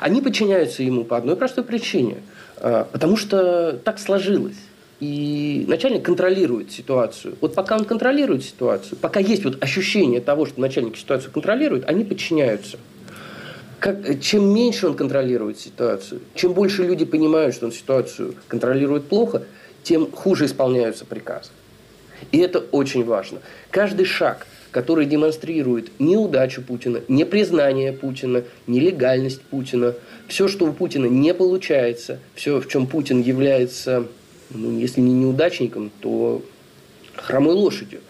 Они 0.00 0.20
подчиняются 0.20 0.82
ему 0.82 1.04
по 1.04 1.16
одной 1.16 1.36
простой 1.36 1.64
причине. 1.64 2.16
Э, 2.60 2.84
потому 2.90 3.16
что 3.16 3.78
так 3.84 3.98
сложилось. 3.98 4.56
И 5.00 5.64
начальник 5.68 6.04
контролирует 6.04 6.72
ситуацию. 6.72 7.36
Вот 7.40 7.54
пока 7.54 7.76
он 7.76 7.84
контролирует 7.84 8.42
ситуацию, 8.42 8.98
пока 9.00 9.20
есть 9.20 9.44
вот 9.44 9.62
ощущение 9.62 10.20
того, 10.20 10.44
что 10.44 10.60
начальник 10.60 10.96
ситуацию 10.96 11.30
контролирует, 11.30 11.88
они 11.88 12.02
подчиняются 12.02 12.78
как, 13.80 14.20
чем 14.20 14.52
меньше 14.52 14.86
он 14.88 14.94
контролирует 14.94 15.58
ситуацию, 15.58 16.20
чем 16.34 16.52
больше 16.52 16.84
люди 16.84 17.04
понимают, 17.04 17.54
что 17.54 17.66
он 17.66 17.72
ситуацию 17.72 18.34
контролирует 18.48 19.08
плохо, 19.08 19.42
тем 19.82 20.10
хуже 20.10 20.46
исполняются 20.46 21.04
приказы. 21.04 21.50
И 22.32 22.38
это 22.38 22.58
очень 22.58 23.04
важно. 23.04 23.38
Каждый 23.70 24.04
шаг, 24.04 24.46
который 24.72 25.06
демонстрирует 25.06 25.90
неудачу 26.00 26.62
Путина, 26.62 27.00
непризнание 27.06 27.92
Путина, 27.92 28.42
нелегальность 28.66 29.40
Путина, 29.42 29.94
все, 30.26 30.48
что 30.48 30.66
у 30.66 30.72
Путина 30.72 31.06
не 31.06 31.32
получается, 31.32 32.18
все, 32.34 32.60
в 32.60 32.68
чем 32.68 32.86
Путин 32.86 33.22
является, 33.22 34.06
ну, 34.50 34.76
если 34.78 35.00
не 35.00 35.12
неудачником, 35.12 35.92
то 36.00 36.42
хромой 37.14 37.54
лошадью– 37.54 38.00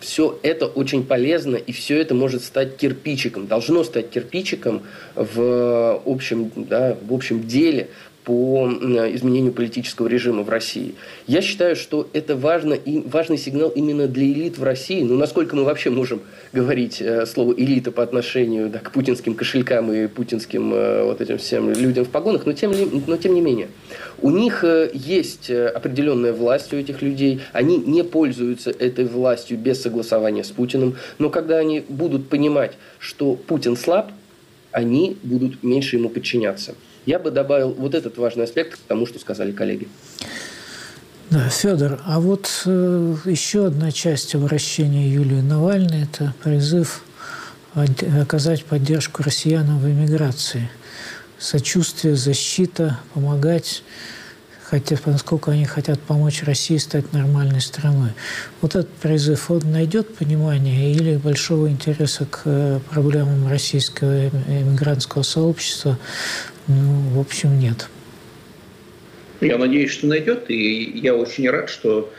все 0.00 0.38
это 0.42 0.66
очень 0.66 1.04
полезно, 1.04 1.56
и 1.56 1.72
все 1.72 2.00
это 2.00 2.14
может 2.14 2.44
стать 2.44 2.76
кирпичиком, 2.76 3.46
должно 3.46 3.84
стать 3.84 4.10
кирпичиком 4.10 4.82
в 5.14 6.02
общем, 6.06 6.52
да, 6.54 6.96
в 7.02 7.12
общем 7.12 7.46
деле 7.46 7.88
по 8.28 8.68
изменению 8.68 9.54
политического 9.54 10.06
режима 10.06 10.42
в 10.42 10.50
России. 10.50 10.96
Я 11.26 11.40
считаю, 11.40 11.74
что 11.74 12.06
это 12.12 12.36
важно 12.36 12.74
и 12.74 13.00
важный 13.00 13.38
сигнал 13.38 13.70
именно 13.70 14.06
для 14.06 14.26
элит 14.26 14.58
в 14.58 14.62
России. 14.62 15.02
Ну, 15.02 15.16
насколько 15.16 15.56
мы 15.56 15.64
вообще 15.64 15.88
можем 15.88 16.20
говорить 16.52 17.00
э, 17.00 17.24
слово 17.24 17.54
элита 17.54 17.90
по 17.90 18.02
отношению 18.02 18.68
да, 18.68 18.80
к 18.80 18.92
путинским 18.92 19.32
кошелькам 19.32 19.90
и 19.90 20.08
путинским 20.08 20.74
э, 20.74 21.04
вот 21.04 21.22
этим 21.22 21.38
всем 21.38 21.72
людям 21.72 22.04
в 22.04 22.10
погонах, 22.10 22.44
но 22.44 22.52
тем, 22.52 22.74
но 23.06 23.16
тем 23.16 23.32
не 23.32 23.40
менее. 23.40 23.68
У 24.20 24.28
них 24.28 24.62
э, 24.62 24.90
есть 24.92 25.50
определенная 25.50 26.34
власть 26.34 26.74
у 26.74 26.76
этих 26.76 27.00
людей, 27.00 27.40
они 27.54 27.78
не 27.78 28.04
пользуются 28.04 28.70
этой 28.70 29.06
властью 29.06 29.56
без 29.56 29.80
согласования 29.80 30.44
с 30.44 30.50
Путиным, 30.50 30.96
но 31.18 31.30
когда 31.30 31.56
они 31.56 31.82
будут 31.88 32.28
понимать, 32.28 32.72
что 32.98 33.36
Путин 33.36 33.74
слаб, 33.74 34.12
они 34.70 35.16
будут 35.22 35.62
меньше 35.62 35.96
ему 35.96 36.10
подчиняться. 36.10 36.74
Я 37.08 37.18
бы 37.18 37.30
добавил 37.30 37.72
вот 37.72 37.94
этот 37.94 38.18
важный 38.18 38.44
аспект 38.44 38.74
к 38.74 38.80
тому, 38.86 39.06
что 39.06 39.18
сказали 39.18 39.50
коллеги. 39.50 39.88
Да, 41.30 41.48
Федор, 41.48 42.02
а 42.04 42.20
вот 42.20 42.64
э, 42.66 43.14
еще 43.24 43.68
одна 43.68 43.90
часть 43.92 44.34
обращения 44.34 45.08
Юлии 45.08 45.40
Навальной– 45.40 46.02
это 46.12 46.34
призыв 46.44 47.02
оказать 48.20 48.62
поддержку 48.66 49.22
россиянам 49.22 49.78
в 49.78 49.88
эмиграции. 49.88 50.68
Сочувствие, 51.38 52.14
защита, 52.14 53.00
помогать, 53.14 53.84
хотя, 54.62 54.98
насколько 55.06 55.50
они 55.50 55.64
хотят 55.64 55.98
помочь 56.00 56.42
России 56.42 56.76
стать 56.76 57.14
нормальной 57.14 57.62
страной. 57.62 58.10
Вот 58.60 58.74
этот 58.74 58.92
призыв, 58.92 59.50
он 59.50 59.62
найдет 59.64 60.14
понимание 60.14 60.92
или 60.92 61.16
большого 61.16 61.70
интереса 61.70 62.26
к 62.26 62.42
э, 62.44 62.80
проблемам 62.90 63.48
российского 63.48 64.28
эмигрантского 64.28 65.22
сообщества 65.22 65.96
ну, 66.68 67.10
в 67.14 67.20
общем, 67.20 67.58
нет. 67.58 67.88
Я 69.40 69.58
надеюсь, 69.58 69.90
что 69.90 70.06
найдет, 70.06 70.50
и 70.50 70.84
я 70.94 71.14
очень 71.14 71.48
рад, 71.48 71.70
что 71.70 72.12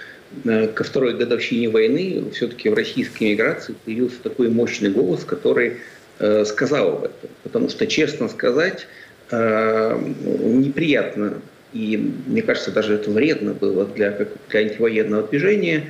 э, 0.46 0.68
ко 0.68 0.84
второй 0.84 1.16
годовщине 1.16 1.70
войны 1.70 2.24
все-таки 2.34 2.70
в 2.70 2.74
российской 2.74 3.32
миграции 3.32 3.76
появился 3.86 4.22
такой 4.22 4.50
мощный 4.50 4.90
голос, 4.90 5.24
который 5.24 5.78
э, 6.20 6.46
сказал 6.46 6.94
об 6.94 7.04
этом. 7.06 7.30
Потому 7.44 7.70
что, 7.70 7.88
честно 7.88 8.30
сказать, 8.30 8.88
э, 9.32 10.00
неприятно 10.22 11.42
и, 11.74 12.14
мне 12.26 12.42
кажется, 12.42 12.72
даже 12.72 12.96
это 12.96 13.12
вредно 13.12 13.54
было 13.54 13.86
для, 13.86 14.12
для 14.50 14.60
антивоенного 14.60 15.28
движения, 15.28 15.86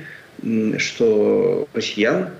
что 0.78 1.68
россиян 1.72 2.30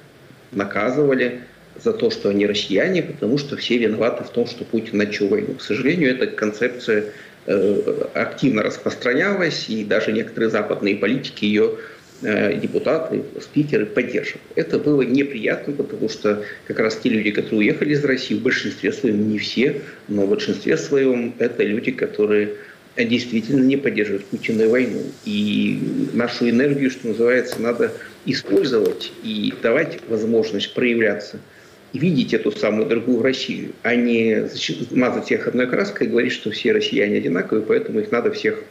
наказывали 0.53 1.41
за 1.83 1.93
то, 1.93 2.11
что 2.11 2.29
они 2.29 2.47
россияне, 2.47 3.03
потому 3.03 3.39
что 3.39 3.57
все 3.57 3.79
виноваты 3.79 4.25
в 4.25 4.31
том, 4.31 4.47
что 4.47 4.65
Путин 4.65 4.99
начал 4.99 5.29
войну. 5.29 5.55
К 5.55 5.63
сожалению, 5.63 6.11
эта 6.11 6.27
концепция 6.27 7.07
э, 7.47 8.05
активно 8.15 8.63
распространялась, 8.63 9.69
и 9.69 9.85
даже 9.85 10.13
некоторые 10.13 10.51
западные 10.51 10.97
политики 10.97 11.45
ее 11.45 11.77
Э, 12.23 12.55
депутаты, 12.55 13.23
спикеры 13.41 13.87
поддерживали. 13.87 14.43
Это 14.55 14.79
было 14.79 15.01
неприятно, 15.01 15.73
потому 15.73 16.11
что 16.11 16.45
как 16.67 16.79
раз 16.79 16.97
те 16.97 17.09
люди, 17.09 17.31
которые 17.31 17.71
уехали 17.71 17.95
из 17.95 18.05
России, 18.05 18.35
в 18.35 18.43
большинстве 18.43 18.93
своем, 18.93 19.31
не 19.31 19.39
все, 19.39 19.81
но 20.07 20.27
в 20.27 20.29
большинстве 20.29 20.77
своем 20.77 21.35
это 21.39 21.63
люди, 21.63 21.93
которые 21.93 22.57
действительно 22.99 23.65
не 23.65 23.79
поддерживают 23.79 24.27
Путина 24.27 24.63
и 24.63 24.67
войну. 24.67 25.03
И 25.25 26.11
нашу 26.13 26.51
энергию, 26.51 26.91
что 26.91 27.09
называется, 27.09 27.63
надо 27.63 27.91
использовать 28.27 29.13
и 29.25 29.55
давать 29.63 30.01
возможность 30.07 30.75
проявляться 30.75 31.41
видеть 31.93 32.35
эту 32.35 32.53
самую 32.53 32.89
другую 32.89 33.23
Россию, 33.23 33.73
а 33.83 33.95
не 33.95 34.49
мазать 34.91 35.27
всех 35.27 35.49
одной 35.49 35.67
краской 35.67 36.07
и 36.07 36.11
говорить, 36.11 36.33
что 36.33 36.51
все 36.51 36.73
россияне 36.73 37.17
одинаковые, 37.17 37.65
поэтому 37.65 38.01
их 38.01 38.11
надо 38.11 38.31
всех 38.31 38.63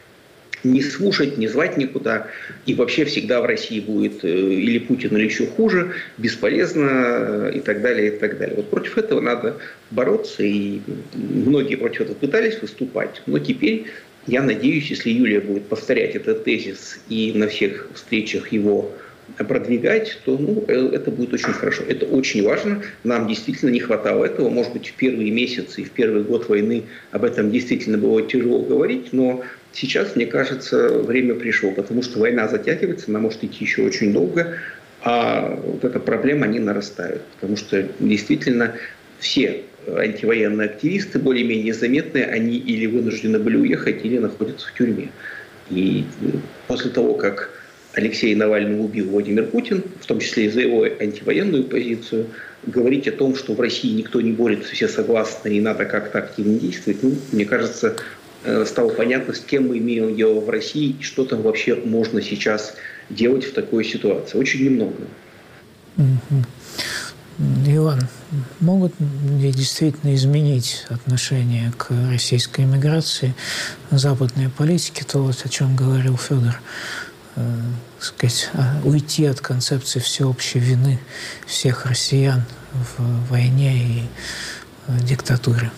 не 0.64 0.82
слушать, 0.82 1.38
не 1.38 1.48
звать 1.48 1.78
никуда. 1.78 2.28
И 2.66 2.74
вообще 2.74 3.06
всегда 3.06 3.42
в 3.42 3.46
России 3.46 3.80
будет 3.80 4.24
э, 4.24 4.28
или 4.30 4.80
Путин, 4.80 5.16
или 5.16 5.26
еще 5.26 5.48
хуже, 5.48 5.94
бесполезно 6.18 6.90
э, 6.90 7.52
и 7.56 7.60
так 7.60 7.82
далее, 7.82 8.08
и 8.10 8.18
так 8.18 8.38
далее. 8.38 8.58
Вот 8.58 8.70
против 8.70 8.98
этого 8.98 9.22
надо 9.22 9.58
бороться, 9.92 10.44
и 10.44 10.82
многие 11.14 11.76
против 11.76 12.02
этого 12.02 12.16
пытались 12.16 12.62
выступать. 12.62 13.22
Но 13.26 13.40
теперь, 13.40 13.86
я 14.28 14.42
надеюсь, 14.42 14.90
если 14.90 15.12
Юлия 15.12 15.40
будет 15.40 15.66
повторять 15.68 16.16
этот 16.16 16.44
тезис 16.44 17.00
и 17.10 17.32
на 17.34 17.48
всех 17.48 17.90
встречах 17.94 18.52
его 18.52 18.92
продвигать, 19.38 20.20
то 20.26 20.38
ну, 20.38 20.64
э, 20.68 20.90
это 20.94 21.12
будет 21.12 21.34
очень 21.34 21.54
хорошо. 21.54 21.84
Это 21.88 22.06
очень 22.06 22.44
важно. 22.44 22.82
Нам 23.04 23.28
действительно 23.28 23.70
не 23.70 23.80
хватало 23.80 24.26
этого. 24.26 24.50
Может 24.50 24.74
быть, 24.74 24.90
в 24.90 24.94
первые 24.94 25.32
месяцы 25.32 25.82
и 25.82 25.86
в 25.86 25.92
первый 25.92 26.24
год 26.24 26.50
войны 26.50 26.84
об 27.12 27.24
этом 27.24 27.52
действительно 27.52 27.98
было 27.98 28.22
тяжело 28.22 28.62
говорить, 28.62 29.14
но 29.14 29.44
Сейчас, 29.72 30.16
мне 30.16 30.26
кажется, 30.26 30.90
время 30.90 31.36
пришло, 31.36 31.72
потому 31.72 32.02
что 32.02 32.20
война 32.20 32.48
затягивается, 32.48 33.06
она 33.10 33.20
может 33.20 33.44
идти 33.44 33.64
еще 33.66 33.84
очень 33.84 34.12
долго, 34.12 34.58
а 35.02 35.56
вот 35.64 35.84
эта 35.84 36.00
проблема, 36.00 36.46
они 36.46 36.60
нарастают. 36.60 37.22
Потому 37.36 37.56
что 37.56 37.88
действительно 38.00 38.74
все 39.20 39.62
антивоенные 39.88 40.70
активисты, 40.70 41.20
более-менее 41.20 41.74
заметные, 41.74 42.26
они 42.26 42.58
или 42.58 42.88
вынуждены 42.88 43.40
были 43.40 43.58
уехать, 43.58 44.04
или 44.04 44.18
находятся 44.18 44.68
в 44.68 44.74
тюрьме. 44.74 45.10
И 45.70 46.04
после 46.68 46.90
того, 46.90 47.14
как 47.14 47.52
Алексей 48.00 48.34
Навальный 48.36 48.84
убил 48.84 49.10
Владимир 49.10 49.46
Путин, 49.46 49.84
в 50.00 50.06
том 50.06 50.20
числе 50.20 50.46
и 50.46 50.50
за 50.50 50.62
его 50.62 50.84
антивоенную 50.84 51.66
позицию, 51.66 52.28
говорить 52.66 53.08
о 53.08 53.12
том, 53.12 53.36
что 53.36 53.54
в 53.54 53.60
России 53.62 53.92
никто 53.94 54.22
не 54.22 54.32
борется, 54.32 54.74
все 54.74 54.88
согласны, 54.88 55.58
и 55.58 55.62
надо 55.62 55.86
как-то 55.86 56.20
активно 56.20 56.60
действовать, 56.60 57.04
ну, 57.04 57.16
мне 57.32 57.46
кажется, 57.46 57.96
Э, 58.44 58.66
стало 58.66 58.90
понятно, 58.90 59.34
с 59.34 59.40
кем 59.40 59.68
мы 59.68 59.80
имеем 59.80 60.16
дело 60.16 60.40
в 60.40 60.50
России 60.50 60.96
и 61.00 61.04
что 61.04 61.26
там 61.26 61.42
вообще 61.42 61.76
можно 61.76 62.22
сейчас 62.22 62.76
делать 63.10 63.44
в 63.44 63.54
такой 63.54 63.84
ситуации. 63.84 64.38
Очень 64.38 64.66
немного. 64.66 64.96
Иван, 67.68 68.02
могут 68.60 68.94
ли 69.00 69.52
действительно 69.52 70.14
изменить 70.16 70.86
отношение 70.90 71.72
к 71.78 71.90
российской 72.10 72.62
иммиграции 72.62 73.34
западные 73.92 74.50
политики, 74.50 75.04
то, 75.04 75.20
вот, 75.20 75.42
о 75.44 75.50
чем 75.50 75.76
говорил 75.76 76.18
Федор, 76.18 76.60
э, 78.00 78.04
сказать, 78.04 78.50
а, 78.54 78.82
уйти 78.86 79.26
от 79.26 79.42
концепции 79.42 80.00
всеобщей 80.00 80.60
вины 80.60 81.00
всех 81.46 81.86
россиян 81.86 82.44
в 82.74 83.30
войне 83.30 83.78
и 83.78 84.04
э, 84.88 85.00
диктатуре? 85.04 85.72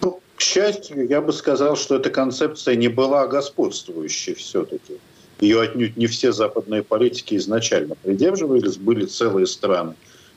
К 0.00 0.40
счастью, 0.40 1.06
я 1.08 1.20
бы 1.20 1.32
сказал, 1.32 1.76
что 1.76 1.96
эта 1.96 2.10
концепция 2.10 2.74
не 2.74 2.88
была 2.88 3.28
господствующей 3.28 4.34
все-таки. 4.34 4.98
Ее 5.40 5.60
отнюдь 5.60 5.96
не 5.96 6.06
все 6.06 6.32
западные 6.32 6.82
политики 6.82 7.36
изначально 7.36 7.94
придерживались. 7.94 8.76
Были 8.76 9.06
целые 9.06 9.46
страны, 9.46 9.94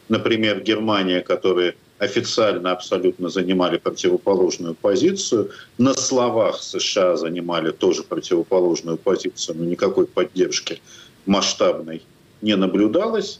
например, 0.08 0.62
Германия, 0.62 1.21
которые 1.21 1.75
официально 1.97 2.71
абсолютно 2.71 3.29
занимали 3.29 3.77
противоположную 3.77 4.75
позицию. 4.75 5.51
На 5.77 5.93
словах 5.93 6.62
США 6.62 7.15
занимали 7.15 7.71
тоже 7.71 8.03
противоположную 8.03 8.97
позицию, 8.97 9.58
но 9.58 9.65
никакой 9.65 10.05
поддержки 10.05 10.81
масштабной 11.25 12.01
не 12.41 12.55
наблюдалось. 12.55 13.39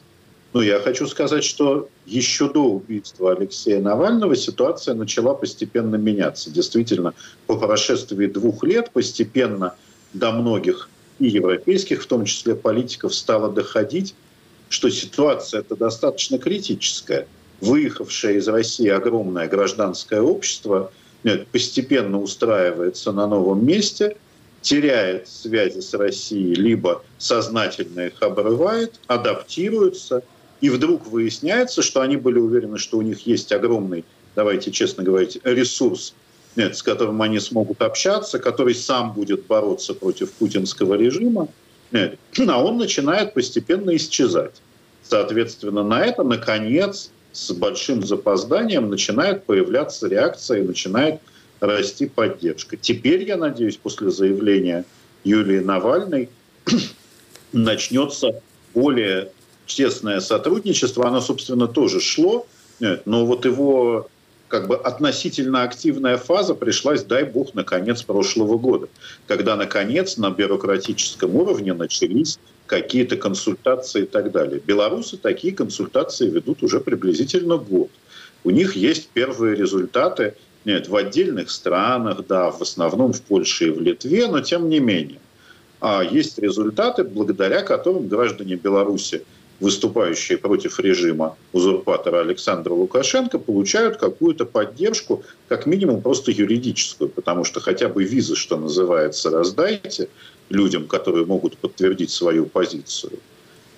Но 0.54 0.62
я 0.62 0.80
хочу 0.80 1.06
сказать, 1.08 1.44
что 1.44 1.90
еще 2.06 2.50
до 2.50 2.64
убийства 2.64 3.34
Алексея 3.34 3.82
Навального 3.82 4.38
ситуация 4.38 4.96
начала 4.96 5.34
постепенно 5.34 5.98
меняться. 5.98 6.50
Действительно, 6.50 7.14
по 7.46 7.58
прошествии 7.58 8.28
двух 8.28 8.64
лет 8.64 8.90
постепенно 8.92 9.76
до 10.14 10.32
многих 10.32 10.90
и 11.20 11.28
европейских, 11.28 12.04
в 12.04 12.08
том 12.08 12.24
числе 12.24 12.56
политиков, 12.56 13.14
стало 13.14 13.52
доходить, 13.52 14.16
что 14.70 14.90
ситуация 14.90 15.60
это 15.60 15.76
достаточно 15.76 16.38
критическая. 16.38 17.28
Выехавшее 17.66 18.38
из 18.38 18.48
России 18.48 18.90
огромное 18.90 19.48
гражданское 19.48 20.22
общество 20.22 20.92
нет, 21.24 21.48
постепенно 21.48 22.22
устраивается 22.22 23.12
на 23.12 23.28
новом 23.28 23.66
месте, 23.66 24.18
теряет 24.62 25.28
связи 25.28 25.80
с 25.80 25.94
Россией, 25.94 26.56
либо 26.56 27.04
сознательно 27.18 28.08
их 28.08 28.22
обрывает, 28.22 29.00
адаптируется– 29.08 30.24
и 30.62 30.70
вдруг 30.70 31.08
выясняется, 31.08 31.82
что 31.82 32.02
они 32.02 32.18
были 32.18 32.40
уверены, 32.40 32.78
что 32.78 32.98
у 32.98 33.02
них 33.02 33.28
есть 33.28 33.52
огромный, 33.52 34.06
давайте 34.36 34.72
честно 34.72 35.04
говорить, 35.04 35.40
ресурс, 35.44 36.14
с 36.56 36.82
которым 36.82 37.22
они 37.22 37.40
смогут 37.40 37.82
общаться, 37.82 38.40
который 38.40 38.74
сам 38.74 39.14
будет 39.14 39.46
бороться 39.46 39.94
против 39.94 40.32
путинского 40.32 40.96
режима, 40.96 41.50
а 41.92 42.64
он 42.64 42.78
начинает 42.78 43.34
постепенно 43.34 43.96
исчезать. 43.96 44.62
Соответственно, 45.04 45.84
на 45.84 46.04
это, 46.04 46.24
наконец, 46.24 47.12
с 47.36 47.52
большим 47.52 48.06
запозданием 48.06 48.90
начинает 48.90 49.44
появляться 49.44 50.08
реакция 50.08 50.60
и 50.62 50.68
начинает 50.68 51.20
расти 51.60 52.06
поддержка. 52.06 52.78
Теперь, 52.78 53.24
я 53.24 53.36
надеюсь, 53.36 53.76
после 53.76 54.10
заявления 54.10 54.86
Юлии 55.26 55.60
Навальной 55.60 56.30
начнется 57.52 58.42
более 58.74 59.32
тесное 59.66 60.22
сотрудничество, 60.22 61.08
оно, 61.08 61.20
собственно, 61.20 61.68
тоже 61.68 62.00
шло, 62.00 62.48
но 62.80 63.26
вот 63.26 63.44
его 63.44 64.08
как 64.48 64.68
бы 64.68 64.78
относительно 64.78 65.64
активная 65.64 66.18
фаза 66.18 66.54
пришлась, 66.56 67.04
дай 67.04 67.26
бог, 67.26 67.54
на 67.54 67.66
конец 67.66 68.04
прошлого 68.04 68.58
года, 68.58 68.88
когда, 69.28 69.58
наконец, 69.58 70.16
на 70.16 70.30
бюрократическом 70.30 71.36
уровне 71.36 71.74
начались 71.74 72.40
какие-то 72.68 73.18
консультации 73.18 74.04
и 74.04 74.06
так 74.06 74.32
далее. 74.32 74.60
Белорусы 74.66 75.18
такие 75.18 75.54
консультации 75.54 76.30
ведут 76.30 76.64
уже 76.64 76.80
приблизительно 76.80 77.58
год. 77.58 77.90
У 78.44 78.52
них 78.52 78.76
есть 78.76 79.10
первые 79.10 79.56
результаты 79.56 80.36
нет, 80.66 80.88
в 80.88 80.96
отдельных 80.96 81.52
странах, 81.52 82.26
да, 82.28 82.50
в 82.50 82.62
основном 82.62 83.14
в 83.14 83.22
Польше 83.22 83.68
и 83.68 83.70
в 83.70 83.80
Литве, 83.82 84.28
но 84.28 84.42
тем 84.42 84.68
не 84.68 84.80
менее. 84.80 85.20
А 85.80 86.04
есть 86.04 86.40
результаты, 86.40 87.04
благодаря 87.04 87.62
которым 87.62 88.08
граждане 88.08 88.56
Беларуси 88.56 89.24
выступающие 89.60 90.38
против 90.38 90.80
режима 90.80 91.38
узурпатора 91.54 92.22
Александра 92.22 92.74
Лукашенко, 92.74 93.40
получают 93.40 93.98
какую-то 93.98 94.46
поддержку, 94.46 95.24
как 95.48 95.66
минимум 95.66 96.02
просто 96.02 96.32
юридическую, 96.32 97.10
потому 97.10 97.44
что 97.44 97.62
хотя 97.62 97.88
бы 97.88 98.04
визы, 98.04 98.36
что 98.36 98.58
называется, 98.58 99.30
раздайте 99.30 100.10
людям, 100.50 100.88
которые 100.88 101.26
могут 101.26 101.58
подтвердить 101.58 102.12
свою 102.12 102.46
позицию. 102.46 103.20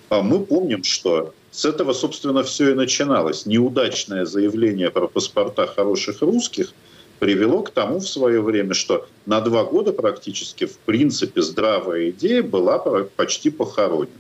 А 0.10 0.22
мы 0.22 0.40
помним, 0.40 0.84
что 0.84 1.34
с 1.52 1.66
этого, 1.66 1.94
собственно, 1.94 2.44
все 2.44 2.72
и 2.72 2.74
начиналось. 2.74 3.46
Неудачное 3.46 4.26
заявление 4.26 4.90
про 4.90 5.08
паспорта 5.08 5.68
хороших 5.68 6.22
русских 6.22 6.74
привело 7.20 7.64
к 7.64 7.72
тому 7.72 8.00
в 8.00 8.08
свое 8.08 8.42
время, 8.42 8.74
что 8.74 9.08
на 9.26 9.42
два 9.42 9.64
года 9.64 9.92
практически, 9.92 10.66
в 10.66 10.78
принципе, 10.78 11.42
здравая 11.42 12.12
идея 12.12 12.44
была 12.44 12.78
почти 13.16 13.50
похоронена. 13.50 14.12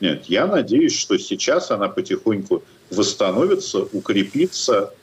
Нет, 0.00 0.24
я 0.28 0.46
надеюсь, 0.46 0.96
что 0.96 1.18
сейчас 1.18 1.70
она 1.70 1.88
потихоньку 1.88 2.62
восстановится, 2.90 3.80
укрепится. 3.92 4.94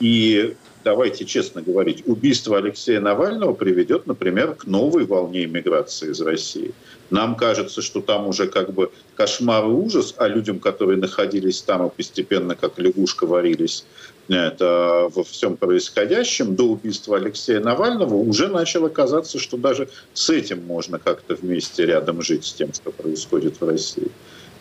И 0.00 0.56
давайте 0.84 1.24
честно 1.24 1.62
говорить, 1.62 2.02
убийство 2.06 2.58
Алексея 2.58 3.00
Навального 3.00 3.52
приведет, 3.52 4.06
например, 4.06 4.54
к 4.54 4.66
новой 4.66 5.04
волне 5.04 5.44
иммиграции 5.44 6.10
из 6.10 6.20
России. 6.20 6.72
Нам 7.10 7.36
кажется, 7.36 7.82
что 7.82 8.00
там 8.00 8.26
уже 8.26 8.46
как 8.46 8.72
бы 8.72 8.90
кошмар 9.16 9.64
и 9.64 9.68
ужас, 9.68 10.14
а 10.16 10.28
людям, 10.28 10.58
которые 10.58 10.98
находились 10.98 11.62
там 11.62 11.86
и 11.86 11.90
постепенно 11.90 12.54
как 12.54 12.78
лягушка 12.78 13.26
варились 13.26 13.84
объясняет 14.32 14.60
а, 14.60 15.08
во 15.08 15.24
всем 15.24 15.56
происходящем 15.56 16.54
до 16.54 16.64
убийства 16.64 17.16
Алексея 17.16 17.60
Навального, 17.60 18.14
уже 18.14 18.48
начало 18.48 18.88
казаться, 18.88 19.38
что 19.38 19.56
даже 19.56 19.88
с 20.14 20.30
этим 20.30 20.64
можно 20.64 20.98
как-то 20.98 21.34
вместе 21.34 21.86
рядом 21.86 22.22
жить 22.22 22.44
с 22.44 22.52
тем, 22.52 22.72
что 22.72 22.90
происходит 22.90 23.60
в 23.60 23.66
России. 23.66 24.10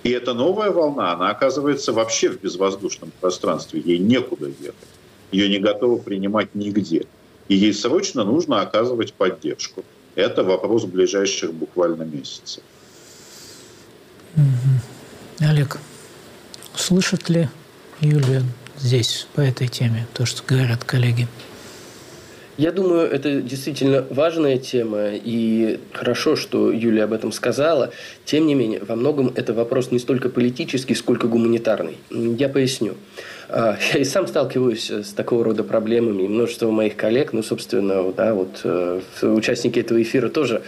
И 0.04 0.10
эта 0.10 0.34
новая 0.34 0.72
волна, 0.72 1.14
она 1.14 1.30
оказывается 1.30 1.94
вообще 1.94 2.30
в 2.30 2.42
безвоздушном 2.42 3.12
пространстве, 3.22 3.82
ей 3.86 4.00
некуда 4.00 4.48
ехать, 4.48 4.76
ее 5.32 5.50
не 5.50 5.60
готовы 5.60 6.00
принимать 6.00 6.56
нигде. 6.56 7.06
И 7.48 7.56
ей 7.56 7.74
срочно 7.74 8.24
нужно 8.24 8.62
оказывать 8.62 9.14
поддержку. 9.14 9.84
Это 10.16 10.44
вопрос 10.44 10.86
ближайших 10.86 11.54
буквально 11.54 12.04
месяцев. 12.04 12.64
Олег, 15.40 15.80
слышит 16.76 17.30
ли 17.30 17.50
Юлия 18.00 18.44
здесь 18.78 19.28
по 19.34 19.42
этой 19.42 19.68
теме, 19.68 20.08
то, 20.14 20.26
что 20.26 20.44
говорят 20.46 20.84
коллеги? 20.84 21.28
Я 22.58 22.72
думаю, 22.72 23.10
это 23.10 23.42
действительно 23.42 24.06
важная 24.10 24.58
тема, 24.58 25.10
и 25.14 25.80
хорошо, 25.94 26.36
что 26.36 26.72
Юлия 26.72 27.06
об 27.06 27.14
этом 27.14 27.32
сказала. 27.32 27.92
Тем 28.26 28.46
не 28.46 28.54
менее, 28.54 28.84
во 28.84 28.96
многом 28.96 29.32
это 29.36 29.54
вопрос 29.54 29.90
не 29.90 30.00
столько 30.00 30.30
политический, 30.30 30.94
сколько 30.94 31.28
гуманитарный. 31.28 31.98
Я 32.12 32.50
поясню. 32.50 32.96
А, 33.54 33.78
я 33.94 34.00
и 34.00 34.04
сам 34.06 34.28
сталкиваюсь 34.28 34.90
с 34.90 35.12
такого 35.12 35.44
рода 35.44 35.64
проблемами, 35.64 36.24
и 36.24 36.28
множество 36.28 36.72
моих 36.72 36.96
коллег, 36.96 37.34
ну, 37.34 37.44
собственно, 37.44 38.12
да, 38.14 38.34
вот 38.34 38.62
э, 38.64 39.02
участники 39.24 39.80
этого 39.80 40.02
эфира 40.02 40.30
тоже, 40.30 40.62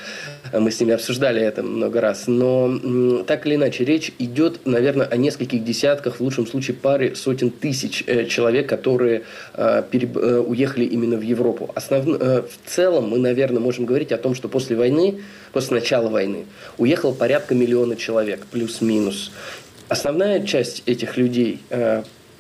э, 0.52 0.60
мы 0.60 0.70
с 0.70 0.80
ними 0.82 0.94
обсуждали 0.94 1.42
это 1.42 1.64
много 1.64 2.02
раз, 2.02 2.28
но 2.28 3.24
так 3.26 3.46
или 3.46 3.56
иначе, 3.56 3.86
речь 3.86 4.12
идет, 4.20 4.66
наверное, 4.66 5.06
о 5.06 5.16
нескольких 5.16 5.64
десятках, 5.64 6.18
в 6.18 6.22
лучшем 6.22 6.46
случае 6.46 6.76
паре 6.76 7.16
сотен 7.16 7.52
тысяч 7.52 8.04
э, 8.06 8.26
человек, 8.26 8.68
которые 8.68 9.24
уехали 9.56 10.86
именно 10.86 11.18
в 11.18 11.22
Европу. 11.22 11.72
Основ... 11.76 12.06
В 12.06 12.50
целом 12.66 13.10
мы, 13.10 13.20
наверное, 13.20 13.60
можем 13.60 13.86
говорить 13.86 14.12
о 14.12 14.18
том, 14.18 14.36
что 14.36 14.50
после 14.50 14.76
войны, 14.76 15.22
после 15.52 15.76
начала 15.76 16.10
войны, 16.10 16.46
уехало 16.78 17.14
порядка 17.14 17.56
миллиона 17.56 17.96
человек, 17.96 18.46
плюс-минус. 18.52 19.32
Основная 19.90 20.46
часть 20.46 20.84
этих 20.86 21.18
людей 21.18 21.60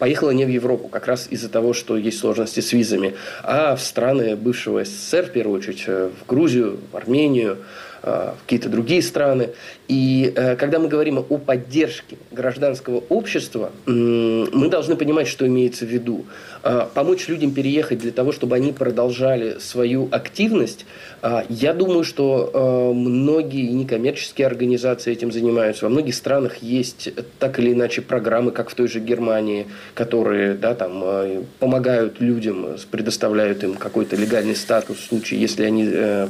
поехала 0.04 0.32
не 0.32 0.43
в 0.43 0.49
Европу, 0.49 0.89
как 0.89 1.08
раз 1.08 1.28
из-за 1.30 1.47
того, 1.47 1.72
что 1.72 1.95
есть 1.95 2.20
сложности 2.20 2.60
с 2.60 2.74
визами, 2.74 3.14
а 3.41 3.78
в 3.78 3.82
страны 3.82 4.36
бывшего 4.36 4.84
СССР, 4.84 5.28
в 5.28 5.32
первую 5.32 5.60
очередь, 5.60 5.86
э, 5.88 6.10
в 6.20 6.28
Грузию, 6.28 6.78
в 6.91 6.97
Армению, 6.97 7.60
э, 8.01 8.34
в 8.38 8.43
какие-то 8.43 8.68
другие 8.68 9.01
страны. 9.01 9.51
И 9.88 10.31
э, 10.36 10.55
когда 10.55 10.79
мы 10.79 10.88
говорим 10.88 11.17
о 11.17 11.38
поддержке 11.38 12.17
гражданского 12.31 13.03
общества, 13.09 13.71
мы 13.86 14.69
должны 14.69 14.95
понимать, 14.95 15.27
что 15.27 15.45
имеется 15.45 15.86
в 15.86 15.89
виду. 15.89 16.25
Э, 16.63 16.88
помочь 16.93 17.27
людям 17.27 17.51
переехать 17.51 17.99
для 17.99 18.11
того, 18.11 18.31
чтобы 18.31 18.55
они 18.55 18.71
продолжали 18.71 19.57
свою 19.59 20.07
активность, 20.11 20.86
э, 21.21 21.43
я 21.49 21.73
думаю, 21.73 22.05
что 22.05 22.93
многие 22.95 23.69
некоммерческие 23.71 24.47
организации 24.47 25.11
этим 25.11 25.31
занимаются. 25.31 25.86
Во 25.86 25.89
многих 25.89 26.15
странах 26.15 26.57
есть 26.57 27.09
так 27.39 27.59
или 27.59 27.73
иначе 27.73 28.01
программы, 28.01 28.51
как 28.51 28.69
в 28.69 28.75
той 28.75 28.88
же 28.88 28.99
Германии, 28.99 29.67
которые 29.95 30.53
да, 30.53 30.75
там, 30.75 31.03
помогают 31.59 32.21
людям, 32.21 32.77
предоставляют 32.89 33.63
им 33.63 33.75
какой-то 33.75 34.15
легальный 34.15 34.55
статус 34.55 34.97
в 34.97 35.07
случае, 35.07 35.41
если 35.41 35.63
они 35.63 35.89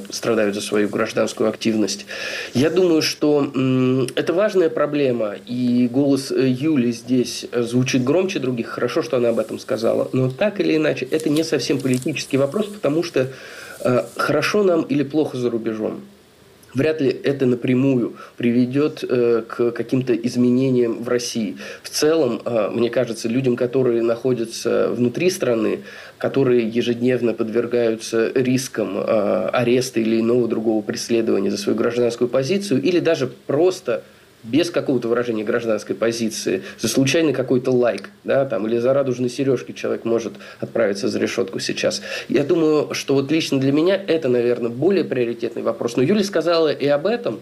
страдают 0.10 0.56
за 0.56 0.62
свою 0.62 0.90
гражданскую 0.90 1.50
активность. 1.50 2.06
Я 2.54 2.70
думаю, 2.70 3.02
что 3.02 3.44
это 3.54 4.34
важная 4.34 4.70
проблема, 4.70 5.36
и 5.46 5.88
голос 5.92 6.32
э, 6.32 6.48
Юли 6.48 6.92
здесь 6.92 7.46
э, 7.52 7.62
звучит 7.62 8.04
громче 8.04 8.40
других. 8.40 8.70
Хорошо, 8.70 9.04
что 9.04 9.18
она 9.18 9.30
об 9.30 9.40
этом 9.40 9.60
сказала. 9.60 10.10
Но 10.12 10.32
так 10.32 10.60
или 10.60 10.76
иначе, 10.76 11.08
это 11.10 11.30
не 11.30 11.44
совсем 11.44 11.80
политический 11.80 12.38
вопрос, 12.38 12.66
потому 12.66 13.04
что 13.04 13.28
э, 13.82 14.06
хорошо 14.16 14.64
нам 14.64 14.82
или 14.82 15.04
плохо 15.04 15.38
за 15.38 15.50
рубежом 15.50 16.02
вряд 16.74 17.02
ли 17.02 17.10
это 17.10 17.46
напрямую 17.46 18.14
приведет 18.38 19.04
э, 19.08 19.44
к 19.48 19.72
каким-то 19.72 20.14
изменениям 20.14 21.04
в 21.04 21.08
России. 21.08 21.58
В 21.82 21.90
целом, 21.90 22.42
э, 22.44 22.70
мне 22.74 22.90
кажется, 22.90 23.28
людям, 23.28 23.56
которые 23.56 24.02
находятся 24.02 24.90
внутри 24.90 25.30
страны, 25.30 25.80
которые 26.18 26.68
ежедневно 26.68 27.34
подвергаются 27.34 28.32
рискам 28.34 28.98
э, 28.98 29.50
ареста 29.54 30.00
или 30.00 30.20
иного 30.20 30.48
другого 30.48 30.82
преследования 30.82 31.52
за 31.52 31.58
свою 31.58 31.78
гражданскую 31.78 32.28
позицию, 32.28 32.82
или 32.82 33.00
даже 33.00 33.28
просто 33.28 34.04
без 34.44 34.70
какого-то 34.70 35.08
выражения 35.08 35.44
гражданской 35.44 35.96
позиции, 35.96 36.64
за 36.80 36.88
случайный 36.88 37.34
какой-то 37.34 37.72
лайк, 37.72 38.10
да, 38.24 38.46
там, 38.46 38.68
или 38.68 38.78
за 38.78 38.94
радужные 38.94 39.30
сережки 39.30 39.72
человек 39.72 40.06
может 40.06 40.34
отправиться 40.60 41.08
за 41.08 41.20
решетку 41.20 41.60
сейчас. 41.60 42.02
Я 42.30 42.44
думаю, 42.44 42.94
что 42.94 43.16
вот 43.16 43.32
лично 43.32 43.60
для 43.60 43.72
меня 43.72 43.96
это, 43.96 44.30
наверное, 44.30 44.70
более 44.70 45.04
приоритетный 45.04 45.62
вопрос. 45.62 45.96
Но 45.96 46.04
Юлия 46.04 46.24
сказала 46.24 46.72
и 46.72 46.88
об 46.88 47.08
этом. 47.08 47.40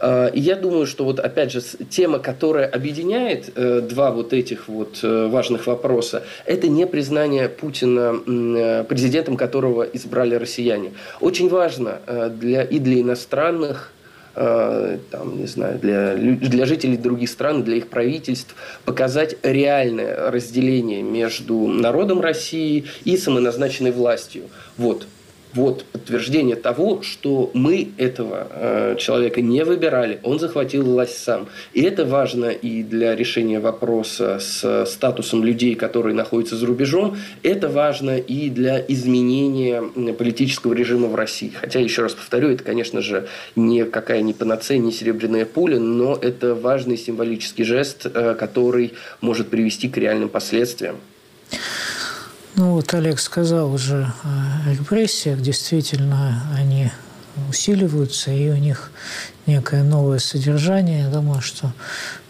А, 0.00 0.30
я 0.34 0.56
думаю, 0.56 0.86
что 0.86 1.04
вот 1.04 1.20
опять 1.20 1.52
же 1.52 1.60
тема, 1.60 2.18
которая 2.18 2.66
объединяет 2.66 3.50
э, 3.54 3.80
два 3.80 4.10
вот 4.10 4.32
этих 4.32 4.68
вот 4.68 4.98
э, 5.02 5.28
важных 5.28 5.66
вопроса, 5.66 6.24
это 6.46 6.68
не 6.68 6.86
признание 6.86 7.48
Путина 7.48 8.14
э, 8.26 8.84
президентом, 8.84 9.36
которого 9.36 9.82
избрали 9.82 10.34
россияне. 10.34 10.92
Очень 11.20 11.48
важно 11.48 11.98
для, 12.40 12.62
и 12.62 12.78
для 12.78 13.00
иностранных 13.02 13.92
там, 14.40 15.38
не 15.38 15.46
знаю, 15.46 15.78
для, 15.78 16.14
для 16.14 16.64
жителей 16.64 16.96
других 16.96 17.28
стран, 17.28 17.62
для 17.62 17.76
их 17.76 17.88
правительств, 17.88 18.54
показать 18.86 19.36
реальное 19.42 20.30
разделение 20.30 21.02
между 21.02 21.66
народом 21.66 22.22
России 22.22 22.86
и 23.04 23.18
самоназначенной 23.18 23.90
властью. 23.90 24.44
Вот 24.78 25.06
вот 25.54 25.84
подтверждение 25.84 26.56
того, 26.56 27.02
что 27.02 27.50
мы 27.54 27.88
этого 27.98 28.48
э, 28.50 28.96
человека 28.98 29.40
не 29.40 29.64
выбирали, 29.64 30.20
он 30.22 30.38
захватил 30.38 30.84
власть 30.84 31.22
сам. 31.22 31.48
И 31.72 31.82
это 31.82 32.04
важно 32.04 32.46
и 32.46 32.82
для 32.82 33.16
решения 33.16 33.60
вопроса 33.60 34.38
с 34.38 34.86
статусом 34.86 35.44
людей, 35.44 35.74
которые 35.74 36.14
находятся 36.14 36.56
за 36.56 36.66
рубежом, 36.66 37.16
это 37.42 37.68
важно 37.68 38.18
и 38.18 38.50
для 38.50 38.84
изменения 38.88 39.82
политического 40.12 40.72
режима 40.72 41.08
в 41.08 41.14
России. 41.14 41.52
Хотя, 41.54 41.80
еще 41.80 42.02
раз 42.02 42.14
повторю, 42.14 42.50
это, 42.50 42.64
конечно 42.64 43.00
же, 43.00 43.28
никакая 43.56 44.22
не 44.22 44.32
панацея, 44.32 44.78
не 44.78 44.92
серебряная 44.92 45.46
пуля, 45.46 45.78
но 45.78 46.18
это 46.20 46.54
важный 46.54 46.96
символический 46.96 47.64
жест, 47.64 48.06
э, 48.06 48.34
который 48.38 48.94
может 49.20 49.48
привести 49.48 49.88
к 49.88 49.96
реальным 49.96 50.28
последствиям. 50.28 50.96
Ну 52.56 52.72
вот 52.72 52.92
Олег 52.94 53.20
сказал 53.20 53.72
уже 53.72 54.12
о 54.24 54.70
репрессиях. 54.70 55.40
Действительно, 55.40 56.42
они 56.56 56.90
усиливаются, 57.48 58.32
и 58.32 58.50
у 58.50 58.56
них 58.56 58.90
некое 59.46 59.84
новое 59.84 60.18
содержание. 60.18 61.02
Я 61.02 61.08
думаю, 61.08 61.40
что 61.40 61.72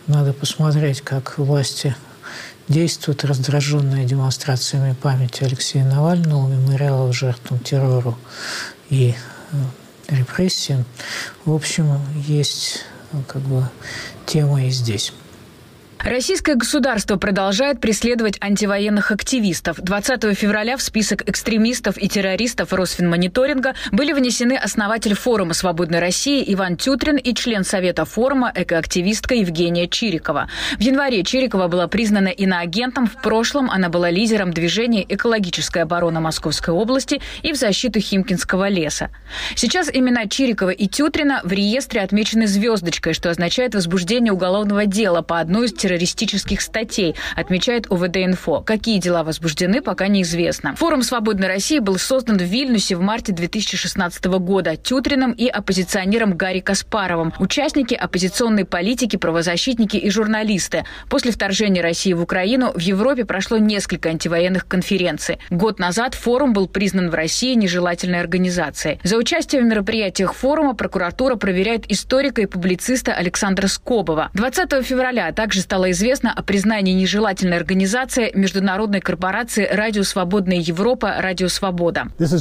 надо 0.06 0.32
посмотреть, 0.32 1.00
как 1.00 1.38
власти 1.38 1.96
действуют, 2.68 3.24
раздраженные 3.24 4.04
демонстрациями 4.04 4.92
памяти 4.92 5.44
Алексея 5.44 5.84
Навального, 5.84 6.48
мемориала 6.48 7.12
жертвам 7.12 7.58
террору 7.58 8.16
и 8.90 9.14
э, 9.52 10.14
репрессиям. 10.14 10.84
В 11.44 11.54
общем, 11.54 11.98
есть 12.14 12.84
как 13.26 13.42
бы 13.42 13.68
тема 14.26 14.64
и 14.64 14.70
здесь. 14.70 15.12
Российское 16.04 16.54
государство 16.54 17.16
продолжает 17.16 17.78
преследовать 17.78 18.38
антивоенных 18.40 19.10
активистов. 19.10 19.76
20 19.78 20.34
февраля 20.36 20.78
в 20.78 20.82
список 20.82 21.28
экстремистов 21.28 21.98
и 21.98 22.08
террористов 22.08 22.72
Росфинмониторинга 22.72 23.74
были 23.92 24.14
внесены 24.14 24.54
основатель 24.54 25.14
форума 25.14 25.52
«Свободной 25.52 25.98
России» 25.98 26.42
Иван 26.54 26.78
Тютрин 26.78 27.16
и 27.16 27.34
член 27.34 27.64
Совета 27.64 28.06
форума 28.06 28.50
экоактивистка 28.54 29.34
Евгения 29.34 29.88
Чирикова. 29.88 30.48
В 30.78 30.80
январе 30.80 31.22
Чирикова 31.22 31.68
была 31.68 31.86
признана 31.86 32.28
иноагентом. 32.28 33.06
В 33.06 33.20
прошлом 33.20 33.70
она 33.70 33.90
была 33.90 34.08
лидером 34.10 34.54
движения 34.54 35.04
«Экологическая 35.06 35.82
оборона 35.82 36.20
Московской 36.20 36.72
области» 36.72 37.20
и 37.42 37.52
в 37.52 37.56
защиту 37.56 38.00
Химкинского 38.00 38.68
леса. 38.68 39.10
Сейчас 39.54 39.90
имена 39.92 40.26
Чирикова 40.26 40.70
и 40.70 40.88
Тютрина 40.88 41.42
в 41.44 41.52
реестре 41.52 42.00
отмечены 42.00 42.46
звездочкой, 42.46 43.12
что 43.12 43.28
означает 43.28 43.74
возбуждение 43.74 44.32
уголовного 44.32 44.86
дела 44.86 45.20
по 45.20 45.40
одной 45.40 45.66
из 45.66 45.74
террористических 45.90 46.60
статей, 46.60 47.16
отмечает 47.34 47.86
УВД-Инфо. 47.88 48.62
Какие 48.62 48.98
дела 48.98 49.24
возбуждены, 49.24 49.82
пока 49.82 50.06
неизвестно. 50.06 50.76
Форум 50.76 51.02
«Свободной 51.02 51.48
России» 51.48 51.80
был 51.80 51.98
создан 51.98 52.38
в 52.38 52.42
Вильнюсе 52.42 52.94
в 52.94 53.00
марте 53.00 53.32
2016 53.32 54.24
года 54.26 54.76
Тютриным 54.76 55.32
и 55.32 55.48
оппозиционером 55.48 56.36
Гарри 56.36 56.60
Каспаровым. 56.60 57.32
Участники– 57.40 57.94
оппозиционные 58.00 58.64
политики, 58.64 59.16
правозащитники 59.16 59.96
и 59.96 60.10
журналисты. 60.10 60.84
После 61.08 61.32
вторжения 61.32 61.82
России 61.82 62.12
в 62.12 62.22
Украину 62.22 62.72
в 62.72 62.80
Европе 62.80 63.24
прошло 63.24 63.58
несколько 63.58 64.10
антивоенных 64.10 64.68
конференций. 64.68 65.38
Год 65.50 65.80
назад 65.80 66.14
форум 66.14 66.52
был 66.52 66.68
признан 66.68 67.10
в 67.10 67.14
России 67.14 67.54
нежелательной 67.54 68.20
организацией. 68.20 69.00
За 69.02 69.16
участие 69.16 69.62
в 69.62 69.64
мероприятиях 69.64 70.34
форума 70.34 70.74
прокуратура 70.74 71.34
проверяет 71.34 71.90
историка 71.90 72.42
и 72.42 72.46
публициста 72.46 73.12
Александра 73.12 73.66
Скобова. 73.66 74.30
20 74.34 74.86
февраля 74.86 75.32
также 75.32 75.60
стал 75.60 75.79
стало 75.80 75.92
известно 75.92 76.30
о 76.30 76.42
признании 76.42 76.92
нежелательной 76.92 77.56
организации 77.56 78.30
международной 78.34 79.00
корпорации 79.00 79.66
«Радио 79.66 80.02
Свободная 80.02 80.58
Европа» 80.58 81.14
«Радио 81.18 81.48
Свобода». 81.48 82.08
Это 82.18 82.36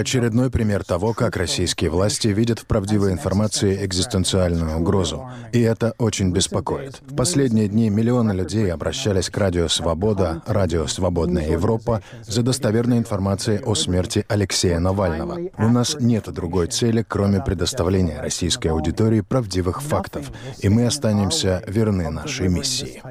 очередной 0.00 0.50
пример 0.50 0.82
того, 0.82 1.14
как 1.14 1.36
российские 1.36 1.90
власти 1.90 2.26
видят 2.26 2.58
в 2.58 2.66
правдивой 2.66 3.12
информации 3.12 3.86
экзистенциальную 3.86 4.78
угрозу. 4.78 5.30
И 5.52 5.60
это 5.60 5.94
очень 5.98 6.32
беспокоит. 6.32 7.00
В 7.02 7.14
последние 7.14 7.68
дни 7.68 7.90
миллионы 7.90 8.32
людей 8.32 8.72
обращались 8.72 9.30
к 9.30 9.38
«Радио 9.38 9.68
Свобода», 9.68 10.42
«Радио 10.48 10.88
Свободная 10.88 11.48
Европа» 11.48 12.02
за 12.22 12.42
достоверной 12.42 12.98
информацией 12.98 13.60
о 13.64 13.76
смерти 13.76 14.24
Алексея 14.28 14.80
Навального. 14.80 15.38
У 15.58 15.68
нас 15.68 15.96
нет 16.00 16.24
другой 16.32 16.66
цели, 16.66 17.04
кроме 17.06 17.40
предоставления 17.40 18.20
российской 18.20 18.68
аудитории 18.68 19.20
правдивых 19.20 19.80
фактов, 19.80 20.32
и 20.58 20.68
мы 20.68 20.86
останемся 21.04 21.62
верны 21.66 22.08
нашей 22.10 22.48
миссии. 22.48 23.02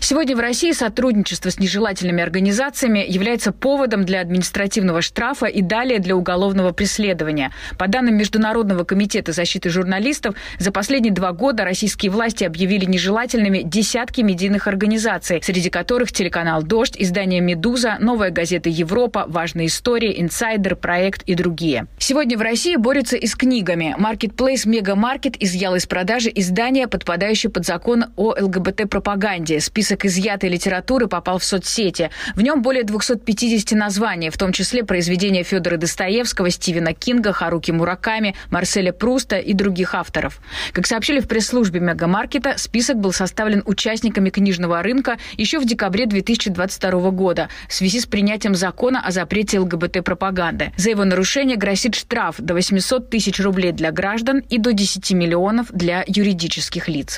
Сегодня 0.00 0.34
в 0.34 0.40
России 0.40 0.72
сотрудничество 0.72 1.50
с 1.50 1.58
нежелательными 1.58 2.22
организациями 2.22 3.04
является 3.06 3.52
поводом 3.52 4.04
для 4.04 4.20
административного 4.20 5.02
штрафа 5.02 5.46
и 5.46 5.60
далее 5.60 5.98
для 5.98 6.16
уголовного 6.16 6.72
преследования. 6.72 7.52
По 7.78 7.88
данным 7.88 8.16
Международного 8.16 8.84
комитета 8.84 9.32
защиты 9.32 9.68
журналистов, 9.68 10.34
за 10.58 10.72
последние 10.72 11.12
два 11.12 11.32
года 11.32 11.64
российские 11.64 12.10
власти 12.10 12.44
объявили 12.44 12.86
нежелательными 12.86 13.62
десятки 13.62 14.22
медийных 14.22 14.66
организаций, 14.66 15.42
среди 15.42 15.68
которых 15.68 16.12
телеканал 16.12 16.62
«Дождь», 16.62 16.96
издание 16.98 17.40
«Медуза», 17.40 17.96
новая 18.00 18.30
газета 18.30 18.70
«Европа», 18.70 19.26
«Важные 19.28 19.66
истории», 19.66 20.22
«Инсайдер», 20.22 20.76
«Проект» 20.76 21.22
и 21.24 21.34
другие. 21.34 21.86
Сегодня 21.98 22.38
в 22.38 22.40
России 22.40 22.76
борются 22.76 23.16
и 23.16 23.26
с 23.26 23.34
книгами. 23.34 23.94
Marketplace 23.98 24.66
Мегамаркет 24.66 25.36
изъял 25.42 25.74
из 25.74 25.86
продажи 25.86 26.30
издание, 26.34 26.86
подпадающее 27.26 27.50
под 27.50 27.66
закон 27.66 28.04
о 28.16 28.34
ЛГБТ-пропаганде. 28.40 29.60
Список 29.60 30.04
изъятой 30.04 30.48
литературы 30.48 31.08
попал 31.08 31.38
в 31.38 31.44
соцсети. 31.44 32.10
В 32.36 32.42
нем 32.42 32.62
более 32.62 32.84
250 32.84 33.76
названий, 33.76 34.30
в 34.30 34.38
том 34.38 34.52
числе 34.52 34.84
произведения 34.84 35.42
Федора 35.42 35.76
Достоевского, 35.76 36.50
Стивена 36.50 36.92
Кинга, 36.92 37.32
Харуки 37.32 37.72
Мураками, 37.72 38.36
Марселя 38.50 38.92
Пруста 38.92 39.38
и 39.38 39.54
других 39.54 39.94
авторов. 39.94 40.38
Как 40.72 40.86
сообщили 40.86 41.20
в 41.20 41.26
пресс-службе 41.26 41.80
Мегамаркета, 41.80 42.54
список 42.58 42.98
был 42.98 43.12
составлен 43.12 43.62
участниками 43.66 44.30
книжного 44.30 44.82
рынка 44.82 45.16
еще 45.36 45.58
в 45.58 45.66
декабре 45.66 46.06
2022 46.06 47.10
года 47.10 47.48
в 47.68 47.74
связи 47.74 48.00
с 48.00 48.06
принятием 48.06 48.54
закона 48.54 49.02
о 49.04 49.10
запрете 49.10 49.58
ЛГБТ-пропаганды. 49.58 50.72
За 50.76 50.90
его 50.90 51.04
нарушение 51.04 51.56
грозит 51.56 51.96
штраф 51.96 52.36
до 52.38 52.54
800 52.54 53.10
тысяч 53.10 53.40
рублей 53.40 53.72
для 53.72 53.90
граждан 53.90 54.44
и 54.48 54.58
до 54.58 54.72
10 54.72 55.10
миллионов 55.12 55.72
для 55.72 56.04
юридических 56.06 56.88
лиц. 56.88 57.15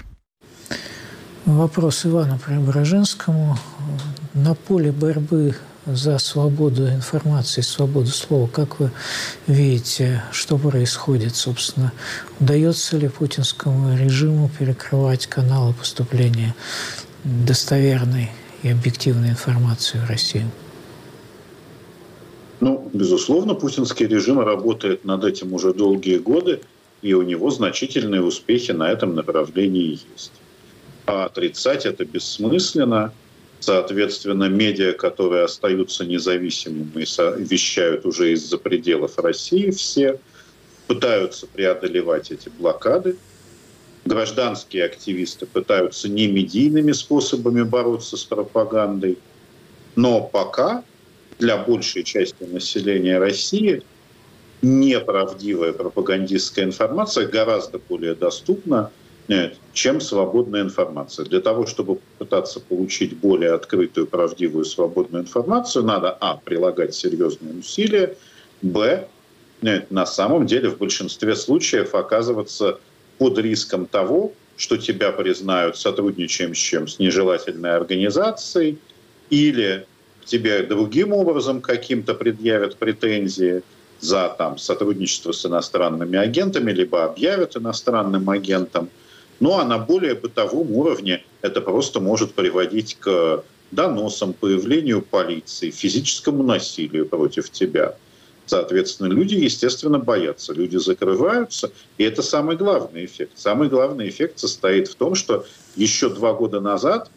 Вопрос 1.48 2.04
Ивану 2.04 2.38
Преображенскому. 2.38 3.56
На 4.34 4.54
поле 4.54 4.92
борьбы 4.92 5.54
за 5.86 6.18
свободу 6.18 6.86
информации, 6.88 7.62
свободу 7.62 8.08
слова. 8.08 8.46
Как 8.48 8.78
вы 8.78 8.90
видите, 9.46 10.22
что 10.30 10.58
происходит, 10.58 11.34
собственно? 11.36 11.92
Удается 12.38 12.98
ли 12.98 13.08
путинскому 13.08 13.96
режиму 13.96 14.50
перекрывать 14.58 15.26
каналы 15.26 15.72
поступления 15.72 16.54
достоверной 17.24 18.30
и 18.62 18.68
объективной 18.68 19.30
информации 19.30 19.98
в 19.98 20.08
Россию? 20.08 20.50
Ну, 22.60 22.90
безусловно, 22.92 23.54
путинский 23.54 24.06
режим 24.06 24.40
работает 24.40 25.06
над 25.06 25.24
этим 25.24 25.54
уже 25.54 25.72
долгие 25.72 26.18
годы, 26.18 26.60
и 27.00 27.14
у 27.14 27.22
него 27.22 27.50
значительные 27.50 28.22
успехи 28.22 28.72
на 28.72 28.90
этом 28.90 29.14
направлении 29.14 29.98
есть. 30.14 30.32
А 31.08 31.24
отрицать 31.24 31.86
это 31.86 32.04
бессмысленно. 32.04 33.14
Соответственно, 33.60 34.44
медиа, 34.50 34.92
которые 34.92 35.44
остаются 35.44 36.04
независимыми 36.04 37.02
и 37.02 37.44
вещают 37.44 38.04
уже 38.04 38.32
из-за 38.32 38.58
пределов 38.58 39.18
России, 39.18 39.70
все 39.70 40.20
пытаются 40.86 41.46
преодолевать 41.46 42.30
эти 42.30 42.50
блокады. 42.50 43.16
Гражданские 44.04 44.84
активисты 44.84 45.46
пытаются 45.46 46.10
не 46.10 46.28
медийными 46.28 46.92
способами 46.92 47.62
бороться 47.62 48.18
с 48.18 48.24
пропагандой. 48.24 49.18
Но 49.96 50.20
пока 50.20 50.84
для 51.38 51.56
большей 51.56 52.04
части 52.04 52.44
населения 52.44 53.18
России 53.18 53.82
неправдивая 54.60 55.72
пропагандистская 55.72 56.66
информация 56.66 57.26
гораздо 57.26 57.78
более 57.78 58.14
доступна, 58.14 58.90
э, 59.28 59.52
чем 59.72 60.00
свободная 60.00 60.62
информация. 60.62 61.24
Для 61.26 61.40
того, 61.40 61.66
чтобы 61.66 61.98
пытаться 62.18 62.60
получить 62.60 63.16
более 63.16 63.52
открытую, 63.52 64.06
правдивую, 64.06 64.64
свободную 64.64 65.24
информацию, 65.24 65.84
надо, 65.84 66.16
а, 66.20 66.36
прилагать 66.36 66.94
серьезные 66.94 67.54
усилия, 67.54 68.16
б, 68.62 69.08
э, 69.62 69.82
на 69.90 70.06
самом 70.06 70.46
деле 70.46 70.70
в 70.70 70.78
большинстве 70.78 71.34
случаев 71.36 71.94
оказываться 71.94 72.78
под 73.18 73.38
риском 73.38 73.86
того, 73.86 74.32
что 74.56 74.76
тебя 74.76 75.12
признают 75.12 75.76
сотрудничаем 75.76 76.54
с 76.54 76.58
чем? 76.58 76.88
С 76.88 76.98
нежелательной 76.98 77.76
организацией 77.76 78.78
или 79.30 79.86
тебе 80.24 80.62
другим 80.62 81.12
образом 81.12 81.60
каким-то 81.60 82.14
предъявят 82.14 82.76
претензии 82.76 83.62
за 84.00 84.28
там, 84.36 84.58
сотрудничество 84.58 85.32
с 85.32 85.44
иностранными 85.46 86.18
агентами, 86.18 86.72
либо 86.72 87.04
объявят 87.04 87.56
иностранным 87.56 88.28
агентом. 88.30 88.90
Ну 89.40 89.58
а 89.58 89.64
на 89.64 89.78
более 89.78 90.14
бытовом 90.14 90.72
уровне 90.72 91.24
это 91.42 91.60
просто 91.60 92.00
может 92.00 92.34
приводить 92.34 92.96
к 92.98 93.44
доносам, 93.70 94.32
появлению 94.32 95.02
полиции, 95.02 95.70
физическому 95.70 96.42
насилию 96.42 97.06
против 97.06 97.50
тебя. 97.50 97.94
Соответственно, 98.46 99.08
люди, 99.08 99.34
естественно, 99.34 99.98
боятся, 99.98 100.54
люди 100.54 100.78
закрываются, 100.78 101.70
и 101.98 102.04
это 102.04 102.22
самый 102.22 102.56
главный 102.56 103.04
эффект. 103.04 103.32
Самый 103.34 103.68
главный 103.68 104.08
эффект 104.08 104.38
состоит 104.38 104.88
в 104.88 104.94
том, 104.94 105.14
что 105.14 105.44
еще 105.76 106.08
два 106.08 106.32
года 106.32 106.60
назад 106.60 107.10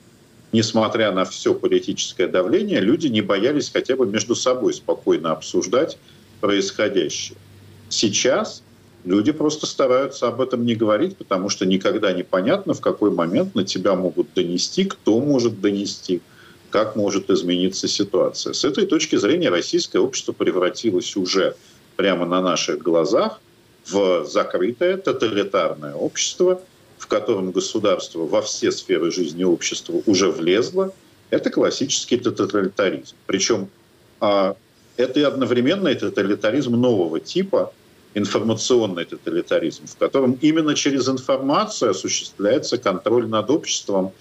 несмотря 0.52 1.12
на 1.12 1.26
все 1.26 1.54
политическое 1.54 2.28
давление, 2.28 2.80
люди 2.80 3.08
не 3.08 3.22
боялись 3.22 3.70
хотя 3.72 3.96
бы 3.96 4.06
между 4.06 4.36
собой 4.36 4.74
спокойно 4.74 5.32
обсуждать 5.32 5.98
происходящее. 6.40 7.38
Сейчас 7.90 8.64
люди 9.04 9.32
просто 9.32 9.66
стараются 9.66 10.28
об 10.28 10.41
этом 10.41 10.66
не 10.66 10.76
говорить, 10.76 11.18
потому 11.18 11.49
что 11.49 11.66
никогда 11.66 12.12
не 12.14 12.24
понятно, 12.24 12.74
в 12.74 12.82
какой 12.82 13.12
момент 13.12 13.56
на 13.56 13.64
тебя 13.64 13.95
могут 13.95 14.34
донести, 14.34 14.86
кто 14.86 15.20
может 15.20 15.62
донести, 15.62 16.22
как 16.70 16.95
может 16.95 17.30
измениться 17.30 17.88
ситуация. 17.88 18.54
С 18.54 18.64
этой 18.64 18.86
точки 18.86 19.16
зрения 19.16 19.49
российское 19.49 19.99
общество 19.99 20.32
превратилось 20.32 21.16
уже 21.16 21.56
прямо 21.95 22.26
на 22.26 22.41
наших 22.41 22.80
глазах 22.80 23.39
в 23.86 24.26
закрытое 24.26 24.97
тоталитарное 24.97 25.93
общество, 25.93 26.62
в 26.97 27.08
котором 27.08 27.52
государство 27.52 28.20
во 28.26 28.41
все 28.41 28.72
сферы 28.72 29.12
жизни 29.12 29.43
общества 29.43 30.02
уже 30.06 30.30
влезло, 30.30 30.93
это 31.30 31.49
классический 31.49 32.18
тоталитаризм. 32.18 33.16
Причем 33.26 33.70
а, 34.20 34.56
это 34.97 35.20
и 35.20 35.24
одновременно 35.24 35.88
и 35.88 35.95
тоталитаризм 35.95 36.76
нового 36.76 37.20
типа, 37.20 37.74
информационный 38.14 39.05
тоталитаризм, 39.05 39.88
в 39.88 39.97
котором 39.97 40.38
именно 40.41 40.76
через 40.76 41.07
информацию 41.07 41.91
осуществляется 41.91 42.78
контроль 42.78 43.28
над 43.28 43.49
обществом, 43.49 44.12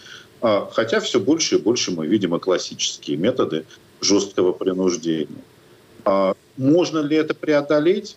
а, 0.40 0.68
хотя 0.72 1.00
все 1.00 1.18
больше 1.20 1.56
и 1.56 1.58
больше 1.58 1.90
мы 1.90 2.06
видим 2.06 2.34
и 2.34 2.38
классические 2.38 3.16
методы 3.16 3.64
жесткого 4.00 4.52
принуждения. 4.52 5.42
А, 6.04 6.34
можно 6.56 6.98
ли 6.98 7.16
это 7.16 7.34
преодолеть? 7.34 8.16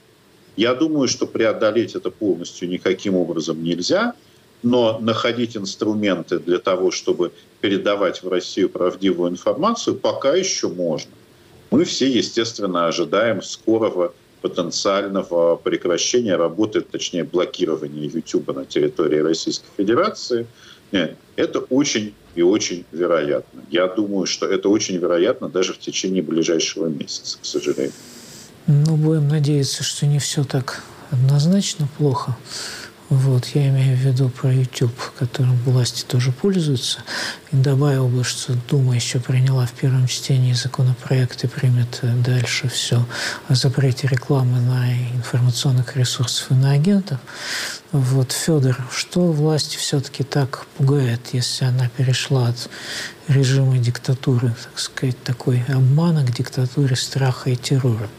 Я 0.56 0.76
думаю, 0.76 1.08
что 1.08 1.26
преодолеть 1.26 1.96
это 1.96 2.12
полностью 2.12 2.70
никаким 2.70 3.16
образом 3.16 3.64
нельзя– 3.64 4.14
но 4.64 4.98
находить 5.00 5.56
инструменты 5.56 6.40
для 6.40 6.58
того, 6.58 6.90
чтобы 6.90 7.34
передавать 7.62 8.24
в 8.24 8.30
Россию 8.30 8.70
правдивую 8.70 9.30
информацию, 9.30 9.96
пока 9.96 10.34
еще 10.34 10.70
можно. 10.70 11.12
Мы 11.70 11.84
все, 11.84 12.10
естественно, 12.10 12.88
ожидаем 12.88 13.42
скорого 13.42 14.14
потенциального 14.44 15.56
прекращения 15.56 16.36
работы, 16.36 16.82
точнее 16.82 17.24
блокирования 17.24 18.10
YouTube 18.10 18.54
на 18.54 18.66
территории 18.66 19.20
Российской 19.20 19.70
Федерации. 19.78 20.46
Нет, 20.92 21.16
это 21.38 21.60
очень 21.60 22.14
и 22.36 22.42
очень 22.42 22.84
вероятно. 22.92 23.62
Я 23.72 23.88
думаю, 23.88 24.26
что 24.26 24.46
это 24.46 24.68
очень 24.68 24.98
вероятно 24.98 25.48
даже 25.48 25.74
в 25.74 25.80
течение 25.80 26.22
ближайшего 26.22 26.88
месяца, 26.88 27.38
к 27.42 27.46
сожалению. 27.46 27.94
Ну, 28.68 28.98
будем 28.98 29.30
надеяться, 29.30 29.82
что 29.82 30.06
не 30.06 30.20
все 30.20 30.44
так 30.44 30.84
однозначно 31.10 31.88
плохо. 31.98 32.36
Вот, 33.16 33.46
я 33.54 33.70
имею 33.70 33.96
в 33.96 34.00
виду 34.00 34.28
про 34.30 34.52
YouTube, 34.52 34.98
которым 35.20 35.56
власти 35.66 36.04
тоже 36.04 36.32
пользуются. 36.32 37.04
И 37.52 37.56
добавил 37.56 38.08
бы, 38.08 38.24
что 38.24 38.54
Дума 38.68 38.96
еще 38.96 39.20
приняла 39.20 39.68
в 39.68 39.72
первом 39.74 40.08
чтении 40.08 40.54
законопроект 40.54 41.44
и 41.44 41.48
примет 41.48 42.00
дальше 42.26 42.70
все 42.70 43.06
о 43.48 43.54
запрете 43.54 44.08
рекламы 44.08 44.60
на 44.62 44.92
информационных 45.14 45.96
ресурсах 45.96 46.52
и 46.52 46.56
на 46.56 46.72
агентов. 46.72 47.20
Вот, 47.92 48.32
Федор, 48.32 48.84
что 48.92 49.32
власти 49.32 49.78
все-таки 49.78 50.24
так 50.24 50.66
пугает, 50.76 51.22
если 51.34 51.66
она 51.66 51.90
перешла 51.90 52.48
от 52.48 52.68
режима 53.28 53.78
диктатуры, 53.78 54.56
так 54.64 54.80
сказать, 54.80 55.24
такой 55.24 55.64
обмана 55.68 56.26
к 56.26 56.34
диктатуре 56.34 56.96
страха 56.96 57.52
и 57.52 57.56
террора? 57.56 58.10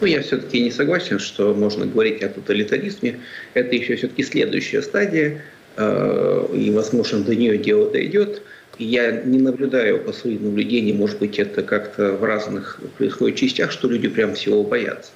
Ну, 0.00 0.06
я 0.06 0.20
все-таки 0.22 0.60
не 0.60 0.70
согласен, 0.70 1.18
что 1.18 1.54
можно 1.54 1.86
говорить 1.86 2.22
о 2.22 2.28
тоталитаризме. 2.28 3.20
Это 3.54 3.74
еще 3.74 3.96
все-таки 3.96 4.22
следующая 4.22 4.82
стадия, 4.82 5.42
э, 5.76 6.46
и, 6.54 6.70
возможно, 6.70 7.20
до 7.20 7.34
нее 7.34 7.56
дело 7.56 7.90
дойдет. 7.90 8.42
Я 8.78 9.10
не 9.10 9.38
наблюдаю 9.38 10.00
по 10.00 10.12
своим 10.12 10.44
наблюдениям, 10.44 10.98
может 10.98 11.18
быть, 11.18 11.38
это 11.38 11.62
как-то 11.62 12.12
в 12.12 12.24
разных 12.24 12.78
происходит 12.98 13.38
частях, 13.38 13.72
что 13.72 13.88
люди 13.88 14.08
прям 14.08 14.34
всего 14.34 14.62
боятся. 14.62 15.12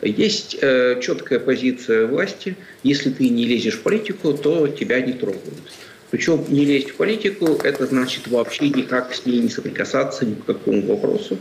Есть 0.00 0.56
э, 0.62 0.98
четкая 1.02 1.38
позиция 1.38 2.06
власти. 2.06 2.56
Если 2.82 3.10
ты 3.10 3.28
не 3.28 3.44
лезешь 3.44 3.74
в 3.74 3.82
политику, 3.82 4.32
то 4.32 4.66
тебя 4.66 5.00
не 5.00 5.12
трогают. 5.12 5.60
Причем 6.10 6.44
не 6.48 6.64
лезть 6.64 6.90
в 6.90 6.96
политику– 6.96 7.58
это 7.64 7.86
значит 7.86 8.28
вообще 8.28 8.70
никак 8.70 9.14
с 9.14 9.26
ней 9.26 9.40
не 9.40 9.48
соприкасаться 9.48 10.24
ни 10.24 10.34
по 10.34 10.54
какому 10.54 10.82
вопросу 10.82 11.38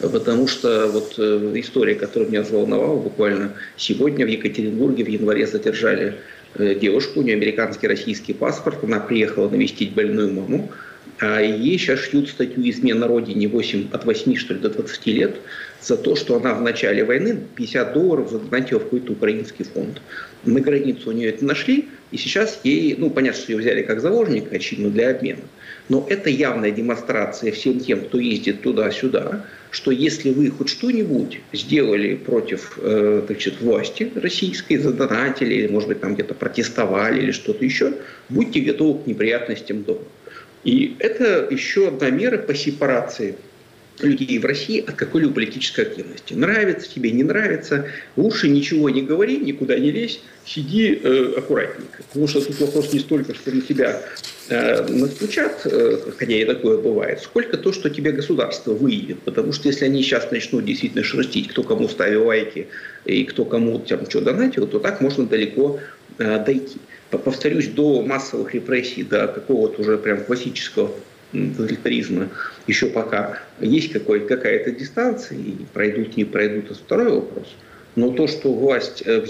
потому 0.00 0.46
что 0.48 0.88
вот 0.88 1.14
э, 1.18 1.52
история, 1.56 1.94
которая 1.94 2.28
меня 2.28 2.42
взволновала, 2.42 2.96
буквально 2.96 3.52
сегодня 3.76 4.26
в 4.26 4.28
Екатеринбурге 4.28 5.04
в 5.04 5.08
январе 5.08 5.46
задержали 5.46 6.16
э, 6.54 6.74
девушку, 6.74 7.20
у 7.20 7.22
нее 7.22 7.36
американский 7.36 7.86
российский 7.86 8.32
паспорт, 8.32 8.82
она 8.82 9.00
приехала 9.00 9.48
навестить 9.48 9.92
больную 9.92 10.32
маму, 10.32 10.70
а 11.20 11.40
ей 11.40 11.78
сейчас 11.78 12.00
шьют 12.00 12.28
статью 12.28 12.68
«Измена 12.68 13.06
Родине» 13.06 13.46
8, 13.46 13.88
от 13.92 14.04
8 14.04 14.36
что 14.36 14.54
ли, 14.54 14.60
до 14.60 14.70
20 14.70 15.06
лет 15.06 15.36
за 15.80 15.96
то, 15.96 16.16
что 16.16 16.36
она 16.36 16.54
в 16.54 16.62
начале 16.62 17.04
войны 17.04 17.38
50 17.54 17.92
долларов 17.92 18.30
задонатила 18.30 18.80
в 18.80 18.84
какой-то 18.84 19.12
украинский 19.12 19.64
фонд. 19.64 20.00
На 20.44 20.60
границу 20.60 21.10
у 21.10 21.12
нее 21.12 21.28
это 21.30 21.44
нашли, 21.44 21.88
и 22.12 22.18
сейчас 22.18 22.60
ей, 22.62 22.94
ну, 22.96 23.08
понятно, 23.08 23.40
что 23.40 23.52
ее 23.52 23.58
взяли 23.58 23.82
как 23.82 24.00
заложника, 24.00 24.54
очевидно, 24.54 24.90
для 24.90 25.10
обмена. 25.10 25.40
Но 25.88 26.06
это 26.08 26.28
явная 26.28 26.70
демонстрация 26.70 27.50
всем 27.52 27.80
тем, 27.80 28.02
кто 28.02 28.18
ездит 28.20 28.60
туда-сюда, 28.60 29.46
что 29.70 29.90
если 29.90 30.30
вы 30.30 30.50
хоть 30.50 30.68
что-нибудь 30.68 31.40
сделали 31.52 32.14
против 32.14 32.78
э, 32.82 33.22
значит, 33.26 33.60
власти 33.62 34.12
российской, 34.14 34.76
задонатили, 34.76 35.54
или, 35.54 35.68
может 35.68 35.88
быть, 35.88 36.00
там 36.00 36.14
где-то 36.14 36.34
протестовали 36.34 37.22
или 37.22 37.32
что-то 37.32 37.64
еще, 37.64 37.94
будьте 38.28 38.60
готовы 38.60 39.02
к 39.02 39.06
неприятностям 39.06 39.82
дома. 39.82 40.04
И 40.64 40.94
это 40.98 41.48
еще 41.50 41.88
одна 41.88 42.10
мера 42.10 42.36
по 42.36 42.54
сепарации 42.54 43.36
людей 44.00 44.38
в 44.38 44.44
России 44.44 44.80
от 44.80 44.94
какой-либо 44.94 45.34
политической 45.34 45.82
активности. 45.82 46.34
Нравится 46.34 46.88
тебе, 46.92 47.10
не 47.10 47.22
нравится, 47.22 47.86
лучше 48.16 48.48
ничего 48.48 48.90
не 48.90 49.02
говори, 49.02 49.38
никуда 49.38 49.78
не 49.78 49.90
лезь, 49.90 50.20
сиди 50.44 51.00
э, 51.02 51.34
аккуратненько. 51.36 52.02
Потому 52.08 52.26
что 52.26 52.40
тут 52.40 52.58
вопрос 52.60 52.92
не 52.92 52.98
столько, 52.98 53.34
что 53.34 53.50
на 53.52 53.60
тебя 53.60 54.02
э, 54.48 54.86
настучат, 54.88 55.62
э, 55.64 55.98
хотя 56.16 56.32
и 56.32 56.44
такое 56.44 56.78
бывает, 56.78 57.20
сколько 57.20 57.56
то, 57.56 57.72
что 57.72 57.90
тебе 57.90 58.12
государство 58.12 58.72
выявит. 58.72 59.20
Потому 59.20 59.52
что 59.52 59.68
если 59.68 59.84
они 59.84 60.02
сейчас 60.02 60.30
начнут 60.30 60.64
действительно 60.64 61.04
шерстить, 61.04 61.48
кто 61.48 61.62
кому 61.62 61.88
ставил 61.88 62.26
лайки 62.26 62.68
и 63.04 63.24
кто 63.24 63.44
кому 63.44 63.78
там 63.78 64.08
что 64.08 64.20
донатил, 64.20 64.66
то 64.66 64.78
так 64.78 65.00
можно 65.00 65.26
далеко 65.26 65.80
э, 66.18 66.44
дойти. 66.44 66.78
Повторюсь, 67.10 67.68
до 67.68 68.02
массовых 68.02 68.54
репрессий, 68.54 69.02
до 69.02 69.28
какого-то 69.28 69.82
уже 69.82 69.98
прям 69.98 70.24
классического 70.24 70.90
тоталитаризма 71.32 72.28
еще 72.66 72.86
пока 72.86 73.40
есть 73.60 73.92
какая-то 73.92 74.72
дистанция, 74.72 75.38
и 75.38 75.54
пройдут, 75.72 76.16
не 76.16 76.24
пройдут, 76.24 76.66
это 76.66 76.74
второй 76.74 77.12
вопрос. 77.12 77.48
Но 77.94 78.10
то, 78.10 78.26
что 78.26 78.52
власть 78.52 79.02
э, 79.04 79.20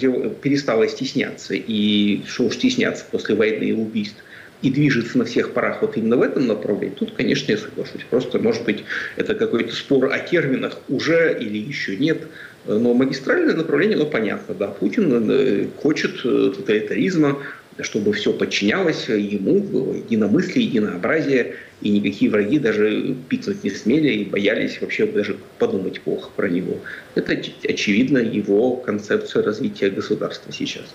перестала 0.40 0.86
стесняться, 0.88 1.54
и 1.54 2.22
что 2.26 2.44
уж 2.44 2.54
стесняться 2.54 3.04
после 3.10 3.34
войны 3.34 3.64
и 3.64 3.72
убийств, 3.72 4.16
и 4.62 4.70
движется 4.70 5.18
на 5.18 5.24
всех 5.24 5.52
парах 5.52 5.82
вот 5.82 5.96
именно 5.96 6.16
в 6.16 6.22
этом 6.22 6.46
направлении, 6.46 6.94
тут, 6.94 7.12
конечно, 7.16 7.50
я 7.50 7.58
соглашусь. 7.58 8.02
Просто, 8.08 8.38
может 8.38 8.64
быть, 8.64 8.84
это 9.16 9.34
какой-то 9.34 9.74
спор 9.74 10.12
о 10.12 10.18
терминах 10.20 10.78
уже 10.88 11.36
или 11.40 11.58
еще 11.58 11.96
нет. 11.96 12.22
Но 12.64 12.94
магистральное 12.94 13.56
направление, 13.56 13.98
ну, 13.98 14.06
понятно, 14.06 14.54
да, 14.54 14.68
Путин 14.68 15.28
э, 15.28 15.66
хочет 15.82 16.24
э, 16.24 16.52
тоталитаризма, 16.56 17.38
чтобы 17.80 18.12
все 18.12 18.32
подчинялось 18.32 19.08
ему, 19.08 19.60
было 19.60 19.94
единомыслие, 19.94 20.66
единообразие, 20.66 21.56
и 21.80 21.90
никакие 21.90 22.30
враги 22.30 22.58
даже 22.58 23.16
пикнуть 23.28 23.64
не 23.64 23.70
смели 23.70 24.08
и 24.08 24.24
боялись 24.24 24.80
вообще 24.80 25.06
даже 25.06 25.36
подумать 25.58 26.00
плохо 26.00 26.30
про 26.34 26.48
него. 26.48 26.78
Это, 27.14 27.32
очевидно, 27.32 28.18
его 28.18 28.76
концепция 28.76 29.42
развития 29.42 29.90
государства 29.90 30.52
сейчас. 30.52 30.86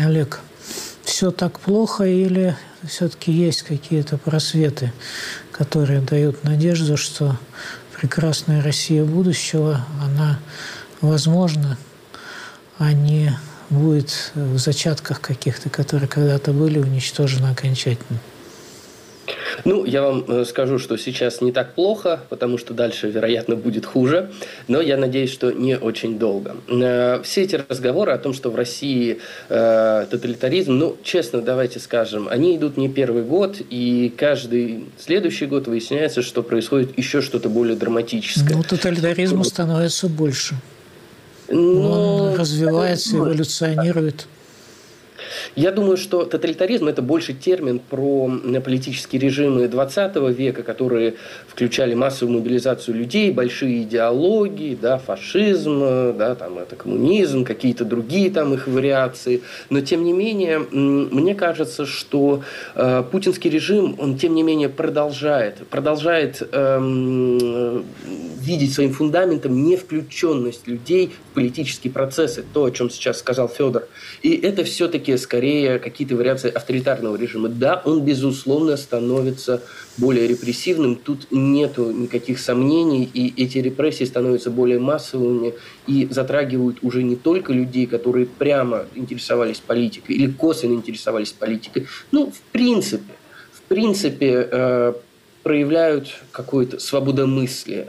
Олег, 0.00 0.40
все 1.04 1.30
так 1.30 1.60
плохо 1.60 2.04
или 2.04 2.56
все-таки 2.84 3.30
есть 3.30 3.62
какие-то 3.62 4.18
просветы, 4.18 4.92
которые 5.52 6.00
дают 6.00 6.42
надежду, 6.44 6.96
что 6.96 7.36
прекрасная 8.00 8.62
Россия 8.62 9.04
будущего, 9.04 9.86
она 10.02 10.40
возможна, 11.00 11.76
а 12.78 12.92
не 12.92 13.36
будет 13.70 14.32
в 14.34 14.58
зачатках 14.58 15.20
каких-то, 15.20 15.70
которые 15.70 16.08
когда-то 16.08 16.52
были 16.52 16.78
уничтожены 16.78 17.46
окончательно? 17.46 18.18
Ну, 19.64 19.84
я 19.84 20.02
вам 20.02 20.24
э, 20.26 20.44
скажу, 20.44 20.78
что 20.78 20.96
сейчас 20.96 21.40
не 21.40 21.52
так 21.52 21.74
плохо, 21.74 22.20
потому 22.28 22.58
что 22.58 22.74
дальше, 22.74 23.08
вероятно, 23.10 23.56
будет 23.56 23.86
хуже, 23.86 24.30
но 24.68 24.80
я 24.80 24.96
надеюсь, 24.96 25.32
что 25.32 25.52
не 25.52 25.76
очень 25.76 26.18
долго. 26.18 26.56
Э, 26.68 27.20
все 27.22 27.42
эти 27.42 27.56
разговоры 27.68 28.12
о 28.12 28.18
том, 28.18 28.32
что 28.32 28.50
в 28.50 28.56
России 28.56 29.18
э, 29.48 30.06
тоталитаризм, 30.10 30.72
ну, 30.72 30.96
честно, 31.02 31.42
давайте 31.42 31.78
скажем, 31.78 32.28
они 32.28 32.56
идут 32.56 32.76
не 32.76 32.88
первый 32.88 33.22
год, 33.22 33.56
и 33.70 34.12
каждый 34.16 34.86
следующий 34.98 35.46
год 35.46 35.68
выясняется, 35.68 36.22
что 36.22 36.42
происходит 36.42 36.96
еще 36.98 37.20
что-то 37.20 37.48
более 37.48 37.76
драматическое. 37.76 38.56
Ну, 38.56 38.62
тоталитаризма 38.62 39.44
становится 39.44 40.08
больше. 40.08 40.56
Но... 41.50 42.30
Он 42.30 42.36
развивается, 42.36 43.16
эволюционирует. 43.16 44.26
Я 45.56 45.72
думаю, 45.72 45.96
что 45.96 46.24
тоталитаризм– 46.24 46.88
это 46.88 47.02
больше 47.02 47.32
термин 47.32 47.80
про 47.80 48.30
политические 48.64 49.20
режимы 49.20 49.68
20 49.68 50.16
века, 50.36 50.62
которые 50.62 51.14
включали 51.46 51.94
массовую 51.94 52.38
мобилизацию 52.38 52.96
людей, 52.96 53.30
большие 53.30 53.82
идеологии, 53.82 54.78
да, 54.80 54.98
фашизм, 54.98 55.80
да, 56.16 56.34
там, 56.34 56.58
это 56.58 56.76
коммунизм, 56.76 57.44
какие-то 57.44 57.84
другие 57.84 58.30
там 58.30 58.54
их 58.54 58.66
вариации. 58.66 59.42
Но, 59.70 59.80
тем 59.80 60.04
не 60.04 60.12
менее, 60.12 60.58
мне 60.58 61.34
кажется, 61.34 61.86
что 61.86 62.42
э, 62.74 63.02
путинский 63.10 63.50
режим, 63.50 63.96
он, 63.98 64.16
тем 64.16 64.34
не 64.34 64.42
менее, 64.42 64.68
продолжает, 64.68 65.66
продолжает 65.68 66.42
э, 66.52 67.82
видеть 68.40 68.72
своим 68.74 68.92
фундаментом 68.92 69.64
не 69.64 69.76
включенность 69.76 70.66
людей 70.66 71.12
в 71.30 71.34
политические 71.34 71.92
процессы, 71.92 72.44
то, 72.52 72.64
о 72.64 72.70
чем 72.70 72.90
сейчас 72.90 73.18
сказал 73.18 73.48
Федор. 73.48 73.88
И 74.22 74.34
это 74.34 74.64
все-таки 74.64 75.16
скорее 75.16 75.78
какие-то 75.78 76.16
вариации 76.16 76.50
авторитарного 76.50 77.16
режима. 77.16 77.48
Да, 77.48 77.82
он, 77.84 78.04
безусловно, 78.04 78.76
становится 78.76 79.62
более 79.96 80.26
репрессивным, 80.26 80.96
тут 80.96 81.26
нету 81.30 81.90
никаких 81.90 82.38
сомнений, 82.38 83.08
и 83.12 83.42
эти 83.42 83.58
репрессии 83.58 84.04
становятся 84.04 84.50
более 84.50 84.78
массовыми 84.78 85.54
и 85.86 86.08
затрагивают 86.10 86.78
уже 86.82 87.02
не 87.02 87.16
только 87.16 87.52
людей, 87.52 87.86
которые 87.86 88.26
прямо 88.26 88.86
интересовались 88.94 89.58
политикой 89.58 90.16
или 90.16 90.30
косвенно 90.30 90.74
интересовались 90.74 91.32
политикой, 91.32 91.86
ну, 92.10 92.30
в 92.30 92.52
принципе, 92.52 93.12
в 93.52 93.62
принципе, 93.68 94.48
э, 94.50 94.92
проявляют 95.42 96.08
какое-то 96.32 96.78
свободомыслие. 96.78 97.88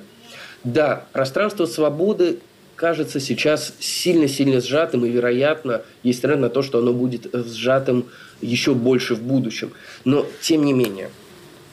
Да, 0.63 1.05
пространство 1.11 1.65
свободы 1.65 2.39
кажется 2.75 3.19
сейчас 3.19 3.73
сильно-сильно 3.79 4.59
сжатым, 4.61 5.05
и, 5.05 5.09
вероятно, 5.09 5.81
есть 6.03 6.21
тренд 6.21 6.41
на 6.41 6.49
то, 6.49 6.61
что 6.61 6.79
оно 6.79 6.93
будет 6.93 7.27
сжатым 7.33 8.05
еще 8.41 8.73
больше 8.73 9.15
в 9.15 9.21
будущем. 9.21 9.71
Но, 10.03 10.25
тем 10.41 10.65
не 10.65 10.73
менее, 10.73 11.09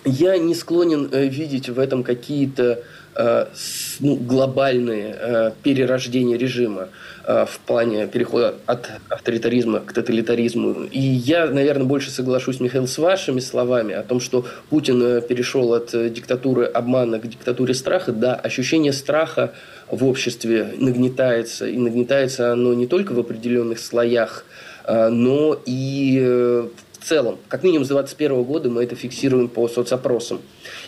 я 0.04 0.38
не 0.38 0.54
склонен 0.54 1.08
э, 1.10 1.26
видеть 1.26 1.68
в 1.68 1.78
этом 1.78 2.02
какие-то 2.02 2.62
э, 2.62 2.82
ну, 3.18 4.14
глобальные 4.16 5.16
э, 5.18 5.50
перерождения 5.62 6.38
режима 6.38 6.88
э, 7.24 7.46
в 7.46 7.58
плане 7.60 8.06
перехода 8.06 8.54
от 8.66 8.88
авторитаризма 9.08 9.80
к 9.80 9.92
тоталитаризму. 9.92 10.84
И 10.90 11.00
я, 11.00 11.46
наверное, 11.46 11.84
больше 11.84 12.10
соглашусь, 12.10 12.60
Михаил, 12.60 12.86
с 12.86 12.96
вашими 12.96 13.40
словами 13.40 13.94
о 13.94 14.02
том, 14.02 14.20
что 14.20 14.46
Путин 14.70 15.20
перешел 15.22 15.74
от 15.74 15.90
диктатуры 16.12 16.66
обмана 16.66 17.18
к 17.18 17.28
диктатуре 17.28 17.74
страха. 17.74 18.12
Да, 18.12 18.34
ощущение 18.34 18.92
страха 18.92 19.52
в 19.90 20.04
обществе 20.04 20.74
нагнетается, 20.78 21.66
и 21.66 21.76
нагнетается 21.76 22.52
оно 22.52 22.72
не 22.74 22.86
только 22.86 23.12
в 23.12 23.18
определенных 23.18 23.80
слоях, 23.80 24.44
но 24.86 25.60
и 25.66 26.68
в 26.98 27.04
целом. 27.04 27.38
Как 27.48 27.62
минимум 27.62 27.84
с 27.84 27.88
2021 27.88 28.42
года 28.44 28.70
мы 28.70 28.84
это 28.84 28.94
фиксируем 28.94 29.48
по 29.48 29.68
соцопросам. 29.68 30.40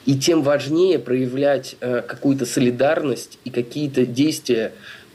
И 0.06 0.14
тем 0.14 0.42
важнее 0.42 0.98
проявлять 0.98 1.76
э, 1.80 2.02
какую-то 2.06 2.46
солидарность 2.46 3.38
и 3.44 3.50
какие-то 3.50 4.06
действия 4.06 4.72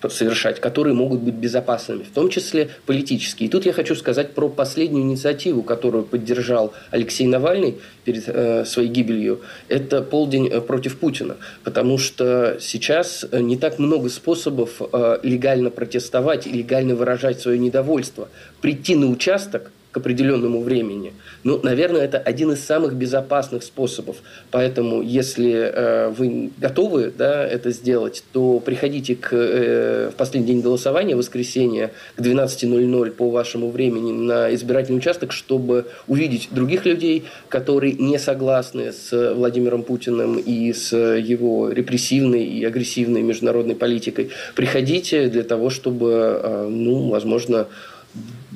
совершать, 0.10 0.60
которые 0.60 0.94
могут 0.94 1.22
быть 1.22 1.36
безопасными, 1.36 2.04
в 2.04 2.12
том 2.14 2.30
числе 2.30 2.70
политические. 2.86 3.48
И 3.48 3.52
тут 3.52 3.66
я 3.66 3.74
хочу 3.74 3.96
сказать 3.96 4.34
про 4.34 4.50
последнюю 4.50 5.04
инициативу, 5.04 5.64
которую 5.64 6.04
поддержал 6.04 6.74
Алексей 6.92 7.28
Навальный 7.28 7.76
перед 8.04 8.24
э, 8.28 8.66
своей 8.66 8.90
гибелью. 8.90 9.42
Это 9.68 10.02
полдень 10.02 10.48
э, 10.48 10.62
против 10.62 10.98
Путина, 10.98 11.38
потому 11.64 11.98
что 11.98 12.58
сейчас 12.60 13.26
э, 13.32 13.40
не 13.40 13.58
так 13.58 13.80
много 13.80 14.10
способов 14.10 14.82
э, 14.82 15.20
легально 15.24 15.70
протестовать 15.70 16.46
легально 16.46 16.96
выражать 16.96 17.40
свое 17.42 17.58
недовольство. 17.58 18.30
Прийти 18.62 18.96
на 18.96 19.08
участок 19.08 19.72
к 19.96 19.98
определенному 19.98 20.62
времени. 20.62 21.14
Ну, 21.46 21.62
наверное, 21.64 22.02
это 22.02 22.18
один 22.18 22.52
из 22.52 22.62
самых 22.62 22.96
безопасных 22.96 23.64
способов. 23.64 24.18
Поэтому, 24.52 25.02
если 25.02 25.54
э, 25.54 26.10
вы 26.10 26.52
готовы 26.58 27.14
да, 27.18 27.48
это 27.48 27.72
сделать, 27.72 28.22
то 28.34 28.60
приходите 28.60 29.16
к, 29.16 29.30
э, 29.32 30.10
в 30.12 30.16
последний 30.16 30.48
день 30.48 30.62
голосования, 30.62 31.16
воскресенье, 31.16 31.92
к 32.18 32.20
12.00 32.20 33.12
по 33.12 33.30
вашему 33.30 33.70
времени 33.70 34.12
на 34.12 34.54
избирательный 34.54 34.98
участок, 34.98 35.32
чтобы 35.32 35.86
увидеть 36.08 36.50
других 36.52 36.86
людей, 36.86 37.24
которые 37.48 37.94
не 37.94 38.20
согласны 38.20 38.92
с 38.92 39.34
Владимиром 39.34 39.84
Путиным 39.84 40.38
и 40.38 40.74
с 40.74 40.94
его 40.94 41.70
репрессивной 41.70 42.44
и 42.44 42.66
агрессивной 42.66 43.22
международной 43.22 43.76
политикой. 43.76 44.32
Приходите 44.56 45.30
для 45.30 45.44
того, 45.44 45.70
чтобы, 45.70 46.12
э, 46.44 46.68
ну, 46.70 47.08
возможно, 47.08 47.68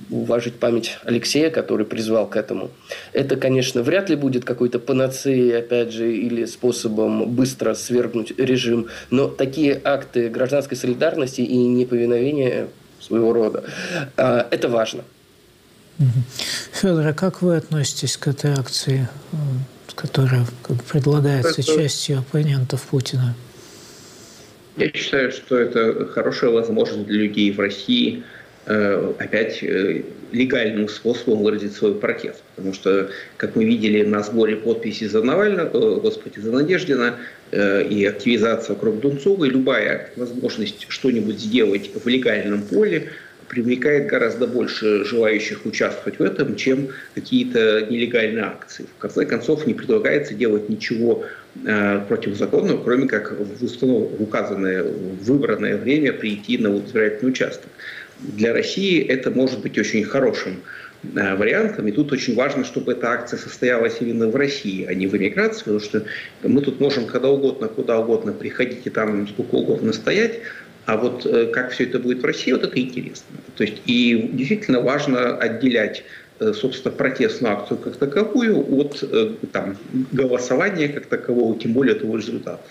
уважить 0.10 0.56
память 0.56 0.98
Алексея, 1.04 1.50
который 1.50 1.86
призвал 1.86 2.28
к 2.28 2.36
этому. 2.36 2.72
Это, 3.14 3.36
конечно, 3.36 3.84
вряд 3.84 4.10
ли 4.10 4.16
будет 4.16 4.46
какой-то 4.46 4.80
панацеей, 4.80 5.58
опять 5.58 5.92
же, 5.92 6.16
или 6.16 6.46
способом 6.46 7.30
быстро 7.32 7.74
свергнуть 7.74 8.38
режим, 8.38 8.88
но 9.10 9.28
такие 9.28 9.80
акты 9.84 10.30
гражданской 10.30 10.78
солидарности 10.78 11.42
и 11.42 11.58
неповиновения 11.58 12.68
своего 13.00 13.34
рода, 13.34 13.64
а, 14.18 14.48
это 14.52 14.68
важно. 14.68 15.04
Федор, 16.72 17.08
а 17.08 17.14
как 17.14 17.42
вы 17.42 17.58
относитесь 17.58 18.18
к 18.18 18.28
этой 18.28 18.52
акции, 18.54 19.08
э, 19.32 19.36
которая 19.96 20.46
предлагается 20.92 21.62
это... 21.62 21.64
частью 21.64 22.20
оппонентов 22.20 22.84
Путина? 22.84 23.36
Я 24.78 24.90
считаю, 24.94 25.32
что 25.34 25.58
это 25.58 26.06
хорошая 26.06 26.52
возможность 26.52 27.06
для 27.06 27.20
людей 27.20 27.52
в 27.52 27.60
России– 27.60 28.24
опять 29.18 29.64
э, 29.64 30.04
легальным 30.32 30.88
способом 30.90 31.44
выразить 31.44 31.74
свой 31.74 31.96
протест. 31.96 32.44
Потому 32.56 32.74
что, 32.74 33.10
как 33.38 33.56
мы 33.56 33.66
видели 33.66 34.04
на 34.04 34.22
сборе 34.22 34.56
подписей 34.58 35.08
за 35.08 35.24
Навального, 35.24 36.00
господи, 36.00 36.40
за 36.40 36.52
Надеждина 36.52 37.16
э, 37.52 37.84
и 37.84 38.06
активизация 38.06 38.76
вокруг 38.76 39.00
Дунцовой, 39.00 39.50
любая 39.50 40.12
возможность 40.16 40.86
что-нибудь 40.88 41.40
сделать 41.40 41.90
в 41.96 42.08
легальном 42.08 42.62
поле 42.62 43.10
привлекает 43.48 44.06
гораздо 44.06 44.46
больше 44.46 45.04
желающих 45.06 45.66
участвовать 45.66 46.20
в 46.20 46.22
этом, 46.22 46.56
чем 46.56 46.90
какие-то 47.16 47.88
нелегальные 47.90 48.44
акции. 48.44 48.86
В 48.98 49.02
конце 49.02 49.26
концов, 49.26 49.66
не 49.66 49.74
предлагается 49.74 50.36
делать 50.36 50.70
ничего 50.70 51.26
противозаконного, 52.08 52.84
кроме 52.84 53.08
как 53.08 53.32
в, 53.32 53.58
в 53.60 54.22
указанное, 54.22 54.84
в 54.84 55.24
выбранное 55.24 55.78
время 55.78 56.14
прийти 56.14 56.60
на 56.60 56.78
избирательный 56.78 57.32
участок 57.32 57.70
для 58.20 58.54
России 58.54 59.02
это 59.02 59.32
может 59.32 59.62
быть 59.62 59.78
очень 59.78 60.04
хорошим 60.04 60.62
э, 61.16 61.36
вариантом. 61.36 61.88
И 61.88 61.92
тут 61.92 62.12
очень 62.12 62.36
важно, 62.36 62.64
чтобы 62.64 62.94
эта 62.94 63.10
акция 63.12 63.40
состоялась 63.40 63.98
именно 64.00 64.28
в 64.28 64.36
России, 64.36 64.86
а 64.86 64.94
не 64.94 65.08
в 65.08 65.16
эмиграции, 65.16 65.60
потому 65.60 65.80
что 65.80 66.04
мы 66.44 66.62
тут 66.62 66.80
можем 66.80 67.06
когда 67.06 67.30
угодно, 67.30 67.68
куда 67.68 68.00
угодно 68.00 68.34
приходить 68.34 68.86
и 68.86 68.90
там 68.90 69.28
сколько 69.28 69.56
угодно 69.56 69.94
стоять, 69.94 70.40
а 70.86 70.98
вот 70.98 71.26
э, 71.26 71.48
как 71.48 71.72
все 71.72 71.86
это 71.86 72.00
будет 72.00 72.22
в 72.22 72.26
России, 72.26 72.52
вот 72.52 72.64
это 72.64 72.80
интересно. 72.80 73.38
То 73.56 73.64
есть 73.64 73.82
и 73.86 74.30
действительно 74.34 74.82
важно 74.82 75.38
отделять 75.38 76.04
э, 76.40 76.54
собственно, 76.54 76.94
протестную 76.94 77.54
акцию 77.54 77.78
как 77.78 77.96
таковую 77.98 78.66
от 78.80 79.04
там, 79.52 79.78
голосования 80.12 80.90
как 80.90 81.06
такового, 81.06 81.58
тем 81.60 81.74
более 81.74 81.96
того 81.96 82.18
результатов. 82.18 82.66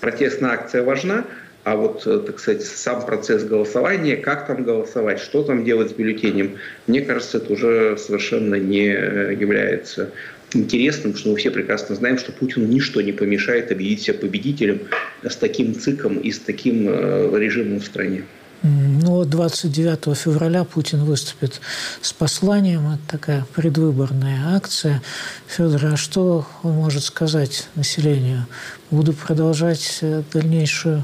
Протестная 0.00 0.50
акция 0.50 0.82
важна, 0.82 1.24
а 1.66 1.74
вот, 1.74 2.06
э, 2.06 2.20
так 2.24 2.38
сказать, 2.38 2.62
сам 2.62 3.04
процесс 3.04 3.42
голосования, 3.42 4.16
как 4.16 4.46
там 4.46 4.62
голосовать, 4.62 5.18
что 5.18 5.42
там 5.42 5.64
делать 5.64 5.90
с 5.90 5.94
бюллетенем, 5.94 6.58
мне 6.86 7.00
кажется, 7.00 7.38
это 7.38 7.52
уже 7.52 7.96
совершенно 7.98 8.54
не 8.54 8.86
э, 8.86 9.34
является 9.34 10.12
интересным, 10.52 11.16
что 11.16 11.30
мы 11.30 11.36
все 11.36 11.50
прекрасно 11.50 11.96
знаем, 11.96 12.18
что 12.18 12.30
Путину 12.30 12.66
ничто 12.66 13.00
не 13.00 13.10
помешает 13.10 13.72
объявить 13.72 14.02
себя 14.02 14.14
победителем 14.14 14.82
с 15.24 15.34
таким 15.34 15.74
циком 15.74 16.18
и 16.18 16.30
с 16.30 16.38
таким 16.38 16.86
э, 16.88 17.36
режимом 17.36 17.80
в 17.80 17.84
стране. 17.84 18.22
Ну, 18.62 19.24
29 19.24 20.16
февраля 20.16 20.62
Путин 20.62 21.04
выступит 21.04 21.60
с 22.00 22.12
посланием. 22.12 22.86
Это 22.92 23.18
такая 23.18 23.46
предвыборная 23.56 24.54
акция. 24.54 25.02
Федор, 25.48 25.84
а 25.84 25.96
что 25.96 26.46
он 26.62 26.74
может 26.74 27.02
сказать 27.02 27.68
населению? 27.74 28.46
Буду 28.90 29.12
продолжать 29.12 30.00
дальнейшую 30.32 31.02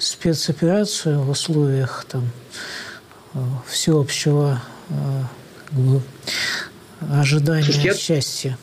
спецоперацию 0.00 1.20
в 1.20 1.30
условиях 1.30 2.06
там, 2.08 2.30
э, 3.34 3.38
всеобщего 3.68 4.60
э, 4.88 4.94
бы, 5.72 6.00
ожидания 7.00 7.62
Слушайте, 7.62 7.94
счастья? 7.94 8.58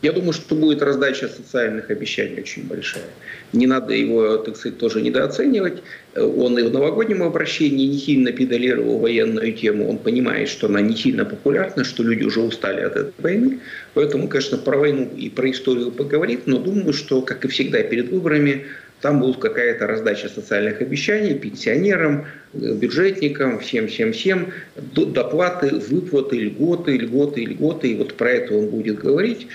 Я 0.00 0.10
думаю, 0.12 0.32
что 0.32 0.56
будет 0.56 0.82
раздача 0.82 1.28
социальных 1.28 1.88
обещаний 1.90 2.40
очень 2.40 2.66
большая. 2.66 3.04
Не 3.52 3.68
надо 3.68 3.94
его, 3.94 4.36
так 4.38 4.56
сказать, 4.56 4.78
тоже 4.78 5.00
недооценивать. 5.00 5.82
Он 6.16 6.58
и 6.58 6.62
в 6.62 6.72
новогоднем 6.72 7.22
обращении 7.22 7.86
не 7.86 7.98
сильно 7.98 8.32
педалировал 8.32 8.98
военную 8.98 9.52
тему. 9.52 9.88
Он 9.88 9.98
понимает, 9.98 10.48
что 10.48 10.66
она 10.66 10.80
не 10.80 10.96
сильно 10.96 11.24
популярна, 11.24 11.84
что 11.84 12.02
люди 12.02 12.24
уже 12.24 12.40
устали 12.40 12.80
от 12.80 12.96
этой 12.96 13.12
войны. 13.18 13.60
Поэтому, 13.94 14.26
конечно, 14.26 14.58
про 14.58 14.76
войну 14.76 15.08
и 15.16 15.30
про 15.30 15.48
историю 15.48 15.92
поговорит, 15.92 16.46
но 16.46 16.58
думаю, 16.58 16.94
что, 16.94 17.22
как 17.22 17.44
и 17.44 17.48
всегда 17.48 17.80
перед 17.84 18.10
выборами, 18.10 18.66
там 19.02 19.20
будет 19.20 19.38
какая-то 19.38 19.88
раздача 19.88 20.28
социальных 20.28 20.80
обещаний 20.80 21.34
пенсионерам, 21.34 22.24
бюджетникам, 22.54 23.58
всем-всем-всем, 23.58 24.52
доплаты, 24.76 25.74
выплаты, 25.74 26.38
льготы, 26.38 26.96
льготы, 26.96 27.44
льготы. 27.44 27.88
И 27.88 27.96
вот 27.96 28.14
про 28.14 28.30
это 28.30 28.54
он 28.54 28.68
будет 28.68 29.00
говорить, 29.00 29.48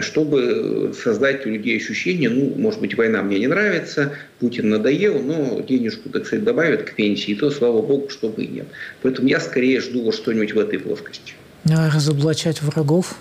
чтобы 0.00 0.92
создать 1.02 1.46
у 1.46 1.48
людей 1.48 1.78
ощущение, 1.78 2.28
ну, 2.28 2.52
может 2.56 2.80
быть, 2.80 2.94
война 2.94 3.22
мне 3.22 3.38
не 3.38 3.46
нравится, 3.46 4.12
Путин 4.38 4.68
надоел, 4.68 5.18
но 5.22 5.60
денежку, 5.60 6.10
так 6.10 6.26
сказать, 6.26 6.44
добавят 6.44 6.82
к 6.82 6.94
пенсии, 6.94 7.34
то, 7.34 7.50
слава 7.50 7.80
богу, 7.80 8.10
чтобы 8.10 8.44
и 8.44 8.48
нет. 8.48 8.66
Поэтому 9.00 9.28
я 9.28 9.40
скорее 9.40 9.80
жду 9.80 10.12
что-нибудь 10.12 10.52
в 10.52 10.58
этой 10.58 10.78
плоскости. 10.78 11.32
А 11.70 11.90
разоблачать 11.90 12.60
врагов 12.60 13.16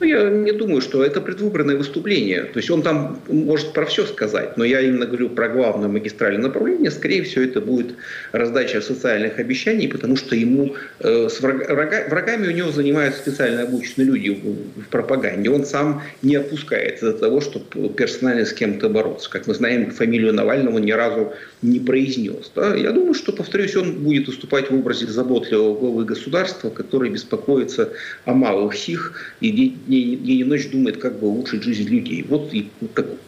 ну, 0.00 0.06
я 0.06 0.30
не 0.30 0.52
думаю, 0.52 0.80
что 0.80 1.04
это 1.04 1.20
предвыборное 1.20 1.76
выступление. 1.76 2.44
То 2.44 2.58
есть 2.58 2.70
он 2.70 2.82
там 2.82 3.20
может 3.28 3.74
про 3.74 3.84
все 3.84 4.06
сказать, 4.06 4.56
но 4.56 4.64
я 4.64 4.80
именно 4.80 5.04
говорю 5.04 5.28
про 5.28 5.48
главное 5.48 5.88
магистральное 5.88 6.42
направление. 6.42 6.90
Скорее 6.90 7.22
всего, 7.22 7.44
это 7.44 7.60
будет 7.60 7.94
раздача 8.32 8.80
социальных 8.80 9.38
обещаний, 9.38 9.88
потому 9.88 10.16
что 10.16 10.34
ему 10.34 10.74
э, 11.00 11.28
с 11.28 11.40
врага, 11.40 12.08
врагами 12.08 12.48
у 12.48 12.50
него 12.50 12.70
занимаются 12.70 13.20
специально 13.20 13.62
обученные 13.62 14.06
люди 14.06 14.30
в, 14.30 14.80
в 14.80 14.88
пропаганде. 14.88 15.50
Он 15.50 15.66
сам 15.66 16.02
не 16.22 16.36
опускается 16.36 17.12
до 17.12 17.18
того, 17.18 17.42
чтобы 17.42 17.90
персонально 17.90 18.46
с 18.46 18.54
кем-то 18.54 18.88
бороться. 18.88 19.28
Как 19.28 19.46
мы 19.46 19.54
знаем, 19.54 19.90
фамилию 19.90 20.32
Навального 20.32 20.78
ни 20.78 20.92
разу 20.92 21.34
не 21.60 21.78
произнес. 21.78 22.50
Да? 22.56 22.74
Я 22.74 22.92
думаю, 22.92 23.12
что, 23.12 23.32
повторюсь, 23.32 23.76
он 23.76 23.98
будет 23.98 24.28
выступать 24.28 24.70
в 24.70 24.74
образе 24.74 25.06
заботливого 25.06 25.78
главы 25.78 26.04
государства, 26.06 26.70
который 26.70 27.10
беспокоится 27.10 27.90
о 28.24 28.32
малых 28.32 28.74
сих 28.74 29.34
и 29.40 29.50
день, 29.90 30.24
день 30.24 30.38
и 30.38 30.44
ночь 30.44 30.70
думает, 30.70 30.96
как 30.96 31.18
бы 31.18 31.28
улучшить 31.28 31.62
жизнь 31.64 31.88
людей. 31.88 32.24
Вот 32.28 32.54
и 32.54 32.70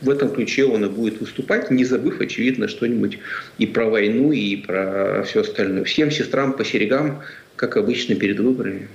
в 0.01 0.09
этом 0.09 0.31
ключе 0.31 0.65
он 0.65 0.85
и 0.85 0.89
будет 0.89 1.21
выступать, 1.21 1.71
не 1.71 1.85
забыв, 1.85 2.21
очевидно, 2.21 2.69
что-нибудь 2.69 3.19
и 3.59 3.67
про 3.67 3.91
войну, 3.91 4.33
и 4.33 4.57
про 4.57 5.25
все 5.27 5.41
остальное. 5.41 5.85
Всем 5.85 6.11
сестрам 6.11 6.53
по 6.53 6.65
серегам, 6.65 7.23
как 7.57 7.77
обычно, 7.77 8.15
перед 8.15 8.39
выборами. 8.39 8.89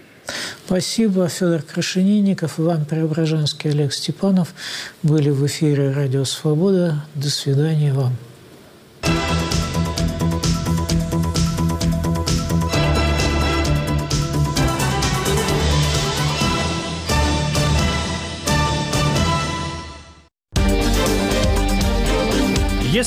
Спасибо. 0.65 1.30
Федор 1.30 1.61
Крашенинников, 1.61 2.59
Иван 2.59 2.86
Преображенский, 2.86 3.70
Олег 3.70 3.93
Степанов 3.93 4.53
были 5.03 5.30
в 5.30 5.45
эфире 5.45 5.91
«Радио 5.91 6.26
Свобода». 6.26 7.05
До 7.15 7.30
свидания 7.30 7.93
вам. 7.93 8.13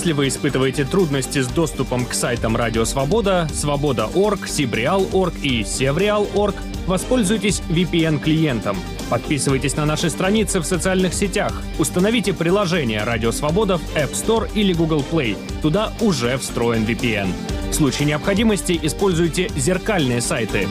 Если 0.01 0.15
вы 0.15 0.29
испытываете 0.29 0.87
трудности 0.87 1.41
с 1.41 1.47
доступом 1.47 2.07
к 2.07 2.15
сайтам 2.15 2.57
Радио 2.57 2.87
Свобода, 2.87 3.47
Свобода.орг, 3.53 4.49
Сибреал.орг 4.49 5.35
и 5.43 5.63
Севреал.орг, 5.63 6.55
воспользуйтесь 6.87 7.61
VPN-клиентом. 7.69 8.79
Подписывайтесь 9.11 9.77
на 9.77 9.85
наши 9.85 10.09
страницы 10.09 10.61
в 10.61 10.65
социальных 10.65 11.13
сетях. 11.13 11.53
Установите 11.79 12.33
приложение 12.33 13.05
Радио 13.05 13.31
Свобода 13.31 13.77
в 13.77 13.83
App 13.95 14.13
Store 14.13 14.49
или 14.55 14.73
Google 14.73 15.05
Play. 15.13 15.37
Туда 15.61 15.93
уже 16.01 16.39
встроен 16.39 16.85
VPN. 16.85 17.29
В 17.71 17.75
случае 17.75 18.09
необходимости 18.09 18.81
используйте 18.83 19.51
зеркальные 19.55 20.23
сайты. 20.23 20.67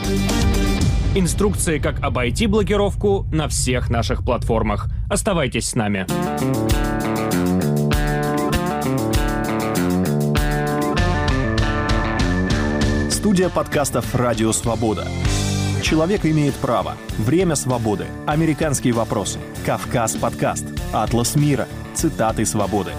Инструкции, 1.14 1.78
как 1.78 2.02
обойти 2.02 2.48
блокировку 2.48 3.28
на 3.32 3.46
всех 3.46 3.90
наших 3.90 4.24
платформах. 4.24 4.88
Оставайтесь 5.08 5.68
с 5.68 5.76
нами. 5.76 6.04
Студия 13.20 13.50
подкастов 13.50 14.14
«Радио 14.14 14.50
Свобода». 14.50 15.06
Человек 15.82 16.24
имеет 16.24 16.54
право. 16.54 16.96
Время 17.18 17.54
свободы. 17.54 18.06
Американские 18.26 18.94
вопросы. 18.94 19.38
Кавказ 19.66 20.14
подкаст. 20.14 20.64
Атлас 20.90 21.36
мира. 21.36 21.68
Цитаты 21.92 22.46
свободы. 22.46 22.92